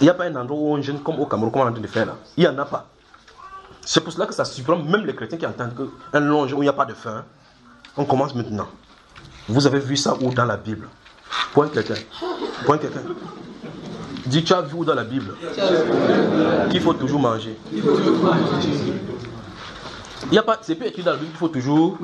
Il 0.00 0.04
n'y 0.04 0.10
a 0.10 0.14
pas 0.14 0.24
un 0.24 0.36
endroit 0.36 0.58
où 0.58 0.74
on 0.74 0.82
jeûne 0.82 1.00
comme 1.00 1.20
au 1.20 1.26
Cameroun, 1.26 1.52
comme 1.52 1.62
on 1.62 1.66
est 1.66 1.68
en 1.68 1.72
train 1.72 1.82
de 1.82 1.86
faire 1.86 2.06
là. 2.06 2.16
Il 2.36 2.42
n'y 2.42 2.48
en 2.48 2.58
a 2.58 2.64
pas. 2.64 2.86
C'est 3.80 4.00
pour 4.00 4.12
cela 4.12 4.26
que 4.26 4.34
ça 4.34 4.44
surprend 4.44 4.76
même 4.76 5.04
les 5.04 5.14
chrétiens 5.14 5.38
qui 5.38 5.46
entendent 5.46 5.90
qu'un 6.12 6.20
long 6.20 6.44
où 6.44 6.46
il 6.46 6.60
n'y 6.60 6.68
a 6.68 6.72
pas 6.72 6.86
de 6.86 6.94
faim. 6.94 7.24
On 7.96 8.04
commence 8.04 8.34
maintenant. 8.34 8.66
Vous 9.48 9.66
avez 9.66 9.78
vu 9.78 9.96
ça 9.96 10.14
où 10.20 10.32
dans 10.32 10.46
la 10.46 10.56
Bible? 10.56 10.88
Point 11.52 11.68
quelqu'un. 11.68 11.94
Point 12.64 12.78
quelqu'un. 12.78 13.02
Dis, 14.26 14.42
tu 14.42 14.54
as 14.54 14.62
vu 14.62 14.74
où 14.74 14.84
dans 14.84 14.94
la 14.94 15.04
Bible? 15.04 15.34
Qu'il 16.70 16.80
faut 16.80 16.94
toujours 16.94 17.20
manger. 17.20 17.56
Il 17.72 17.82
n'y 20.30 20.38
a 20.38 20.42
pas, 20.42 20.58
c'est 20.62 20.74
pas 20.74 20.86
écrit 20.86 21.02
dans 21.02 21.12
la 21.12 21.18
Bible 21.18 21.30
qu'il 21.30 21.38
faut 21.38 21.48
toujours. 21.48 21.98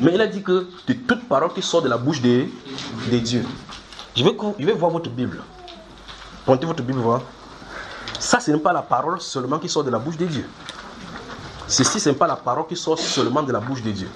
Mais 0.00 0.14
il 0.14 0.20
a 0.20 0.26
dit 0.26 0.42
que 0.42 0.66
de 0.88 0.94
toute 0.94 1.28
parole 1.28 1.52
qui 1.52 1.62
sort 1.62 1.82
de 1.82 1.88
la 1.88 1.98
bouche 1.98 2.22
des, 2.22 2.48
dieux. 3.10 3.44
Je 4.16 4.24
vais, 4.24 4.34
je 4.58 4.64
vais 4.64 4.72
voir 4.72 4.90
votre 4.90 5.10
Bible. 5.10 5.42
Pointez 6.46 6.64
votre 6.64 6.82
Bible, 6.82 7.00
voir. 7.00 7.22
Ça, 8.20 8.38
ce 8.38 8.52
n'est 8.52 8.58
pas 8.58 8.72
la 8.72 8.82
parole 8.82 9.20
seulement 9.20 9.58
qui 9.58 9.68
sort 9.68 9.84
de 9.84 9.90
la 9.90 9.98
bouche 9.98 10.16
des 10.16 10.26
dieux. 10.26 10.48
Ceci, 11.66 11.98
ce 11.98 12.08
n'est 12.08 12.14
pas 12.14 12.28
la 12.28 12.36
parole 12.36 12.66
qui 12.68 12.76
sort 12.76 12.98
seulement 12.98 13.42
de 13.42 13.52
la 13.52 13.58
bouche 13.58 13.82
des 13.82 13.92
dieux. 13.92 14.08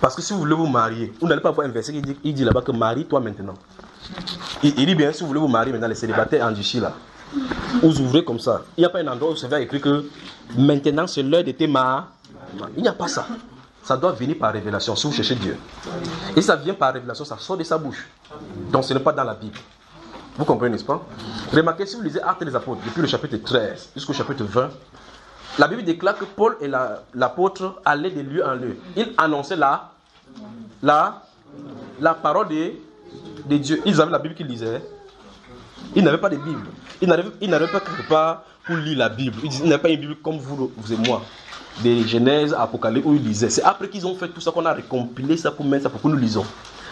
Parce 0.00 0.16
que 0.16 0.22
si 0.22 0.32
vous 0.32 0.40
voulez 0.40 0.54
vous 0.54 0.66
marier, 0.66 1.12
vous 1.20 1.28
n'allez 1.28 1.42
pas 1.42 1.50
voir 1.50 1.66
un 1.66 1.70
verset 1.70 1.92
qui 1.92 2.00
dit, 2.02 2.32
dit 2.32 2.44
là-bas 2.44 2.62
que 2.62 2.72
marie-toi 2.72 3.20
maintenant. 3.20 3.54
Il, 4.62 4.74
dit 4.74 4.94
bien, 4.94 5.12
si 5.12 5.20
vous 5.20 5.28
voulez 5.28 5.38
vous 5.38 5.48
marier 5.48 5.70
maintenant, 5.70 5.86
les 5.86 5.94
célibataires 5.94 6.44
en 6.46 6.50
Duchi 6.50 6.80
là, 6.80 6.94
vous 7.82 8.00
ouvrez 8.00 8.24
comme 8.24 8.40
ça. 8.40 8.62
Il 8.76 8.80
n'y 8.80 8.86
a 8.86 8.88
pas 8.88 8.98
un 9.00 9.06
endroit 9.06 9.30
où 9.30 9.36
c'est 9.36 9.62
écrit 9.62 9.80
que 9.80 10.08
maintenant 10.56 11.06
c'est 11.06 11.22
l'heure 11.22 11.44
de 11.44 11.52
tes 11.52 11.66
marier. 11.66 12.06
Il 12.76 12.82
n'y 12.82 12.88
a 12.88 12.92
pas 12.94 13.06
ça. 13.06 13.26
Ça 13.82 13.96
doit 13.96 14.12
venir 14.12 14.36
par 14.38 14.52
révélation 14.52 14.96
si 14.96 15.06
vous 15.06 15.12
cherchez 15.12 15.34
Dieu. 15.34 15.56
Et 16.34 16.42
ça 16.42 16.56
vient 16.56 16.74
par 16.74 16.92
révélation, 16.94 17.24
ça 17.24 17.36
sort 17.38 17.56
de 17.56 17.64
sa 17.64 17.78
bouche. 17.78 18.08
Donc 18.70 18.84
ce 18.84 18.94
n'est 18.94 19.00
pas 19.00 19.12
dans 19.12 19.24
la 19.24 19.34
Bible. 19.34 19.58
Vous 20.36 20.44
comprenez, 20.44 20.70
n'est-ce 20.72 20.84
pas? 20.84 21.02
Remarquez, 21.52 21.84
si 21.86 21.96
vous 21.96 22.02
lisez 22.02 22.22
Actes 22.22 22.44
des 22.44 22.54
Apôtres, 22.56 22.80
depuis 22.84 23.02
le 23.02 23.06
chapitre 23.06 23.36
13 23.36 23.90
jusqu'au 23.94 24.12
chapitre 24.14 24.44
20, 24.44 24.70
la 25.58 25.68
Bible 25.68 25.84
déclare 25.84 26.16
que 26.16 26.24
Paul 26.24 26.56
et 26.60 26.68
la- 26.68 27.02
l'apôtre 27.14 27.80
allaient 27.84 28.10
de 28.10 28.20
lieu 28.22 28.46
en 28.46 28.54
lieu. 28.54 28.76
Ils 28.96 29.12
annonçaient 29.18 29.56
la, 29.56 29.90
la, 30.82 31.22
la 32.00 32.14
parole 32.14 32.48
de, 32.48 32.72
de 33.44 33.56
Dieu. 33.58 33.82
Ils 33.84 34.00
avaient 34.00 34.10
la 34.10 34.18
Bible 34.18 34.34
qu'ils 34.34 34.46
lisaient. 34.46 34.82
Ils 35.94 36.02
n'avaient 36.02 36.16
pas 36.18 36.30
de 36.30 36.36
Bible. 36.36 36.64
Ils 37.02 37.08
n'arrivaient 37.08 37.66
pas 37.70 37.80
quelque 37.80 38.08
part 38.08 38.44
pour 38.64 38.76
lire 38.76 38.96
la 38.96 39.10
Bible. 39.10 39.36
Ils 39.44 39.64
n'avaient 39.64 39.82
pas 39.82 39.90
une 39.90 40.00
Bible 40.00 40.16
comme 40.22 40.38
vous, 40.38 40.72
vous 40.74 40.92
et 40.92 40.96
moi. 40.96 41.20
Des 41.82 42.06
Genèse, 42.06 42.54
Apocalypse, 42.54 43.06
où 43.06 43.14
ils 43.14 43.22
lisaient. 43.22 43.50
C'est 43.50 43.62
après 43.64 43.88
qu'ils 43.90 44.06
ont 44.06 44.14
fait 44.14 44.28
tout 44.28 44.40
ça 44.40 44.50
qu'on 44.50 44.64
a 44.64 44.72
récompilé 44.72 45.36
ça 45.36 45.50
pour 45.50 45.66
mettre 45.66 45.82
ça 45.84 45.90
pour 45.90 46.00
que 46.00 46.08
nous 46.08 46.16
lisons. 46.16 46.44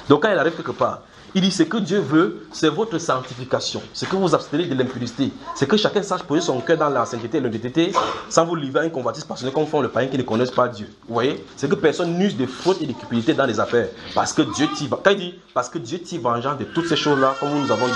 Donc 0.08 0.22
quand 0.22 0.30
il 0.30 0.38
arrive 0.38 0.54
quelque 0.54 0.72
part, 0.72 1.00
il 1.34 1.42
dit 1.42 1.50
ce 1.50 1.62
que 1.62 1.76
Dieu 1.76 2.00
veut, 2.00 2.46
c'est 2.52 2.68
votre 2.68 2.98
sanctification. 2.98 3.80
C'est 3.92 4.08
que 4.08 4.16
vous 4.16 4.34
abstenez 4.34 4.66
de 4.66 4.74
l'impudicité. 4.74 5.32
C'est 5.54 5.66
que 5.68 5.76
chacun 5.76 6.02
sache 6.02 6.22
poser 6.22 6.40
son 6.40 6.60
cœur 6.60 6.76
dans 6.78 6.88
la 6.88 7.04
sainteté 7.06 7.38
et 7.38 7.40
l'honnêteté 7.40 7.92
sans 8.28 8.44
vous 8.44 8.54
livrer 8.56 8.80
à 8.80 8.84
une 8.84 8.90
convoitise 8.90 9.24
passionnée 9.24 9.52
comme 9.52 9.66
font 9.66 9.80
les 9.80 9.88
païens 9.88 10.08
qui 10.08 10.18
ne 10.18 10.22
connaissent 10.22 10.50
pas 10.50 10.68
Dieu. 10.68 10.88
Vous 11.06 11.14
voyez? 11.14 11.44
C'est 11.56 11.68
que 11.68 11.74
personne 11.76 12.16
n'use 12.18 12.36
de 12.36 12.46
faute 12.46 12.80
et 12.82 12.86
de 12.86 12.92
cupidité 12.92 13.34
dans 13.34 13.46
les 13.46 13.60
affaires. 13.60 13.88
Parce 14.14 14.32
que 14.32 14.42
Dieu 14.42 14.68
tire. 14.74 14.88
Quand 15.02 15.10
il 15.10 15.18
dit 15.18 15.34
parce 15.54 15.68
que 15.68 15.78
Dieu 15.78 15.98
tire 16.00 16.20
vengeance 16.20 16.58
de 16.58 16.64
toutes 16.64 16.86
ces 16.86 16.96
choses-là, 16.96 17.34
comme 17.38 17.50
nous 17.50 17.70
avons 17.70 17.86
dit. 17.86 17.92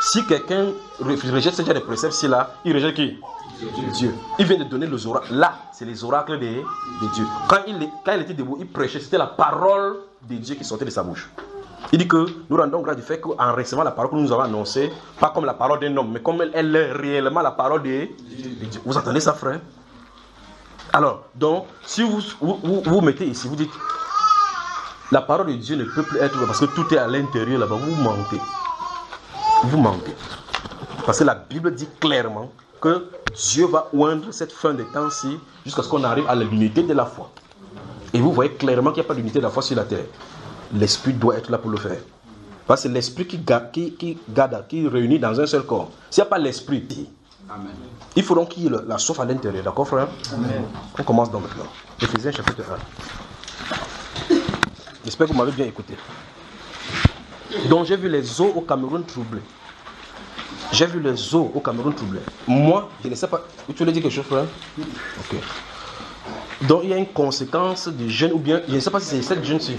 Si 0.00 0.24
quelqu'un 0.26 0.66
re- 1.02 1.30
rejette 1.32 1.54
ce 1.54 1.62
genre 1.62 1.74
de 1.74 1.80
préceptes 1.80 2.22
là, 2.24 2.54
il 2.64 2.74
rejette 2.74 2.94
qui? 2.94 3.16
Dieu. 3.94 4.14
Il 4.38 4.44
vient 4.46 4.58
de 4.58 4.64
donner 4.64 4.86
les 4.86 5.06
oracles. 5.06 5.32
Là, 5.34 5.54
c'est 5.72 5.86
les 5.86 6.04
oracles 6.04 6.38
de, 6.38 6.46
de 6.46 7.14
Dieu. 7.14 7.24
Quand 7.48 7.60
il, 7.66 7.74
quand 8.04 8.12
il 8.12 8.20
était 8.20 8.34
debout, 8.34 8.58
il 8.60 8.66
prêchait. 8.66 9.00
C'était 9.00 9.16
la 9.16 9.26
parole 9.26 9.96
de 10.28 10.34
Dieu 10.36 10.54
qui 10.54 10.64
sortait 10.64 10.84
de 10.84 10.90
sa 10.90 11.02
bouche. 11.02 11.30
Il 11.92 11.98
dit 11.98 12.08
que 12.08 12.26
nous 12.48 12.56
rendons 12.56 12.80
grâce 12.80 12.96
du 12.96 13.02
fait 13.02 13.20
qu'en 13.20 13.54
recevant 13.54 13.84
la 13.84 13.92
parole 13.92 14.10
que 14.10 14.16
nous 14.16 14.32
avons 14.32 14.42
annoncée, 14.42 14.92
pas 15.20 15.30
comme 15.30 15.44
la 15.44 15.54
parole 15.54 15.78
d'un 15.80 15.96
homme, 15.96 16.10
mais 16.12 16.20
comme 16.20 16.42
elle, 16.52 16.74
est 16.74 16.92
réellement 16.92 17.42
la 17.42 17.52
parole 17.52 17.82
de, 17.82 18.08
Dieu. 18.68 18.80
Vous 18.84 18.96
entendez 18.96 19.20
ça, 19.20 19.34
frère? 19.34 19.60
Alors, 20.92 21.24
donc, 21.34 21.66
si 21.84 22.02
vous 22.02 22.20
vous, 22.40 22.82
vous, 22.84 23.00
mettez 23.00 23.26
ici, 23.26 23.46
vous 23.48 23.56
dites, 23.56 23.70
la 25.12 25.20
parole 25.20 25.46
de 25.46 25.52
Dieu 25.52 25.76
ne 25.76 25.84
peut 25.84 26.02
plus 26.02 26.18
être 26.18 26.44
parce 26.46 26.60
que 26.60 26.64
tout 26.66 26.92
est 26.92 26.98
à 26.98 27.06
l'intérieur 27.06 27.60
là-bas, 27.60 27.76
vous 27.76 27.94
mentez. 28.02 28.40
Vous 29.64 29.78
mentez. 29.78 30.14
Parce 31.04 31.18
que 31.18 31.24
la 31.24 31.34
Bible 31.34 31.72
dit 31.74 31.88
clairement 32.00 32.50
que 32.80 33.06
Dieu 33.34 33.66
va 33.66 33.88
oindre 33.92 34.32
cette 34.32 34.52
fin 34.52 34.74
de 34.74 34.82
temps-ci 34.82 35.38
jusqu'à 35.64 35.82
ce 35.82 35.88
qu'on 35.88 36.02
arrive 36.04 36.24
à 36.28 36.34
l'unité 36.34 36.82
de 36.82 36.92
la 36.94 37.06
foi. 37.06 37.30
Et 38.12 38.20
vous 38.20 38.32
voyez 38.32 38.52
clairement 38.52 38.90
qu'il 38.90 39.02
n'y 39.02 39.06
a 39.06 39.08
pas 39.08 39.14
d'unité 39.14 39.38
de 39.38 39.44
la 39.44 39.50
foi 39.50 39.62
sur 39.62 39.76
la 39.76 39.84
terre. 39.84 40.04
L'esprit 40.72 41.12
doit 41.12 41.36
être 41.36 41.50
là 41.50 41.58
pour 41.58 41.70
le 41.70 41.78
faire. 41.78 41.98
Parce 42.66 42.82
que 42.82 42.88
c'est 42.88 42.94
l'esprit 42.94 43.26
qui, 43.26 43.38
qui, 43.72 43.92
qui 43.92 44.18
garde, 44.28 44.64
qui 44.68 44.86
réunit 44.88 45.18
dans 45.18 45.40
un 45.40 45.46
seul 45.46 45.62
corps. 45.62 45.90
S'il 46.10 46.22
n'y 46.22 46.26
a 46.26 46.30
pas 46.30 46.38
l'esprit, 46.38 46.84
il 48.16 48.22
faut 48.24 48.34
donc 48.34 48.48
qu'il 48.50 48.64
y 48.64 48.66
ait 48.66 48.70
le- 48.70 48.84
la 48.88 48.98
soif 48.98 49.20
à 49.20 49.24
l'intérieur. 49.24 49.62
D'accord, 49.62 49.86
frère? 49.86 50.08
On 50.98 51.02
commence 51.04 51.30
donc 51.30 51.42
maintenant. 51.42 51.70
Éphésiens 52.02 52.32
chapitre 52.32 52.62
1. 54.30 54.34
J'espère 55.04 55.28
que 55.28 55.32
vous 55.32 55.38
m'avez 55.38 55.52
bien 55.52 55.66
écouté. 55.66 55.94
Donc 57.68 57.86
j'ai 57.86 57.96
vu 57.96 58.08
les 58.08 58.40
eaux 58.40 58.52
au 58.56 58.60
Cameroun 58.62 59.04
troublées. 59.04 59.42
J'ai 60.72 60.86
vu 60.86 60.98
les 61.00 61.34
eaux 61.34 61.52
au 61.54 61.60
Cameroun 61.60 61.94
troublées. 61.94 62.20
Moi, 62.48 62.88
je 63.04 63.08
ne 63.08 63.14
sais 63.14 63.28
pas. 63.28 63.44
Tu 63.68 63.74
voulais 63.74 63.92
dire 63.92 64.02
quelque 64.02 64.12
chose, 64.12 64.24
frère? 64.24 64.46
Ok. 64.78 65.36
Donc 66.62 66.80
il 66.82 66.90
y 66.90 66.92
a 66.92 66.96
une 66.96 67.06
conséquence 67.06 67.86
du 67.86 68.10
jeûne, 68.10 68.32
ou 68.32 68.38
bien, 68.38 68.60
je 68.68 68.74
ne 68.74 68.80
sais 68.80 68.90
pas 68.90 68.98
si 68.98 69.06
c'est 69.06 69.22
cette 69.22 69.44
jeûne-ci. 69.44 69.76